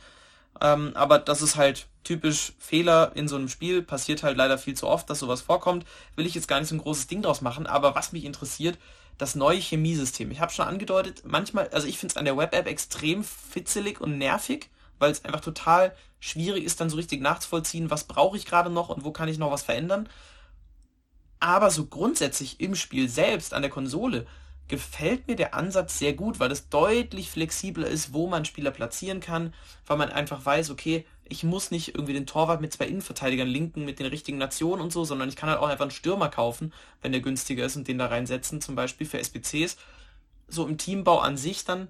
Ähm, 0.60 0.92
aber 0.94 1.20
das 1.20 1.42
ist 1.42 1.56
halt 1.56 1.88
typisch 2.04 2.52
Fehler 2.60 3.14
in 3.16 3.30
so 3.30 3.38
einem 3.38 3.48
Spiel. 3.48 3.82
Passiert 3.82 4.24
halt 4.24 4.36
leider 4.36 4.58
viel 4.58 4.74
zu 4.74 4.88
oft, 4.88 5.10
dass 5.10 5.20
sowas 5.20 5.42
vorkommt. 5.42 5.86
Will 6.18 6.26
ich 6.26 6.36
jetzt 6.36 6.50
gar 6.50 6.60
nicht 6.60 6.68
so 6.68 6.76
ein 6.76 6.80
großes 6.80 7.08
Ding 7.08 7.22
draus 7.22 7.40
machen. 7.40 7.66
Aber 7.66 7.96
was 7.96 8.12
mich 8.12 8.26
interessiert, 8.26 8.78
das 9.18 9.36
neue 9.36 9.60
Chemiesystem. 9.60 10.32
Ich 10.32 10.42
habe 10.42 10.52
schon 10.52 10.68
angedeutet, 10.68 11.24
manchmal, 11.26 11.70
also 11.70 11.88
ich 11.88 11.98
finde 11.98 12.12
es 12.12 12.18
an 12.18 12.26
der 12.26 12.36
Web-App 12.36 12.68
extrem 12.68 13.24
fitzelig 13.24 14.02
und 14.02 14.18
nervig, 14.18 14.70
weil 15.00 15.12
es 15.12 15.24
einfach 15.24 15.40
total 15.40 15.96
schwierig 16.20 16.66
ist, 16.66 16.82
dann 16.82 16.90
so 16.90 16.98
richtig 16.98 17.22
nachzuvollziehen, 17.22 17.90
was 17.90 18.04
brauche 18.04 18.36
ich 18.36 18.46
gerade 18.46 18.70
noch 18.70 18.90
und 18.90 19.06
wo 19.06 19.12
kann 19.12 19.30
ich 19.30 19.38
noch 19.38 19.52
was 19.52 19.64
verändern. 19.64 20.10
Aber 21.46 21.70
so 21.70 21.86
grundsätzlich 21.86 22.60
im 22.60 22.74
Spiel 22.74 23.08
selbst, 23.08 23.54
an 23.54 23.62
der 23.62 23.70
Konsole, 23.70 24.26
gefällt 24.68 25.28
mir 25.28 25.36
der 25.36 25.54
Ansatz 25.54 26.00
sehr 26.00 26.14
gut, 26.14 26.40
weil 26.40 26.52
es 26.52 26.70
deutlich 26.70 27.30
flexibler 27.30 27.86
ist, 27.86 28.14
wo 28.14 28.26
man 28.26 28.46
Spieler 28.46 28.72
platzieren 28.72 29.20
kann, 29.20 29.54
weil 29.86 29.98
man 29.98 30.10
einfach 30.10 30.44
weiß, 30.44 30.72
okay, 30.72 31.06
ich 31.24 31.44
muss 31.44 31.70
nicht 31.70 31.90
irgendwie 31.90 32.14
den 32.14 32.26
Torwart 32.26 32.62
mit 32.62 32.74
zwei 32.74 32.88
Innenverteidigern 32.88 33.48
linken, 33.48 33.86
mit 33.86 34.00
den 34.00 34.08
richtigen 34.08 34.40
Nationen 34.40 34.82
und 34.82 34.92
so, 34.92 35.06
sondern 35.06 35.30
ich 35.30 35.36
kann 35.36 35.48
halt 35.48 35.60
auch 35.60 35.68
einfach 35.68 35.84
einen 35.84 35.92
Stürmer 35.92 36.30
kaufen, 36.30 36.74
wenn 37.04 37.12
der 37.12 37.22
günstiger 37.22 37.64
ist 37.64 37.76
und 37.76 37.88
den 37.88 38.00
da 38.00 38.08
reinsetzen, 38.08 38.60
zum 38.60 38.74
Beispiel 38.74 39.06
für 39.06 39.20
SBCs. 39.20 39.78
So 40.48 40.66
im 40.66 40.80
Teambau 40.80 41.20
an 41.20 41.38
sich 41.38 41.64
dann 41.64 41.90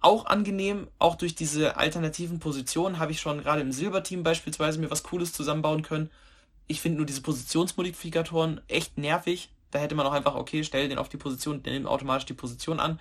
auch 0.00 0.24
angenehm, 0.24 0.88
auch 0.98 1.16
durch 1.16 1.34
diese 1.34 1.76
alternativen 1.76 2.38
Positionen 2.38 2.98
habe 2.98 3.12
ich 3.12 3.20
schon 3.20 3.42
gerade 3.42 3.60
im 3.60 3.70
Silberteam 3.70 4.22
beispielsweise 4.22 4.78
mir 4.78 4.90
was 4.90 5.02
Cooles 5.02 5.34
zusammenbauen 5.34 5.82
können 5.82 6.08
ich 6.66 6.80
finde 6.80 6.98
nur 6.98 7.06
diese 7.06 7.22
Positionsmodifikatoren 7.22 8.60
echt 8.68 8.98
nervig. 8.98 9.50
Da 9.70 9.78
hätte 9.78 9.94
man 9.94 10.06
auch 10.06 10.12
einfach, 10.12 10.34
okay, 10.34 10.64
stell 10.64 10.88
den 10.88 10.98
auf 10.98 11.08
die 11.08 11.16
Position, 11.16 11.62
der 11.62 11.72
nimmt 11.72 11.86
automatisch 11.86 12.26
die 12.26 12.34
Position 12.34 12.80
an. 12.80 13.00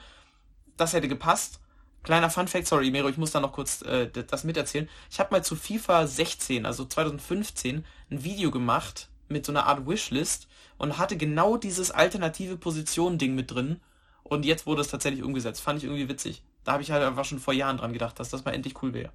Das 0.76 0.93
hätte 0.93 1.08
gepasst. 1.08 1.60
Kleiner 2.04 2.30
Fun 2.30 2.47
Fact, 2.47 2.67
sorry, 2.67 2.91
Mero, 2.91 3.08
ich 3.08 3.17
muss 3.17 3.32
da 3.32 3.39
noch 3.39 3.54
kurz 3.54 3.82
äh, 3.84 4.10
das 4.10 4.43
miterzählen. 4.43 4.89
Ich 5.10 5.19
habe 5.19 5.32
mal 5.32 5.43
zu 5.43 5.56
FIFA 5.56 6.06
16, 6.06 6.65
also 6.65 6.84
2015, 6.84 7.86
ein 8.12 8.23
Video 8.23 8.52
gemacht 8.52 9.10
mit 9.30 9.45
so 9.45 9.54
einer 9.54 9.67
Art 9.67 9.88
Wishlist 9.88 10.47
und 10.78 10.97
hatte 10.97 11.15
genau 11.15 11.56
dieses 11.56 11.91
alternative 11.91 12.58
Position-Ding 12.58 13.36
mit 13.36 13.52
drin. 13.52 13.80
Und 14.23 14.45
jetzt 14.45 14.65
wurde 14.65 14.82
es 14.82 14.89
tatsächlich 14.89 15.23
umgesetzt. 15.23 15.62
Fand 15.62 15.78
ich 15.78 15.86
irgendwie 15.86 16.10
witzig. 16.10 16.43
Da 16.65 16.73
habe 16.73 16.84
ich 16.84 16.91
halt 16.91 17.04
einfach 17.04 17.26
schon 17.26 17.39
vor 17.39 17.54
Jahren 17.54 17.78
dran 17.78 17.93
gedacht, 17.93 18.19
dass 18.19 18.30
das 18.30 18.43
mal 18.43 18.52
endlich 18.52 18.82
cool 18.82 18.93
wäre. 18.93 19.12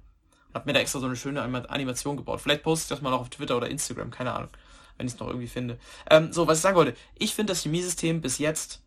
Hab 0.53 0.65
mir 0.65 0.73
da 0.73 0.79
extra 0.79 0.99
so 0.99 1.05
eine 1.05 1.15
schöne 1.15 1.41
Animation 1.41 2.17
gebaut. 2.17 2.41
Vielleicht 2.41 2.63
poste 2.63 2.85
ich 2.85 2.89
das 2.89 3.01
mal 3.01 3.11
noch 3.11 3.21
auf 3.21 3.29
Twitter 3.29 3.57
oder 3.57 3.69
Instagram, 3.69 4.11
keine 4.11 4.33
Ahnung, 4.33 4.49
wenn 4.97 5.07
ich 5.07 5.13
es 5.13 5.19
noch 5.19 5.27
irgendwie 5.27 5.47
finde. 5.47 5.77
Ähm, 6.09 6.33
so, 6.33 6.47
was 6.47 6.57
ich 6.57 6.61
sagen 6.63 6.75
wollte, 6.75 6.95
ich 7.17 7.35
finde 7.35 7.51
das 7.51 7.61
Chemiesystem 7.61 8.21
bis 8.21 8.39
jetzt 8.39 8.81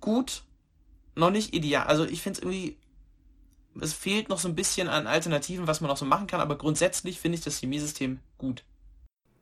gut, 0.00 0.42
noch 1.14 1.30
nicht 1.30 1.54
ideal. 1.54 1.86
Also 1.86 2.04
ich 2.04 2.22
finde 2.22 2.38
es 2.38 2.42
irgendwie, 2.44 2.76
es 3.80 3.92
fehlt 3.92 4.28
noch 4.28 4.38
so 4.38 4.48
ein 4.48 4.54
bisschen 4.54 4.88
an 4.88 5.06
Alternativen, 5.06 5.66
was 5.66 5.80
man 5.80 5.88
noch 5.88 5.96
so 5.96 6.04
machen 6.04 6.26
kann, 6.26 6.40
aber 6.40 6.56
grundsätzlich 6.56 7.20
finde 7.20 7.38
ich 7.38 7.44
das 7.44 7.58
Chemiesystem 7.58 8.20
gut. 8.38 8.64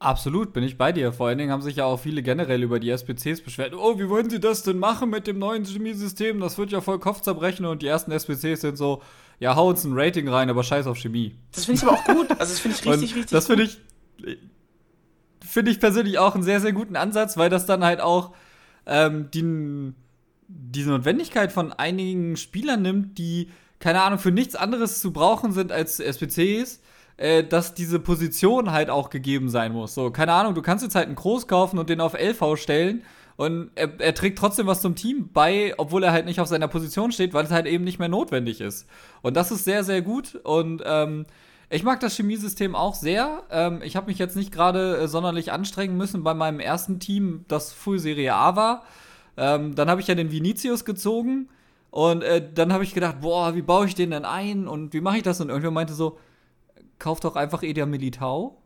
Absolut, 0.05 0.53
bin 0.53 0.63
ich 0.63 0.77
bei 0.77 0.93
dir. 0.93 1.13
Vor 1.13 1.29
allen 1.29 1.39
Dingen 1.39 1.51
haben 1.51 1.63
sich 1.63 1.77
ja 1.77 1.85
auch 1.87 1.99
viele 1.99 2.23
generell 2.23 2.63
über 2.63 2.79
die 2.79 2.91
SPCs 2.91 3.41
beschwert. 3.41 3.75
Oh, 3.75 3.99
wie 3.99 4.09
wollen 4.09 4.29
sie 4.29 4.39
das 4.39 4.63
denn 4.63 4.79
machen 4.79 5.11
mit 5.11 5.27
dem 5.27 5.39
neuen 5.39 5.65
Chemiesystem? 5.65 6.41
Das 6.41 6.59
wird 6.59 6.73
ja 6.73 6.81
voll 6.81 6.99
Kopfzerbrechen 6.99 7.65
und 7.65 7.83
die 7.83 7.87
ersten 7.87 8.13
SPCs 8.13 8.61
sind 8.61 8.77
so, 8.77 9.03
ja, 9.41 9.57
hau 9.57 9.69
uns 9.69 9.85
ein 9.85 9.93
Rating 9.95 10.29
rein, 10.29 10.51
aber 10.51 10.63
scheiß 10.63 10.87
auf 10.87 10.99
Chemie. 10.99 11.37
Das 11.53 11.65
finde 11.65 11.81
ich 11.81 11.89
aber 11.89 11.99
auch 11.99 12.05
gut. 12.05 12.31
Also, 12.33 12.53
das 12.53 12.61
finde 12.61 12.77
ich 12.77 12.87
richtig, 12.91 13.15
richtig 13.15 13.31
Das 13.31 13.47
finde 13.47 13.65
ich, 13.65 13.79
finde 15.45 15.71
ich 15.71 15.81
persönlich 15.81 16.19
auch 16.19 16.35
einen 16.35 16.45
sehr, 16.45 16.61
sehr 16.61 16.73
guten 16.73 16.97
Ansatz, 16.97 17.37
weil 17.37 17.51
das 17.51 17.67
dann 17.67 17.83
halt 17.85 18.01
auch 18.01 18.35
ähm, 18.87 19.31
die, 19.33 19.95
diese 20.49 20.91
Notwendigkeit 20.91 21.53
von 21.53 21.73
einigen 21.73 22.37
Spielern 22.37 22.83
nimmt, 22.83 23.19
die, 23.19 23.51
keine 23.79 24.03
Ahnung, 24.03 24.19
für 24.19 24.33
nichts 24.33 24.55
anderes 24.55 25.01
zu 25.01 25.13
brauchen 25.13 25.53
sind 25.53 25.73
als 25.73 25.99
SPCs, 25.99 26.81
äh, 27.17 27.45
dass 27.45 27.75
diese 27.75 28.01
Position 28.01 28.73
halt 28.73 28.91
auch 28.91 29.11
gegeben 29.11 29.49
sein 29.49 29.73
muss. 29.73 29.95
So, 29.95 30.11
keine 30.11 30.33
Ahnung, 30.33 30.55
du 30.55 30.63
kannst 30.63 30.83
jetzt 30.83 30.95
halt 30.95 31.07
einen 31.07 31.17
Groß 31.17 31.47
kaufen 31.47 31.79
und 31.79 31.89
den 31.89 32.01
auf 32.01 32.15
LV 32.15 32.57
stellen 32.57 33.03
und 33.37 33.71
er, 33.75 34.01
er, 34.01 34.15
trägt 34.15 34.39
trotzdem 34.39 34.67
was 34.67 34.81
zum 34.81 34.95
Team 34.95 35.31
bei, 35.33 35.75
obwohl 35.77 36.05
er 36.05 36.13
halt 36.13 36.25
nicht 36.27 36.41
auf 36.41 36.47
seiner 36.47 36.69
Position 36.69 37.11
steht, 37.11 37.35
weil 37.35 37.45
es 37.45 37.51
halt 37.51 37.67
eben 37.67 37.85
nicht 37.85 37.99
mehr 37.99 38.09
notwendig 38.09 38.61
ist. 38.61 38.87
Und 39.23 39.37
das 39.37 39.51
ist 39.51 39.65
sehr, 39.65 39.83
sehr 39.83 40.03
gut. 40.03 40.37
Und 40.45 40.83
ähm, 40.85 41.27
ich 41.69 41.83
mag 41.83 41.99
das 41.99 42.17
Chemiesystem 42.17 42.77
auch 42.77 42.95
sehr. 42.95 43.43
Ähm, 43.51 43.81
ich 43.83 43.97
habe 43.97 44.07
mich 44.07 44.19
jetzt 44.19 44.37
nicht 44.37 44.53
gerade 44.53 44.99
äh, 44.99 45.09
sonderlich 45.09 45.51
anstrengen 45.51 45.97
müssen 45.97 46.23
bei 46.23 46.35
meinem 46.35 46.61
ersten 46.61 47.01
Team, 47.01 47.45
das 47.49 47.73
Full 47.73 47.99
Serie 47.99 48.35
A 48.35 48.55
war. 48.55 48.85
Ähm, 49.37 49.75
dann 49.75 49.91
habe 49.91 50.01
ich 50.01 50.07
ja 50.07 50.15
den 50.15 50.31
Vinicius 50.31 50.85
gezogen. 50.85 51.49
Und 51.91 52.23
äh, 52.23 52.43
dann 52.55 52.73
habe 52.73 52.85
ich 52.85 52.95
gedacht, 52.95 53.21
boah, 53.21 53.57
wie 53.57 53.63
baue 53.63 53.87
ich 53.87 53.97
den 53.97 54.11
denn 54.11 54.25
ein 54.25 54.69
und 54.69 54.93
wie 54.93 55.01
mache 55.01 55.17
ich 55.17 55.23
das? 55.25 55.41
Und 55.41 55.49
irgendwer 55.49 55.71
meinte 55.71 55.95
so, 55.95 56.19
kauf 56.99 57.21
doch 57.21 57.37
einfach 57.37 57.63
Edia 57.63 57.87
Militao. 57.87 58.63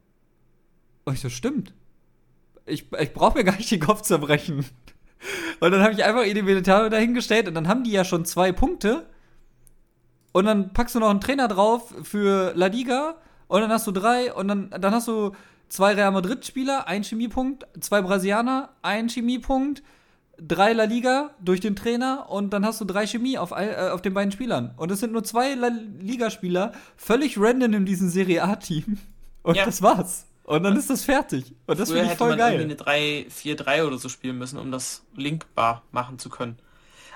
Und 1.04 1.14
ich 1.14 1.20
so, 1.20 1.28
stimmt 1.28 1.72
ich, 2.68 2.92
ich 2.98 3.12
brauche 3.12 3.38
mir 3.38 3.44
gar 3.44 3.56
nicht 3.56 3.70
den 3.70 3.80
Kopf 3.80 4.02
zerbrechen. 4.02 4.64
Und 5.60 5.72
dann 5.72 5.82
habe 5.82 5.92
ich 5.92 6.04
einfach 6.04 6.24
Edi 6.24 6.42
Militaro 6.42 6.88
dahingestellt 6.88 7.48
und 7.48 7.54
dann 7.54 7.66
haben 7.66 7.82
die 7.82 7.90
ja 7.90 8.04
schon 8.04 8.24
zwei 8.24 8.52
Punkte. 8.52 9.06
Und 10.32 10.44
dann 10.44 10.72
packst 10.72 10.94
du 10.94 11.00
noch 11.00 11.10
einen 11.10 11.20
Trainer 11.20 11.48
drauf 11.48 11.92
für 12.04 12.52
La 12.54 12.66
Liga 12.66 13.16
und 13.48 13.60
dann 13.60 13.70
hast 13.70 13.86
du 13.86 13.92
drei 13.92 14.32
und 14.32 14.46
dann, 14.46 14.70
dann 14.70 14.94
hast 14.94 15.08
du 15.08 15.32
zwei 15.68 15.94
Real 15.94 16.12
Madrid-Spieler, 16.12 16.86
ein 16.86 17.02
Chemiepunkt, 17.02 17.66
zwei 17.80 18.02
Brasilianer, 18.02 18.70
ein 18.82 19.08
Chemiepunkt, 19.08 19.82
drei 20.40 20.72
La 20.72 20.84
Liga 20.84 21.30
durch 21.40 21.60
den 21.60 21.76
Trainer 21.76 22.26
und 22.28 22.50
dann 22.50 22.64
hast 22.64 22.80
du 22.80 22.84
drei 22.84 23.06
Chemie 23.06 23.38
auf, 23.38 23.50
äh, 23.50 23.90
auf 23.92 24.02
den 24.02 24.14
beiden 24.14 24.32
Spielern. 24.32 24.72
Und 24.76 24.90
es 24.90 25.00
sind 25.00 25.12
nur 25.12 25.24
zwei 25.24 25.54
La 25.54 25.68
Liga-Spieler, 26.00 26.72
völlig 26.96 27.38
random 27.38 27.74
in 27.74 27.86
diesem 27.86 28.08
Serie 28.08 28.44
A-Team. 28.44 28.98
Und 29.42 29.56
ja. 29.56 29.64
das 29.64 29.82
war's. 29.82 30.26
Und 30.44 30.62
dann 30.62 30.76
ist 30.76 30.88
das 30.88 31.04
fertig. 31.04 31.54
Und 31.66 31.78
das 31.78 31.90
finde 31.90 32.06
ich 32.06 32.18
voll 32.18 32.36
geil. 32.36 32.60
Irgendwie 32.60 32.82
eine 32.82 33.26
3-4-3 33.28 33.84
oder 33.84 33.98
so 33.98 34.08
spielen 34.08 34.38
müssen, 34.38 34.58
um 34.58 34.70
das 34.70 35.02
linkbar 35.14 35.82
machen 35.90 36.18
zu 36.18 36.30
können. 36.30 36.56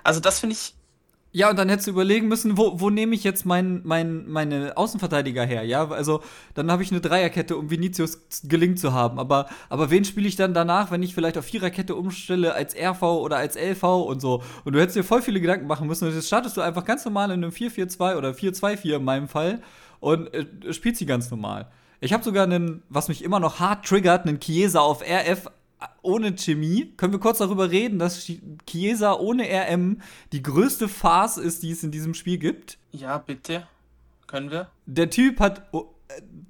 Also 0.04 0.20
das 0.20 0.40
finde 0.40 0.54
ich. 0.54 0.74
Ja, 1.34 1.48
und 1.48 1.58
dann 1.58 1.70
hättest 1.70 1.86
du 1.86 1.92
überlegen 1.92 2.28
müssen, 2.28 2.58
wo, 2.58 2.78
wo 2.78 2.90
nehme 2.90 3.14
ich 3.14 3.24
jetzt 3.24 3.46
mein, 3.46 3.80
mein, 3.84 4.28
meine 4.28 4.76
Außenverteidiger 4.76 5.44
her? 5.46 5.62
Ja, 5.62 5.88
also 5.88 6.20
dann 6.52 6.70
habe 6.70 6.82
ich 6.82 6.90
eine 6.90 7.00
Dreierkette, 7.00 7.56
um 7.56 7.70
Vinicius 7.70 8.20
gelingt 8.44 8.78
zu 8.78 8.92
haben. 8.92 9.18
Aber, 9.18 9.46
aber 9.70 9.90
wen 9.90 10.04
spiele 10.04 10.28
ich 10.28 10.36
dann 10.36 10.52
danach, 10.52 10.90
wenn 10.90 11.02
ich 11.02 11.14
vielleicht 11.14 11.38
auf 11.38 11.46
Viererkette 11.46 11.94
umstelle 11.94 12.52
als 12.52 12.76
RV 12.76 13.02
oder 13.02 13.38
als 13.38 13.56
LV 13.56 13.82
und 13.82 14.20
so? 14.20 14.42
Und 14.64 14.74
du 14.74 14.80
hättest 14.80 14.96
dir 14.96 15.04
voll 15.04 15.22
viele 15.22 15.40
Gedanken 15.40 15.66
machen 15.66 15.86
müssen. 15.86 16.06
Und 16.06 16.14
jetzt 16.14 16.26
startest 16.26 16.58
du 16.58 16.60
einfach 16.60 16.84
ganz 16.84 17.02
normal 17.06 17.30
in 17.30 17.42
einem 17.42 17.50
4-4-2 17.50 18.16
oder 18.16 18.32
4-2-4 18.32 18.96
in 18.96 19.04
meinem 19.04 19.28
Fall 19.28 19.62
und 20.00 20.34
äh, 20.34 20.44
spielst 20.74 20.98
sie 20.98 21.06
ganz 21.06 21.30
normal. 21.30 21.70
Ich 22.00 22.12
habe 22.12 22.22
sogar 22.22 22.44
einen, 22.44 22.82
was 22.90 23.08
mich 23.08 23.24
immer 23.24 23.40
noch 23.40 23.58
hart 23.58 23.86
triggert, 23.86 24.26
einen 24.26 24.38
Chiesa 24.38 24.80
auf 24.80 25.02
RF 25.02 25.48
ohne 26.02 26.36
Chemie. 26.36 26.92
Können 26.96 27.12
wir 27.12 27.20
kurz 27.20 27.38
darüber 27.38 27.70
reden, 27.70 27.98
dass 27.98 28.30
Chiesa 28.66 29.14
ohne 29.14 29.44
RM 29.44 30.00
die 30.32 30.42
größte 30.42 30.88
Farce 30.88 31.38
ist, 31.38 31.62
die 31.62 31.70
es 31.70 31.82
in 31.82 31.90
diesem 31.90 32.14
Spiel 32.14 32.38
gibt? 32.38 32.78
Ja, 32.92 33.18
bitte. 33.18 33.66
Können 34.26 34.50
wir? 34.50 34.70
Der 34.86 35.10
Typ 35.10 35.40
hat 35.40 35.70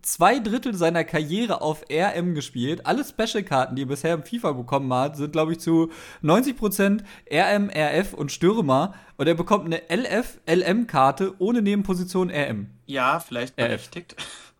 zwei 0.02 0.38
Drittel 0.38 0.74
seiner 0.74 1.04
Karriere 1.04 1.60
auf 1.60 1.84
RM 1.90 2.34
gespielt. 2.34 2.86
Alle 2.86 3.04
Special-Karten, 3.04 3.76
die 3.76 3.82
er 3.82 3.86
bisher 3.86 4.14
im 4.14 4.24
FIFA 4.24 4.52
bekommen 4.52 4.92
hat, 4.92 5.16
sind, 5.16 5.32
glaube 5.32 5.52
ich, 5.52 5.60
zu 5.60 5.90
90% 6.22 7.02
RM, 7.30 7.70
RF 7.70 8.14
und 8.14 8.32
Stürmer. 8.32 8.94
Und 9.16 9.26
er 9.28 9.34
bekommt 9.34 9.66
eine 9.66 9.82
LF, 9.88 10.40
LM-Karte 10.46 11.34
ohne 11.38 11.62
Nebenposition 11.62 12.30
RM. 12.30 12.68
Ja, 12.86 13.20
vielleicht 13.20 13.56
berechtigt. 13.56 14.16
RF. 14.18 14.51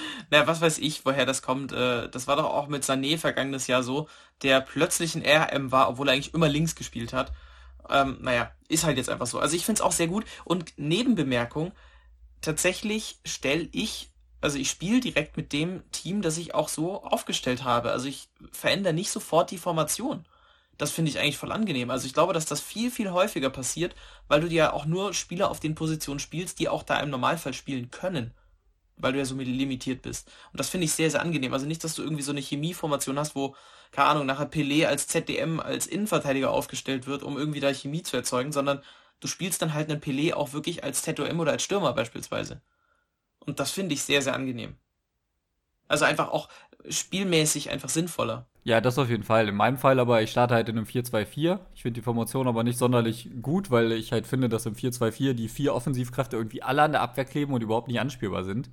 naja, 0.30 0.46
was 0.46 0.60
weiß 0.60 0.78
ich, 0.78 1.04
woher 1.04 1.26
das 1.26 1.42
kommt. 1.42 1.72
Äh, 1.72 2.08
das 2.08 2.26
war 2.26 2.36
doch 2.36 2.46
auch 2.46 2.68
mit 2.68 2.84
Sané 2.84 3.18
vergangenes 3.18 3.66
Jahr 3.66 3.82
so, 3.82 4.08
der 4.42 4.60
plötzlich 4.60 5.14
ein 5.14 5.24
RM 5.24 5.72
war, 5.72 5.88
obwohl 5.88 6.08
er 6.08 6.14
eigentlich 6.14 6.34
immer 6.34 6.48
links 6.48 6.74
gespielt 6.74 7.12
hat. 7.12 7.32
Ähm, 7.88 8.18
naja, 8.20 8.52
ist 8.68 8.84
halt 8.84 8.98
jetzt 8.98 9.10
einfach 9.10 9.26
so. 9.26 9.38
Also 9.38 9.56
ich 9.56 9.64
finde 9.64 9.80
es 9.80 9.82
auch 9.82 9.92
sehr 9.92 10.08
gut. 10.08 10.24
Und 10.44 10.72
Nebenbemerkung, 10.76 11.72
tatsächlich 12.40 13.20
stelle 13.24 13.68
ich, 13.72 14.10
also 14.40 14.58
ich 14.58 14.70
spiele 14.70 15.00
direkt 15.00 15.36
mit 15.36 15.52
dem 15.52 15.88
Team, 15.90 16.22
das 16.22 16.38
ich 16.38 16.54
auch 16.54 16.68
so 16.68 17.02
aufgestellt 17.02 17.64
habe. 17.64 17.90
Also 17.90 18.08
ich 18.08 18.28
verändere 18.52 18.92
nicht 18.92 19.10
sofort 19.10 19.50
die 19.50 19.58
Formation. 19.58 20.26
Das 20.76 20.92
finde 20.92 21.10
ich 21.10 21.18
eigentlich 21.18 21.38
voll 21.38 21.50
angenehm. 21.50 21.90
Also 21.90 22.06
ich 22.06 22.14
glaube, 22.14 22.32
dass 22.32 22.46
das 22.46 22.60
viel, 22.60 22.90
viel 22.90 23.10
häufiger 23.10 23.50
passiert, 23.50 23.96
weil 24.28 24.40
du 24.40 24.48
dir 24.48 24.56
ja 24.56 24.72
auch 24.72 24.86
nur 24.86 25.12
Spieler 25.12 25.50
auf 25.50 25.58
den 25.58 25.74
Positionen 25.74 26.20
spielst, 26.20 26.60
die 26.60 26.68
auch 26.68 26.84
da 26.84 27.00
im 27.00 27.10
Normalfall 27.10 27.52
spielen 27.52 27.90
können 27.90 28.32
weil 28.98 29.12
du 29.12 29.18
ja 29.18 29.24
so 29.24 29.36
limitiert 29.36 30.02
bist. 30.02 30.30
Und 30.52 30.60
das 30.60 30.68
finde 30.68 30.84
ich 30.84 30.92
sehr, 30.92 31.10
sehr 31.10 31.22
angenehm. 31.22 31.52
Also 31.52 31.66
nicht, 31.66 31.82
dass 31.84 31.94
du 31.94 32.02
irgendwie 32.02 32.22
so 32.22 32.32
eine 32.32 32.40
Chemieformation 32.40 33.18
hast, 33.18 33.34
wo, 33.34 33.54
keine 33.92 34.08
Ahnung, 34.08 34.26
nachher 34.26 34.50
Pelé 34.50 34.86
als 34.86 35.06
ZDM, 35.06 35.60
als 35.60 35.86
Innenverteidiger 35.86 36.50
aufgestellt 36.50 37.06
wird, 37.06 37.22
um 37.22 37.38
irgendwie 37.38 37.60
da 37.60 37.72
Chemie 37.72 38.02
zu 38.02 38.16
erzeugen, 38.16 38.52
sondern 38.52 38.82
du 39.20 39.28
spielst 39.28 39.62
dann 39.62 39.74
halt 39.74 39.90
einen 39.90 40.00
Pelé 40.00 40.34
auch 40.34 40.52
wirklich 40.52 40.84
als 40.84 41.02
ZOM 41.02 41.40
oder 41.40 41.52
als 41.52 41.62
Stürmer 41.62 41.92
beispielsweise. 41.92 42.60
Und 43.40 43.60
das 43.60 43.70
finde 43.70 43.94
ich 43.94 44.02
sehr, 44.02 44.22
sehr 44.22 44.34
angenehm. 44.34 44.76
Also 45.88 46.04
einfach 46.04 46.28
auch 46.28 46.48
spielmäßig 46.88 47.70
einfach 47.70 47.88
sinnvoller. 47.88 48.46
Ja, 48.68 48.82
das 48.82 48.98
auf 48.98 49.08
jeden 49.08 49.22
Fall. 49.22 49.48
In 49.48 49.56
meinem 49.56 49.78
Fall 49.78 49.98
aber, 49.98 50.20
ich 50.20 50.30
starte 50.30 50.52
halt 50.54 50.68
in 50.68 50.76
einem 50.76 50.86
4-2-4. 50.86 51.58
Ich 51.74 51.80
finde 51.80 52.00
die 52.00 52.04
Formation 52.04 52.46
aber 52.46 52.64
nicht 52.64 52.76
sonderlich 52.76 53.30
gut, 53.40 53.70
weil 53.70 53.92
ich 53.92 54.12
halt 54.12 54.26
finde, 54.26 54.50
dass 54.50 54.66
im 54.66 54.74
4-2-4 54.74 55.32
die 55.32 55.48
vier 55.48 55.74
Offensivkräfte 55.74 56.36
irgendwie 56.36 56.62
alle 56.62 56.82
an 56.82 56.92
der 56.92 57.00
Abwehr 57.00 57.24
kleben 57.24 57.54
und 57.54 57.62
überhaupt 57.62 57.88
nicht 57.88 57.98
anspielbar 57.98 58.44
sind. 58.44 58.68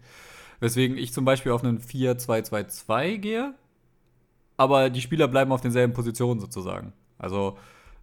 Weswegen 0.59 0.97
ich 0.97 1.13
zum 1.13 1.23
Beispiel 1.23 1.53
auf 1.53 1.63
einen 1.63 1.79
4-2-2-2 1.79 3.17
gehe, 3.19 3.53
aber 4.57 4.89
die 4.89 4.99
Spieler 4.99 5.29
bleiben 5.29 5.53
auf 5.53 5.61
denselben 5.61 5.93
Positionen 5.93 6.41
sozusagen. 6.41 6.91
Also 7.17 7.57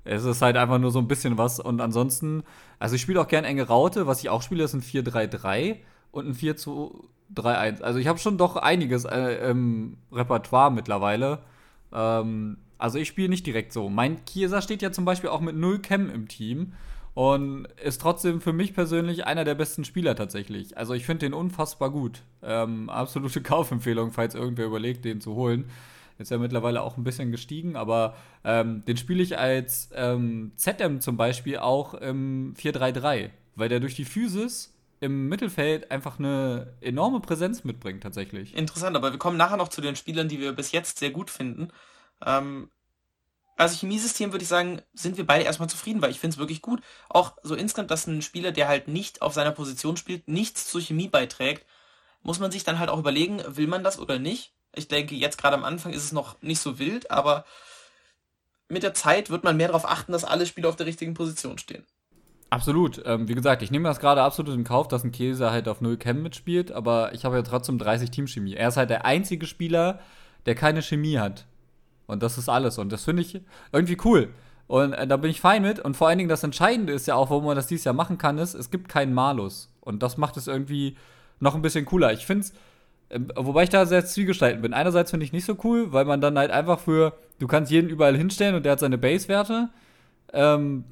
es 0.04 0.24
ist 0.24 0.40
halt 0.40 0.56
einfach 0.56 0.78
nur 0.78 0.92
so 0.92 0.98
ein 0.98 1.08
bisschen 1.08 1.36
was 1.36 1.60
und 1.60 1.82
ansonsten, 1.82 2.42
also 2.78 2.94
ich 2.94 3.02
spiele 3.02 3.20
auch 3.20 3.28
gern 3.28 3.44
enge 3.44 3.66
Raute, 3.66 4.06
was 4.06 4.20
ich 4.20 4.30
auch 4.30 4.40
spiele, 4.40 4.64
ist 4.64 4.72
ein 4.72 4.80
4-3-3 4.80 5.76
und 6.10 6.26
ein 6.26 6.34
4-2-3-1. 6.34 7.82
Also 7.82 7.98
ich 7.98 8.06
habe 8.06 8.18
schon 8.18 8.38
doch 8.38 8.56
einiges 8.56 9.04
äh, 9.04 9.50
im 9.50 9.98
Repertoire 10.10 10.70
mittlerweile. 10.72 11.40
Ähm, 11.94 12.58
also 12.78 12.98
ich 12.98 13.08
spiele 13.08 13.28
nicht 13.28 13.46
direkt 13.46 13.72
so. 13.72 13.88
Mein 13.88 14.24
Chiesa 14.24 14.60
steht 14.60 14.82
ja 14.82 14.90
zum 14.90 15.04
Beispiel 15.04 15.30
auch 15.30 15.40
mit 15.40 15.56
0 15.56 15.80
Chem 15.80 16.10
im 16.10 16.28
Team 16.28 16.72
und 17.14 17.66
ist 17.82 18.00
trotzdem 18.00 18.40
für 18.40 18.52
mich 18.52 18.74
persönlich 18.74 19.26
einer 19.26 19.44
der 19.44 19.54
besten 19.54 19.84
Spieler 19.84 20.16
tatsächlich. 20.16 20.76
Also 20.76 20.94
ich 20.94 21.04
finde 21.04 21.26
den 21.26 21.34
unfassbar 21.34 21.90
gut. 21.90 22.22
Ähm, 22.42 22.88
absolute 22.90 23.42
Kaufempfehlung, 23.42 24.12
falls 24.12 24.34
irgendwer 24.34 24.66
überlegt, 24.66 25.04
den 25.04 25.20
zu 25.20 25.34
holen. 25.34 25.66
Ist 26.18 26.30
ja 26.30 26.38
mittlerweile 26.38 26.82
auch 26.82 26.96
ein 26.96 27.04
bisschen 27.04 27.32
gestiegen, 27.32 27.74
aber 27.74 28.14
ähm, 28.44 28.84
den 28.84 28.96
spiele 28.96 29.22
ich 29.22 29.38
als 29.38 29.90
ähm, 29.94 30.52
ZM 30.56 31.00
zum 31.00 31.16
Beispiel 31.16 31.58
auch 31.58 31.94
im 31.94 32.54
4-3-3, 32.54 33.30
weil 33.56 33.68
der 33.68 33.80
durch 33.80 33.96
die 33.96 34.04
Physis 34.04 34.72
im 35.02 35.28
Mittelfeld 35.28 35.90
einfach 35.90 36.20
eine 36.20 36.76
enorme 36.80 37.18
Präsenz 37.18 37.64
mitbringt, 37.64 38.04
tatsächlich. 38.04 38.54
Interessant, 38.54 38.96
aber 38.96 39.10
wir 39.10 39.18
kommen 39.18 39.36
nachher 39.36 39.56
noch 39.56 39.68
zu 39.68 39.80
den 39.80 39.96
Spielern, 39.96 40.28
die 40.28 40.38
wir 40.38 40.52
bis 40.52 40.70
jetzt 40.70 41.00
sehr 41.00 41.10
gut 41.10 41.28
finden. 41.28 41.72
Ähm, 42.24 42.70
also 43.56 43.76
Chemiesystem 43.76 44.30
würde 44.30 44.44
ich 44.44 44.48
sagen, 44.48 44.80
sind 44.94 45.16
wir 45.16 45.26
beide 45.26 45.44
erstmal 45.44 45.68
zufrieden, 45.68 46.00
weil 46.02 46.12
ich 46.12 46.20
finde 46.20 46.34
es 46.34 46.38
wirklich 46.38 46.62
gut. 46.62 46.82
Auch 47.08 47.36
so 47.42 47.56
insgesamt, 47.56 47.90
dass 47.90 48.06
ein 48.06 48.22
Spieler, 48.22 48.52
der 48.52 48.68
halt 48.68 48.86
nicht 48.86 49.22
auf 49.22 49.34
seiner 49.34 49.50
Position 49.50 49.96
spielt, 49.96 50.28
nichts 50.28 50.70
zur 50.70 50.80
Chemie 50.80 51.08
beiträgt, 51.08 51.66
muss 52.22 52.38
man 52.38 52.52
sich 52.52 52.62
dann 52.62 52.78
halt 52.78 52.88
auch 52.88 53.00
überlegen, 53.00 53.42
will 53.48 53.66
man 53.66 53.82
das 53.82 53.98
oder 53.98 54.20
nicht. 54.20 54.54
Ich 54.72 54.86
denke, 54.86 55.16
jetzt 55.16 55.36
gerade 55.36 55.56
am 55.56 55.64
Anfang 55.64 55.92
ist 55.92 56.04
es 56.04 56.12
noch 56.12 56.40
nicht 56.42 56.60
so 56.60 56.78
wild, 56.78 57.10
aber 57.10 57.44
mit 58.68 58.84
der 58.84 58.94
Zeit 58.94 59.30
wird 59.30 59.42
man 59.42 59.56
mehr 59.56 59.66
darauf 59.66 59.84
achten, 59.84 60.12
dass 60.12 60.22
alle 60.22 60.46
Spieler 60.46 60.68
auf 60.68 60.76
der 60.76 60.86
richtigen 60.86 61.14
Position 61.14 61.58
stehen. 61.58 61.84
Absolut. 62.52 63.00
Ähm, 63.06 63.28
wie 63.28 63.34
gesagt, 63.34 63.62
ich 63.62 63.70
nehme 63.70 63.88
das 63.88 63.98
gerade 63.98 64.20
absolut 64.20 64.52
in 64.54 64.62
Kauf, 64.62 64.86
dass 64.86 65.04
ein 65.04 65.10
Käse 65.10 65.50
halt 65.50 65.68
auf 65.68 65.80
0 65.80 65.96
Chem 65.96 66.22
mitspielt, 66.22 66.70
aber 66.70 67.14
ich 67.14 67.24
habe 67.24 67.36
ja 67.36 67.42
trotzdem 67.42 67.78
30 67.78 68.10
Teamchemie. 68.10 68.52
Er 68.52 68.68
ist 68.68 68.76
halt 68.76 68.90
der 68.90 69.06
einzige 69.06 69.46
Spieler, 69.46 70.00
der 70.44 70.54
keine 70.54 70.82
Chemie 70.82 71.16
hat. 71.16 71.46
Und 72.06 72.22
das 72.22 72.36
ist 72.36 72.50
alles. 72.50 72.76
Und 72.76 72.92
das 72.92 73.04
finde 73.04 73.22
ich 73.22 73.40
irgendwie 73.72 73.96
cool. 74.04 74.28
Und 74.66 74.92
äh, 74.92 75.06
da 75.06 75.16
bin 75.16 75.30
ich 75.30 75.40
fein 75.40 75.62
mit. 75.62 75.80
Und 75.80 75.96
vor 75.96 76.08
allen 76.08 76.18
Dingen 76.18 76.28
das 76.28 76.42
Entscheidende 76.42 76.92
ist 76.92 77.06
ja 77.06 77.14
auch, 77.14 77.30
warum 77.30 77.46
man 77.46 77.56
das 77.56 77.68
dieses 77.68 77.86
Jahr 77.86 77.94
machen 77.94 78.18
kann, 78.18 78.36
ist, 78.36 78.52
es 78.52 78.70
gibt 78.70 78.90
keinen 78.90 79.14
Malus. 79.14 79.72
Und 79.80 80.02
das 80.02 80.18
macht 80.18 80.36
es 80.36 80.46
irgendwie 80.46 80.98
noch 81.40 81.54
ein 81.54 81.62
bisschen 81.62 81.86
cooler. 81.86 82.12
Ich 82.12 82.26
finde 82.26 82.42
es 82.42 82.52
ähm, 83.08 83.28
wobei 83.34 83.62
ich 83.62 83.70
da 83.70 83.86
sehr 83.86 84.04
zwiegespalten 84.04 84.60
bin. 84.60 84.74
Einerseits 84.74 85.10
finde 85.10 85.24
ich 85.24 85.32
nicht 85.32 85.46
so 85.46 85.56
cool, 85.64 85.94
weil 85.94 86.04
man 86.04 86.20
dann 86.20 86.36
halt 86.36 86.50
einfach 86.50 86.80
für, 86.80 87.14
du 87.38 87.46
kannst 87.46 87.72
jeden 87.72 87.88
überall 87.88 88.14
hinstellen 88.14 88.56
und 88.56 88.64
der 88.64 88.72
hat 88.72 88.80
seine 88.80 88.98
Base-Werte. 88.98 89.70
Ähm, 90.34 90.84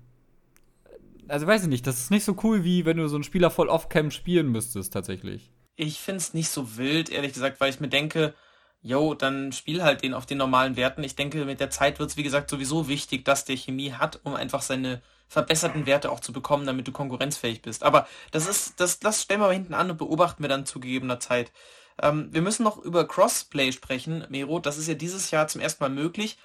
also 1.31 1.47
weiß 1.47 1.63
ich 1.63 1.69
nicht, 1.69 1.87
das 1.87 2.01
ist 2.01 2.11
nicht 2.11 2.25
so 2.25 2.37
cool, 2.43 2.65
wie 2.65 2.85
wenn 2.85 2.97
du 2.97 3.09
so 3.09 3.17
einen 3.17 3.25
Spieler 3.25 3.51
voll 3.51 3.69
off-cam 3.69 4.11
spielen 4.11 4.51
müsstest, 4.51 4.93
tatsächlich. 4.93 5.51
Ich 5.77 6.01
finde 6.01 6.19
es 6.19 6.35
nicht 6.35 6.51
so 6.51 6.77
wild, 6.77 7.11
ehrlich 7.11 7.33
gesagt, 7.33 7.61
weil 7.61 7.71
ich 7.71 7.81
mir 7.81 7.89
denke, 7.89 8.35
yo, 8.83 9.15
dann 9.15 9.53
spiel 9.53 9.83
halt 9.83 10.03
den 10.03 10.15
auf 10.15 10.27
den 10.27 10.39
normalen 10.39 10.77
Werten. 10.77 11.05
Ich 11.05 11.17
denke, 11.17 11.45
mit 11.45 11.61
der 11.61 11.71
Zeit 11.71 11.99
wird 11.99 12.11
es, 12.11 12.17
wie 12.17 12.23
gesagt, 12.23 12.51
sowieso 12.51 12.89
wichtig, 12.89 13.25
dass 13.25 13.45
der 13.45 13.57
Chemie 13.57 13.93
hat, 13.93 14.21
um 14.25 14.35
einfach 14.35 14.63
seine 14.63 15.03
verbesserten 15.29 15.87
Werte 15.87 16.11
auch 16.11 16.21
zu 16.21 16.33
bekommen, 16.33 16.67
damit 16.67 16.89
du 16.89 16.93
konkurrenzfähig 16.93 17.63
bist. 17.63 17.85
Aber 17.85 18.07
das 18.33 18.49
ist, 18.49 18.81
das, 18.81 18.99
das 18.99 19.23
stellen 19.23 19.41
wir 19.41 19.47
mal 19.47 19.55
hinten 19.55 19.75
an 19.75 19.91
und 19.91 19.97
beobachten 19.97 20.43
wir 20.43 20.49
dann 20.49 20.67
zu 20.67 20.81
gegebener 20.81 21.21
Zeit. 21.21 21.53
Ähm, 22.03 22.29
wir 22.33 22.43
müssen 22.43 22.65
noch 22.65 22.79
über 22.79 23.07
Crossplay 23.07 23.73
sprechen, 23.73 24.25
Mero. 24.29 24.59
Das 24.59 24.79
ist 24.79 24.89
ja 24.89 24.95
dieses 24.95 25.31
Jahr 25.31 25.47
zum 25.47 25.61
ersten 25.61 25.85
Mal 25.85 25.91
möglich. 25.91 26.39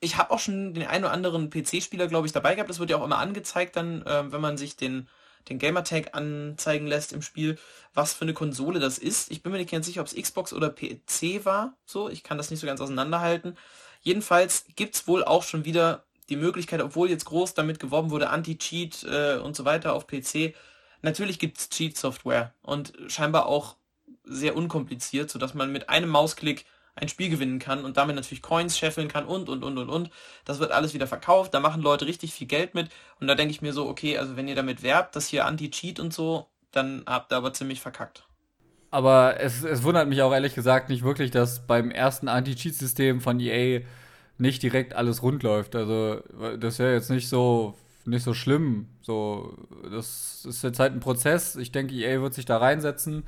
Ich 0.00 0.16
habe 0.16 0.30
auch 0.30 0.38
schon 0.38 0.74
den 0.74 0.86
einen 0.86 1.04
oder 1.04 1.12
anderen 1.12 1.50
PC-Spieler, 1.50 2.06
glaube 2.08 2.26
ich, 2.26 2.32
dabei 2.32 2.54
gehabt. 2.54 2.70
Das 2.70 2.78
wird 2.78 2.90
ja 2.90 2.96
auch 2.96 3.04
immer 3.04 3.18
angezeigt 3.18 3.76
dann, 3.76 4.02
äh, 4.06 4.32
wenn 4.32 4.40
man 4.40 4.56
sich 4.56 4.76
den, 4.76 5.08
den 5.48 5.58
Gamertag 5.58 6.14
anzeigen 6.14 6.86
lässt 6.86 7.12
im 7.12 7.22
Spiel, 7.22 7.58
was 7.92 8.14
für 8.14 8.22
eine 8.22 8.32
Konsole 8.32 8.80
das 8.80 8.98
ist. 8.98 9.30
Ich 9.30 9.42
bin 9.42 9.52
mir 9.52 9.58
nicht 9.58 9.70
ganz 9.70 9.86
sicher, 9.86 10.00
ob 10.00 10.06
es 10.06 10.14
Xbox 10.14 10.52
oder 10.52 10.70
PC 10.70 11.44
war. 11.44 11.76
So, 11.84 12.08
ich 12.08 12.22
kann 12.22 12.38
das 12.38 12.50
nicht 12.50 12.60
so 12.60 12.66
ganz 12.66 12.80
auseinanderhalten. 12.80 13.56
Jedenfalls 14.00 14.64
gibt 14.76 14.94
es 14.94 15.06
wohl 15.06 15.22
auch 15.24 15.42
schon 15.42 15.64
wieder 15.64 16.04
die 16.30 16.36
Möglichkeit, 16.36 16.80
obwohl 16.80 17.10
jetzt 17.10 17.26
groß 17.26 17.54
damit 17.54 17.78
geworben 17.78 18.10
wurde, 18.10 18.30
Anti-Cheat 18.30 19.04
äh, 19.04 19.36
und 19.38 19.54
so 19.56 19.64
weiter 19.64 19.92
auf 19.92 20.06
PC. 20.06 20.54
Natürlich 21.02 21.38
gibt 21.38 21.58
es 21.58 21.68
Cheat-Software 21.68 22.54
und 22.62 22.92
scheinbar 23.08 23.46
auch 23.46 23.76
sehr 24.24 24.56
unkompliziert, 24.56 25.30
sodass 25.30 25.54
man 25.54 25.72
mit 25.72 25.88
einem 25.90 26.08
Mausklick 26.08 26.64
ein 27.00 27.08
Spiel 27.08 27.30
gewinnen 27.30 27.58
kann 27.58 27.84
und 27.84 27.96
damit 27.96 28.16
natürlich 28.16 28.42
Coins 28.42 28.76
scheffeln 28.78 29.08
kann 29.08 29.24
und, 29.24 29.48
und, 29.48 29.64
und, 29.64 29.78
und, 29.78 29.88
und. 29.88 30.10
Das 30.44 30.58
wird 30.58 30.72
alles 30.72 30.94
wieder 30.94 31.06
verkauft, 31.06 31.54
da 31.54 31.60
machen 31.60 31.82
Leute 31.82 32.06
richtig 32.06 32.32
viel 32.32 32.46
Geld 32.46 32.74
mit 32.74 32.88
und 33.20 33.26
da 33.26 33.34
denke 33.34 33.52
ich 33.52 33.62
mir 33.62 33.72
so, 33.72 33.88
okay, 33.88 34.18
also 34.18 34.36
wenn 34.36 34.48
ihr 34.48 34.54
damit 34.54 34.82
werbt, 34.82 35.16
dass 35.16 35.26
hier 35.26 35.46
Anti-Cheat 35.46 36.00
und 36.00 36.12
so, 36.12 36.46
dann 36.72 37.02
habt 37.06 37.32
ihr 37.32 37.36
aber 37.36 37.52
ziemlich 37.52 37.80
verkackt. 37.80 38.24
Aber 38.90 39.38
es, 39.38 39.62
es 39.62 39.82
wundert 39.82 40.08
mich 40.08 40.20
auch 40.22 40.32
ehrlich 40.32 40.54
gesagt 40.54 40.88
nicht 40.88 41.04
wirklich, 41.04 41.30
dass 41.30 41.66
beim 41.66 41.90
ersten 41.90 42.28
Anti-Cheat-System 42.28 43.20
von 43.20 43.38
EA 43.38 43.82
nicht 44.38 44.62
direkt 44.62 44.94
alles 44.94 45.22
rund 45.22 45.42
läuft. 45.42 45.76
Also 45.76 46.22
das 46.58 46.78
wäre 46.78 46.94
jetzt 46.94 47.10
nicht 47.10 47.28
so 47.28 47.74
nicht 48.04 48.24
so 48.24 48.34
schlimm. 48.34 48.88
So, 49.02 49.56
das 49.90 50.44
ist 50.48 50.62
jetzt 50.62 50.78
halt 50.78 50.92
ein 50.92 51.00
Prozess. 51.00 51.56
Ich 51.56 51.70
denke, 51.70 51.94
EA 51.94 52.20
wird 52.22 52.34
sich 52.34 52.46
da 52.46 52.56
reinsetzen 52.56 53.24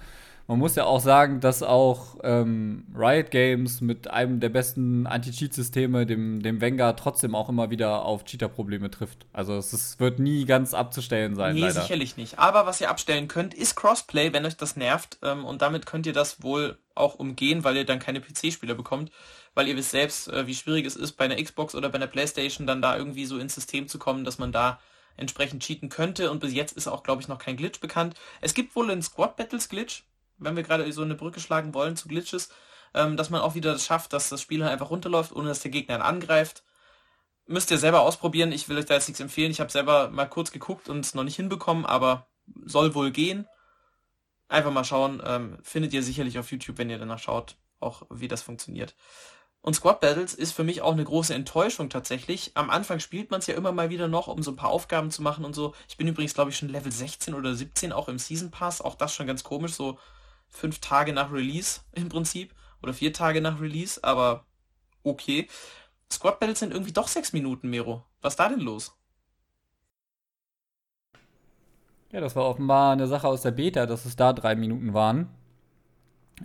man 0.47 0.59
muss 0.59 0.75
ja 0.75 0.85
auch 0.85 1.01
sagen, 1.01 1.41
dass 1.41 1.63
auch 1.63 2.17
ähm, 2.23 2.85
Riot 2.95 3.31
Games 3.31 3.81
mit 3.81 4.09
einem 4.09 4.41
der 4.41 4.49
besten 4.49 5.07
Anti-Cheat-Systeme, 5.07 6.05
dem, 6.05 6.43
dem 6.43 6.61
Vanguard, 6.61 6.99
trotzdem 6.99 7.35
auch 7.35 7.49
immer 7.49 7.71
wieder 7.71 8.05
auf 8.05 8.25
Cheater-Probleme 8.25 8.91
trifft. 8.91 9.27
Also 9.33 9.57
es 9.57 9.73
ist, 9.73 10.01
wird 10.01 10.19
nie 10.19 10.45
ganz 10.45 10.75
abzustellen 10.75 11.37
sein. 11.37 11.55
Nee, 11.55 11.63
leider. 11.63 11.81
sicherlich 11.81 12.17
nicht. 12.17 12.39
Aber 12.39 12.67
was 12.67 12.81
ihr 12.81 12.91
abstellen 12.91 13.29
könnt, 13.29 13.55
ist 13.55 13.77
Crossplay, 13.77 14.33
wenn 14.33 14.45
euch 14.45 14.57
das 14.57 14.77
nervt. 14.77 15.19
Ähm, 15.23 15.45
und 15.45 15.63
damit 15.63 15.87
könnt 15.87 16.07
ihr 16.07 16.13
das 16.13 16.43
wohl 16.43 16.79
auch 16.95 17.15
umgehen, 17.15 17.65
weil 17.65 17.77
ihr 17.77 17.87
dann 17.87 17.99
keine 17.99 18.21
PC-Spieler 18.21 18.75
bekommt. 18.75 19.11
Weil 19.55 19.69
ihr 19.69 19.77
wisst 19.77 19.91
selbst, 19.93 20.29
äh, 20.29 20.47
wie 20.47 20.55
schwierig 20.55 20.87
es 20.87 20.97
ist, 20.97 21.13
bei 21.13 21.25
einer 21.25 21.43
Xbox 21.43 21.75
oder 21.75 21.89
bei 21.89 21.97
einer 21.97 22.07
Playstation 22.07 22.67
dann 22.67 22.83
da 22.83 22.97
irgendwie 22.97 23.27
so 23.27 23.39
ins 23.39 23.55
System 23.55 23.87
zu 23.87 23.99
kommen, 23.99 24.25
dass 24.25 24.39
man 24.39 24.51
da 24.51 24.81
entsprechend 25.17 25.63
cheaten 25.63 25.89
könnte. 25.89 26.31
Und 26.31 26.41
bis 26.41 26.53
jetzt 26.53 26.77
ist 26.77 26.89
auch, 26.89 27.03
glaube 27.03 27.23
ich, 27.23 27.29
noch 27.29 27.39
kein 27.39 27.57
Glitch 27.57 27.81
bekannt. 27.81 28.15
Es 28.41 28.55
gibt 28.55 28.75
wohl 28.75 28.91
einen 28.91 29.03
Squad 29.03 29.37
Battles 29.37 29.69
Glitch 29.69 30.05
wenn 30.45 30.57
wir 30.57 30.63
gerade 30.63 30.91
so 30.93 31.03
eine 31.03 31.15
Brücke 31.15 31.41
schlagen 31.41 31.75
wollen 31.75 31.97
zu 31.97 32.09
Glitches, 32.09 32.51
ähm, 32.95 33.17
dass 33.17 33.31
man 33.31 33.41
auch 33.41 33.55
wieder 33.55 33.73
das 33.73 33.85
schafft, 33.85 34.13
dass 34.13 34.29
das 34.29 34.41
Spiel 34.41 34.63
halt 34.63 34.73
einfach 34.73 34.91
runterläuft, 34.91 35.33
ohne 35.33 35.49
dass 35.49 35.61
der 35.61 35.71
Gegner 35.71 35.97
ihn 35.97 36.03
angreift. 36.03 36.63
Müsst 37.47 37.71
ihr 37.71 37.79
selber 37.79 38.01
ausprobieren. 38.01 38.53
Ich 38.53 38.69
will 38.69 38.79
euch 38.79 38.87
da 38.87 38.95
jetzt 38.95 39.09
nichts 39.09 39.21
empfehlen. 39.21 39.51
Ich 39.51 39.61
habe 39.61 39.71
selber 39.71 40.11
mal 40.11 40.27
kurz 40.27 40.53
geguckt 40.53 40.89
und 40.89 41.01
es 41.01 41.15
noch 41.15 41.25
nicht 41.25 41.37
hinbekommen, 41.37 41.85
aber 41.87 42.29
soll 42.65 42.95
wohl 42.95 43.11
gehen. 43.11 43.47
Einfach 44.49 44.71
mal 44.71 44.85
schauen. 44.85 45.23
Ähm, 45.25 45.59
findet 45.63 45.93
ihr 45.93 46.03
sicherlich 46.03 46.39
auf 46.39 46.51
YouTube, 46.51 46.79
wenn 46.79 46.91
ihr 46.91 46.99
danach 46.99 47.19
schaut, 47.19 47.57
auch 47.81 48.03
wie 48.11 48.29
das 48.29 48.43
funktioniert. 48.43 48.95
Und 49.65 49.75
Squad 49.75 50.01
Battles 50.01 50.35
ist 50.35 50.53
für 50.53 50.65
mich 50.65 50.83
auch 50.83 50.93
eine 50.93 51.05
große 51.05 51.35
Enttäuschung 51.35 51.89
tatsächlich. 51.89 52.51
Am 52.55 52.69
Anfang 52.69 52.99
spielt 52.99 53.31
man 53.31 53.39
es 53.39 53.47
ja 53.47 53.55
immer 53.55 53.71
mal 53.71 53.91
wieder 53.91 54.09
noch, 54.09 54.27
um 54.27 54.43
so 54.43 54.51
ein 54.51 54.57
paar 54.57 54.71
Aufgaben 54.71 55.13
zu 55.13 55.23
machen 55.23 55.45
und 55.45 55.55
so. 55.55 55.73
Ich 55.89 55.97
bin 55.97 56.09
übrigens, 56.09 56.35
glaube 56.35 56.51
ich, 56.51 56.57
schon 56.57 56.69
Level 56.69 56.91
16 56.91 57.33
oder 57.33 57.55
17, 57.55 57.93
auch 57.93 58.09
im 58.09 58.19
Season 58.19 58.51
Pass. 58.51 58.81
Auch 58.81 58.97
das 58.97 59.15
schon 59.15 59.29
ganz 59.29 59.45
komisch, 59.45 59.75
so 59.75 59.99
fünf 60.53 60.79
Tage 60.79 61.13
nach 61.13 61.33
Release 61.33 61.81
im 61.93 62.09
Prinzip. 62.09 62.55
Oder 62.83 62.93
vier 62.93 63.13
Tage 63.13 63.41
nach 63.41 63.61
Release, 63.61 64.03
aber 64.03 64.45
okay. 65.03 65.49
Squad 66.11 66.41
Battles 66.41 66.61
sind 66.61 66.73
irgendwie 66.73 66.93
doch 66.93 67.09
sechs 67.09 67.33
Minuten, 67.33 67.71
Mero. 67.71 68.05
Was 68.21 68.35
ist 68.35 68.39
da 68.39 68.49
denn 68.49 68.61
los? 68.61 68.95
Ja, 72.11 72.21
das 72.21 72.37
war 72.37 72.45
offenbar 72.45 72.93
eine 72.93 73.07
Sache 73.07 73.27
aus 73.27 73.43
der 73.43 73.53
Beta, 73.53 73.87
dass 73.87 74.05
es 74.05 74.17
da 74.17 74.33
drei 74.33 74.55
Minuten 74.55 74.93
waren. 74.93 75.29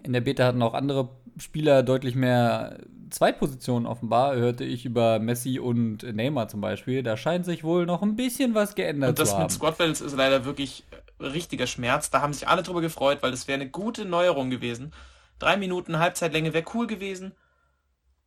In 0.04 0.14
der 0.14 0.22
Beta 0.22 0.46
hatten 0.46 0.62
auch 0.62 0.74
andere 0.74 1.10
Spieler 1.38 1.84
deutlich 1.84 2.16
mehr 2.16 2.80
Zweitpositionen 3.10 3.86
offenbar, 3.86 4.36
hörte 4.36 4.64
ich 4.64 4.86
über 4.86 5.20
Messi 5.20 5.60
und 5.60 6.04
Neymar 6.04 6.48
zum 6.48 6.62
Beispiel. 6.62 7.04
Da 7.04 7.18
scheint 7.18 7.46
sich 7.46 7.64
wohl 7.64 7.86
noch 7.86 8.02
ein 8.02 8.16
bisschen 8.16 8.54
was 8.54 8.76
geändert 8.76 9.18
zu 9.18 9.24
haben. 9.24 9.30
Und 9.30 9.38
das 9.38 9.44
mit 9.44 9.52
Squad 9.52 9.78
Battles 9.78 10.02
ist 10.02 10.16
leider 10.16 10.46
wirklich 10.46 10.84
richtiger 11.20 11.68
Schmerz. 11.68 12.10
Da 12.10 12.22
haben 12.22 12.34
sich 12.34 12.48
alle 12.48 12.64
drüber 12.64 12.82
gefreut, 12.82 13.20
weil 13.22 13.32
das 13.32 13.48
wäre 13.48 13.60
eine 13.60 13.70
gute 13.70 14.06
Neuerung 14.06 14.50
gewesen. 14.50 14.94
Drei 15.40 15.58
Minuten 15.58 16.00
Halbzeitlänge 16.00 16.54
wäre 16.54 16.66
cool 16.74 16.88
gewesen. 16.88 17.34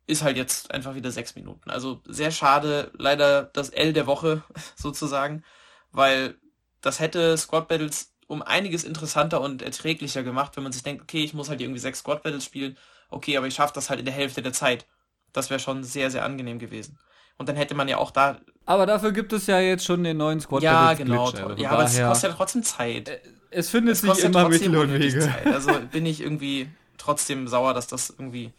Ist 0.07 0.23
halt 0.23 0.37
jetzt 0.37 0.71
einfach 0.71 0.95
wieder 0.95 1.11
sechs 1.11 1.35
Minuten. 1.35 1.69
Also 1.69 2.01
sehr 2.05 2.31
schade. 2.31 2.91
Leider 2.97 3.43
das 3.43 3.69
L 3.69 3.93
der 3.93 4.07
Woche 4.07 4.43
sozusagen. 4.75 5.43
weil 5.91 6.35
das 6.81 6.99
hätte 6.99 7.37
Squad 7.37 7.67
Battles 7.67 8.13
um 8.27 8.41
einiges 8.41 8.83
interessanter 8.85 9.41
und 9.41 9.61
erträglicher 9.61 10.23
gemacht, 10.23 10.55
wenn 10.55 10.63
man 10.63 10.71
sich 10.71 10.83
denkt, 10.83 11.03
okay, 11.03 11.23
ich 11.23 11.33
muss 11.33 11.49
halt 11.49 11.61
irgendwie 11.61 11.79
sechs 11.79 11.99
Squad 11.99 12.23
Battles 12.23 12.45
spielen, 12.45 12.77
okay, 13.09 13.37
aber 13.37 13.47
ich 13.47 13.55
schaffe 13.55 13.73
das 13.73 13.89
halt 13.89 13.99
in 13.99 14.05
der 14.05 14.15
Hälfte 14.15 14.41
der 14.41 14.53
Zeit. 14.53 14.87
Das 15.33 15.49
wäre 15.49 15.59
schon 15.59 15.83
sehr, 15.83 16.09
sehr 16.11 16.23
angenehm 16.23 16.57
gewesen. 16.57 16.97
Und 17.37 17.49
dann 17.49 17.55
hätte 17.55 17.75
man 17.75 17.87
ja 17.87 17.97
auch 17.97 18.11
da. 18.11 18.39
Aber 18.65 18.85
dafür 18.85 19.11
gibt 19.11 19.33
es 19.33 19.47
ja 19.47 19.59
jetzt 19.59 19.85
schon 19.85 20.03
den 20.03 20.17
neuen 20.17 20.39
Squad 20.39 20.63
Ja, 20.63 20.93
genau. 20.93 21.29
Glitch, 21.29 21.43
also 21.43 21.61
ja, 21.61 21.71
aber 21.71 21.85
es 21.85 21.99
kostet 21.99 22.31
ja 22.31 22.35
trotzdem 22.35 22.63
Zeit. 22.63 23.09
Äh, 23.09 23.19
es 23.49 23.69
findet 23.69 23.95
es 23.95 24.01
sich 24.01 24.23
immer 24.23 24.47
Mittel 24.47 24.75
und 24.77 24.93
Wege. 24.93 25.19
Zeit. 25.19 25.45
Also 25.53 25.71
bin 25.91 26.05
ich 26.05 26.21
irgendwie 26.21 26.69
trotzdem 26.97 27.47
sauer, 27.47 27.73
dass 27.73 27.87
das 27.87 28.09
irgendwie 28.09 28.51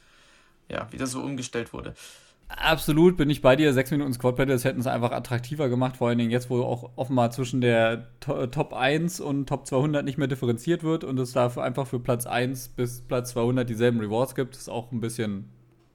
ja 0.68 0.86
wieder 0.90 1.07
so 1.07 1.20
umgestellt 1.20 1.72
wurde. 1.72 1.94
Absolut 2.48 3.16
bin 3.16 3.30
ich 3.30 3.40
bei 3.40 3.57
dir. 3.57 3.72
Sechs 3.72 3.90
Minuten 3.90 4.12
Squad 4.12 4.36
Battles 4.36 4.64
hätten 4.64 4.80
es 4.80 4.86
einfach 4.86 5.12
attraktiver 5.12 5.68
gemacht, 5.68 5.96
vor 5.96 6.09
allen 6.09 6.18
Dingen 6.18 6.30
jetzt, 6.30 6.50
wo 6.50 6.62
auch 6.62 6.90
offenbar 6.96 7.30
zwischen 7.30 7.61
der 7.61 8.09
Top 8.20 8.74
1 8.74 9.20
und 9.20 9.48
Top 9.48 9.66
200 9.66 10.05
nicht 10.05 10.18
mehr 10.18 10.28
differenziert 10.28 10.82
wird 10.82 11.05
und 11.05 11.18
es 11.18 11.32
dafür 11.32 11.62
einfach 11.62 11.86
für 11.86 11.98
Platz 11.98 12.26
1 12.26 12.68
bis 12.70 13.00
Platz 13.00 13.30
200 13.30 13.68
dieselben 13.68 14.00
Rewards 14.00 14.34
gibt. 14.34 14.57
ist 14.57 14.68
auch 14.68 14.92
ein 14.92 15.00
bisschen 15.00 15.48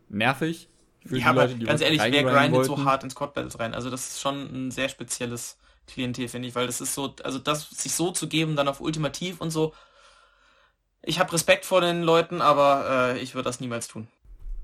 nervig. 0.09 0.69
Für 1.05 1.17
ja, 1.17 1.31
Leute, 1.31 1.57
ganz 1.59 1.81
ehrlich, 1.81 2.01
wer 2.01 2.23
grindet 2.23 2.51
wollten. 2.51 2.67
so 2.67 2.85
hart 2.85 3.03
in 3.03 3.09
Squad 3.09 3.33
Battles 3.33 3.59
rein? 3.59 3.73
Also 3.73 3.89
das 3.89 4.07
ist 4.07 4.21
schon 4.21 4.67
ein 4.67 4.71
sehr 4.71 4.89
spezielles 4.89 5.57
Klientel, 5.87 6.27
finde 6.27 6.47
ich, 6.47 6.55
weil 6.55 6.67
das 6.67 6.81
ist 6.81 6.93
so, 6.93 7.15
also 7.23 7.39
das 7.39 7.69
sich 7.69 7.93
so 7.93 8.11
zu 8.11 8.27
geben, 8.27 8.55
dann 8.55 8.67
auf 8.67 8.81
Ultimativ 8.81 9.39
und 9.41 9.51
so. 9.51 9.73
Ich 11.01 11.19
habe 11.19 11.31
Respekt 11.31 11.65
vor 11.65 11.79
den 11.79 12.03
Leuten, 12.03 12.41
aber 12.41 13.13
äh, 13.15 13.19
ich 13.19 13.33
würde 13.33 13.45
das 13.45 13.61
niemals 13.61 13.87
tun. 13.87 14.07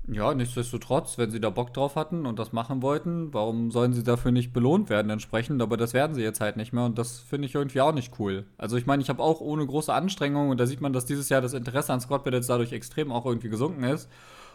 Ja, 0.06 0.34
nichtsdestotrotz, 0.34 1.16
wenn 1.16 1.30
sie 1.30 1.40
da 1.40 1.48
Bock 1.48 1.72
drauf 1.72 1.96
hatten 1.96 2.26
und 2.26 2.38
das 2.38 2.52
machen 2.52 2.82
wollten, 2.82 3.32
warum 3.32 3.70
sollen 3.70 3.94
sie 3.94 4.02
dafür 4.02 4.32
nicht 4.32 4.52
belohnt 4.52 4.90
werden 4.90 5.08
entsprechend? 5.08 5.62
Aber 5.62 5.78
das 5.78 5.94
werden 5.94 6.14
sie 6.14 6.20
jetzt 6.20 6.42
halt 6.42 6.58
nicht 6.58 6.74
mehr 6.74 6.84
und 6.84 6.98
das 6.98 7.20
finde 7.20 7.46
ich 7.46 7.54
irgendwie 7.54 7.80
auch 7.80 7.94
nicht 7.94 8.12
cool. 8.18 8.44
Also 8.58 8.76
ich 8.76 8.84
meine, 8.84 9.02
ich 9.02 9.08
habe 9.08 9.22
auch 9.22 9.40
ohne 9.40 9.64
große 9.64 9.94
Anstrengung 9.94 10.50
und 10.50 10.60
da 10.60 10.66
sieht 10.66 10.82
man, 10.82 10.92
dass 10.92 11.06
dieses 11.06 11.30
Jahr 11.30 11.40
das 11.40 11.54
Interesse 11.54 11.94
an 11.94 12.02
Squad 12.02 12.24
Battles 12.24 12.48
dadurch 12.48 12.72
extrem 12.72 13.10
auch 13.12 13.24
irgendwie 13.24 13.48
gesunken 13.48 13.84
ist 13.84 14.10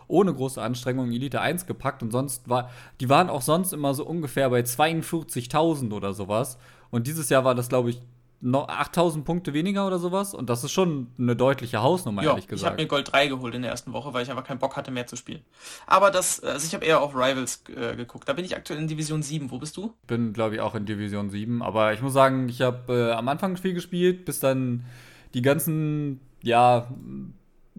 ohne 0.09 0.33
große 0.33 0.61
Anstrengung 0.61 1.11
Elite 1.11 1.39
1 1.39 1.65
gepackt 1.65 2.03
und 2.03 2.11
sonst 2.11 2.49
war, 2.49 2.69
die 2.99 3.09
waren 3.09 3.29
auch 3.29 3.41
sonst 3.41 3.71
immer 3.71 3.93
so 3.93 4.05
ungefähr 4.05 4.49
bei 4.49 4.61
42.000 4.61 5.93
oder 5.93 6.13
sowas. 6.13 6.57
Und 6.91 7.07
dieses 7.07 7.29
Jahr 7.29 7.45
war 7.45 7.55
das, 7.55 7.69
glaube 7.69 7.91
ich, 7.91 8.01
noch 8.41 8.69
8000 8.69 9.25
Punkte 9.25 9.53
weniger 9.53 9.85
oder 9.85 9.99
sowas. 9.99 10.33
Und 10.33 10.49
das 10.49 10.63
ist 10.63 10.71
schon 10.71 11.07
eine 11.19 11.35
deutliche 11.35 11.81
Hausnummer, 11.81 12.23
ja, 12.23 12.29
ehrlich 12.31 12.47
gesagt. 12.47 12.61
Ich 12.61 12.71
habe 12.71 12.81
mir 12.81 12.87
Gold 12.87 13.11
3 13.11 13.27
geholt 13.27 13.53
in 13.53 13.61
der 13.61 13.71
ersten 13.71 13.91
Woche, 13.93 14.13
weil 14.13 14.23
ich 14.23 14.29
einfach 14.29 14.45
keinen 14.45 14.59
Bock 14.59 14.77
hatte, 14.77 14.91
mehr 14.91 15.07
zu 15.07 15.15
spielen. 15.15 15.41
Aber 15.87 16.09
das, 16.09 16.39
also 16.41 16.65
ich 16.65 16.73
habe 16.73 16.85
eher 16.85 17.01
auf 17.01 17.13
Rivals 17.13 17.63
äh, 17.75 17.95
geguckt. 17.95 18.29
Da 18.29 18.33
bin 18.33 18.45
ich 18.45 18.55
aktuell 18.55 18.79
in 18.79 18.87
Division 18.87 19.21
7. 19.21 19.51
Wo 19.51 19.59
bist 19.59 19.75
du? 19.77 19.93
Bin, 20.07 20.33
glaube 20.33 20.55
ich, 20.55 20.61
auch 20.61 20.73
in 20.75 20.85
Division 20.85 21.29
7. 21.29 21.61
Aber 21.61 21.93
ich 21.93 22.01
muss 22.01 22.13
sagen, 22.13 22.47
ich 22.49 22.61
habe 22.61 23.09
äh, 23.09 23.11
am 23.11 23.27
Anfang 23.27 23.57
viel 23.57 23.73
gespielt, 23.73 24.25
bis 24.25 24.39
dann 24.39 24.85
die 25.33 25.41
ganzen, 25.41 26.21
ja, 26.41 26.87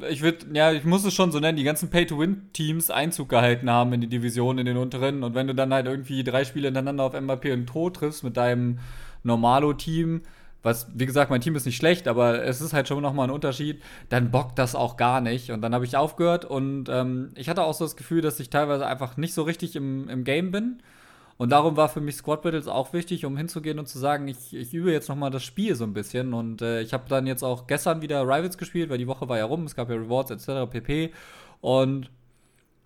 ich 0.09 0.23
würde, 0.23 0.47
ja, 0.53 0.73
ich 0.73 0.85
muss 0.85 1.05
es 1.05 1.15
schon 1.15 1.33
so 1.33 1.41
nennen, 1.41 1.57
die 1.57 1.65
ganzen 1.65 1.91
Pay-to-Win-Teams 1.91 2.91
Einzug 2.91 3.29
gehalten 3.29 3.71
haben 3.71 3.93
in 3.93 4.01
die 4.01 4.09
Division, 4.09 4.59
in 4.59 4.67
den 4.67 4.77
unteren. 4.77 5.23
Und 5.23 5.35
wenn 5.35 5.47
du 5.47 5.55
dann 5.55 5.73
halt 5.73 5.87
irgendwie 5.87 6.25
drei 6.25 6.45
Spiele 6.45 6.69
hintereinander 6.69 7.05
auf 7.05 7.21
MVP 7.21 7.53
und 7.53 7.67
Tod 7.67 7.97
triffst 7.97 8.25
mit 8.25 8.37
deinem 8.37 8.79
Normalo-Team, 9.23 10.23
was, 10.63 10.89
wie 10.95 11.07
gesagt, 11.07 11.31
mein 11.31 11.41
Team 11.41 11.57
ist 11.57 11.65
nicht 11.65 11.77
schlecht, 11.77 12.07
aber 12.07 12.45
es 12.45 12.61
ist 12.61 12.73
halt 12.73 12.87
schon 12.87 13.03
nochmal 13.03 13.29
ein 13.29 13.33
Unterschied, 13.33 13.83
dann 14.11 14.31
bockt 14.31 14.59
das 14.59 14.75
auch 14.75 14.97
gar 14.97 15.21
nicht. 15.21 15.51
Und 15.51 15.63
dann 15.63 15.75
habe 15.75 15.85
ich 15.85 15.97
aufgehört 15.97 16.45
und 16.45 16.89
ähm, 16.89 17.31
ich 17.35 17.49
hatte 17.49 17.63
auch 17.63 17.75
so 17.75 17.85
das 17.85 17.97
Gefühl, 17.97 18.21
dass 18.21 18.41
ich 18.41 18.51
teilweise 18.51 18.87
einfach 18.87 19.17
nicht 19.17 19.33
so 19.33 19.43
richtig 19.43 19.75
im, 19.77 20.09
im 20.09 20.25
Game 20.25 20.51
bin. 20.51 20.83
Und 21.41 21.49
darum 21.49 21.75
war 21.79 21.89
für 21.89 22.03
mich 22.03 22.17
Squad 22.17 22.43
Battles 22.43 22.69
auch 22.69 22.93
wichtig, 22.93 23.25
um 23.25 23.35
hinzugehen 23.35 23.79
und 23.79 23.89
zu 23.89 23.99
sagen, 23.99 24.29
ich, 24.29 24.55
ich 24.55 24.75
übe 24.75 24.93
jetzt 24.93 25.09
nochmal 25.09 25.31
das 25.31 25.43
Spiel 25.43 25.75
so 25.75 25.85
ein 25.85 25.95
bisschen. 25.95 26.35
Und 26.35 26.61
äh, 26.61 26.83
ich 26.83 26.93
habe 26.93 27.05
dann 27.09 27.27
jetzt 27.27 27.43
auch 27.43 27.67
gestern 27.67 28.03
wieder 28.03 28.25
Rivals 28.25 28.59
gespielt, 28.59 28.91
weil 28.91 28.99
die 28.99 29.07
Woche 29.07 29.27
war 29.27 29.39
ja 29.39 29.47
rum, 29.47 29.65
es 29.65 29.75
gab 29.75 29.89
ja 29.89 29.97
Rewards 29.97 30.31
etc. 30.31 30.71
pp. 30.71 31.13
Und 31.63 32.11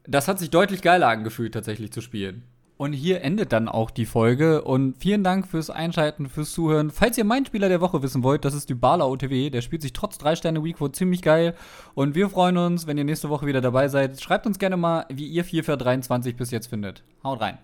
das 0.05 0.29
hat 0.29 0.39
sich 0.39 0.51
deutlich 0.51 0.83
geiler 0.83 1.09
angefühlt, 1.09 1.53
tatsächlich 1.53 1.91
zu 1.91 2.01
spielen. 2.01 2.45
Und 2.77 2.93
hier 2.93 3.23
endet 3.23 3.53
dann 3.53 3.69
auch 3.69 3.91
die 3.91 4.07
Folge. 4.07 4.63
Und 4.63 4.99
vielen 4.99 5.25
Dank 5.25 5.49
fürs 5.49 5.69
Einschalten, 5.69 6.29
fürs 6.29 6.53
Zuhören. 6.53 6.93
Falls 6.93 7.19
ihr 7.19 7.25
meinen 7.25 7.47
Spieler 7.47 7.69
der 7.69 7.81
Woche 7.81 8.05
wissen 8.05 8.23
wollt, 8.23 8.45
das 8.45 8.55
ist 8.55 8.71
Dybala 8.71 9.05
OTW. 9.05 9.51
Der 9.51 9.63
spielt 9.63 9.83
sich 9.83 9.95
trotz 9.95 10.17
3 10.19 10.37
Sterne 10.37 10.63
Weekwood 10.63 10.95
ziemlich 10.95 11.23
geil. 11.23 11.57
Und 11.95 12.15
wir 12.15 12.29
freuen 12.31 12.57
uns, 12.59 12.87
wenn 12.87 12.99
ihr 12.99 13.05
nächste 13.05 13.31
Woche 13.31 13.47
wieder 13.47 13.61
dabei 13.61 13.89
seid. 13.89 14.21
Schreibt 14.23 14.47
uns 14.47 14.61
gerne 14.61 14.77
mal, 14.77 15.07
wie 15.09 15.27
ihr 15.27 15.45
4 15.45 15.65
für 15.65 15.77
23 15.77 16.37
bis 16.37 16.53
jetzt 16.53 16.69
findet. 16.69 17.03
Haut 17.25 17.41
rein. 17.41 17.59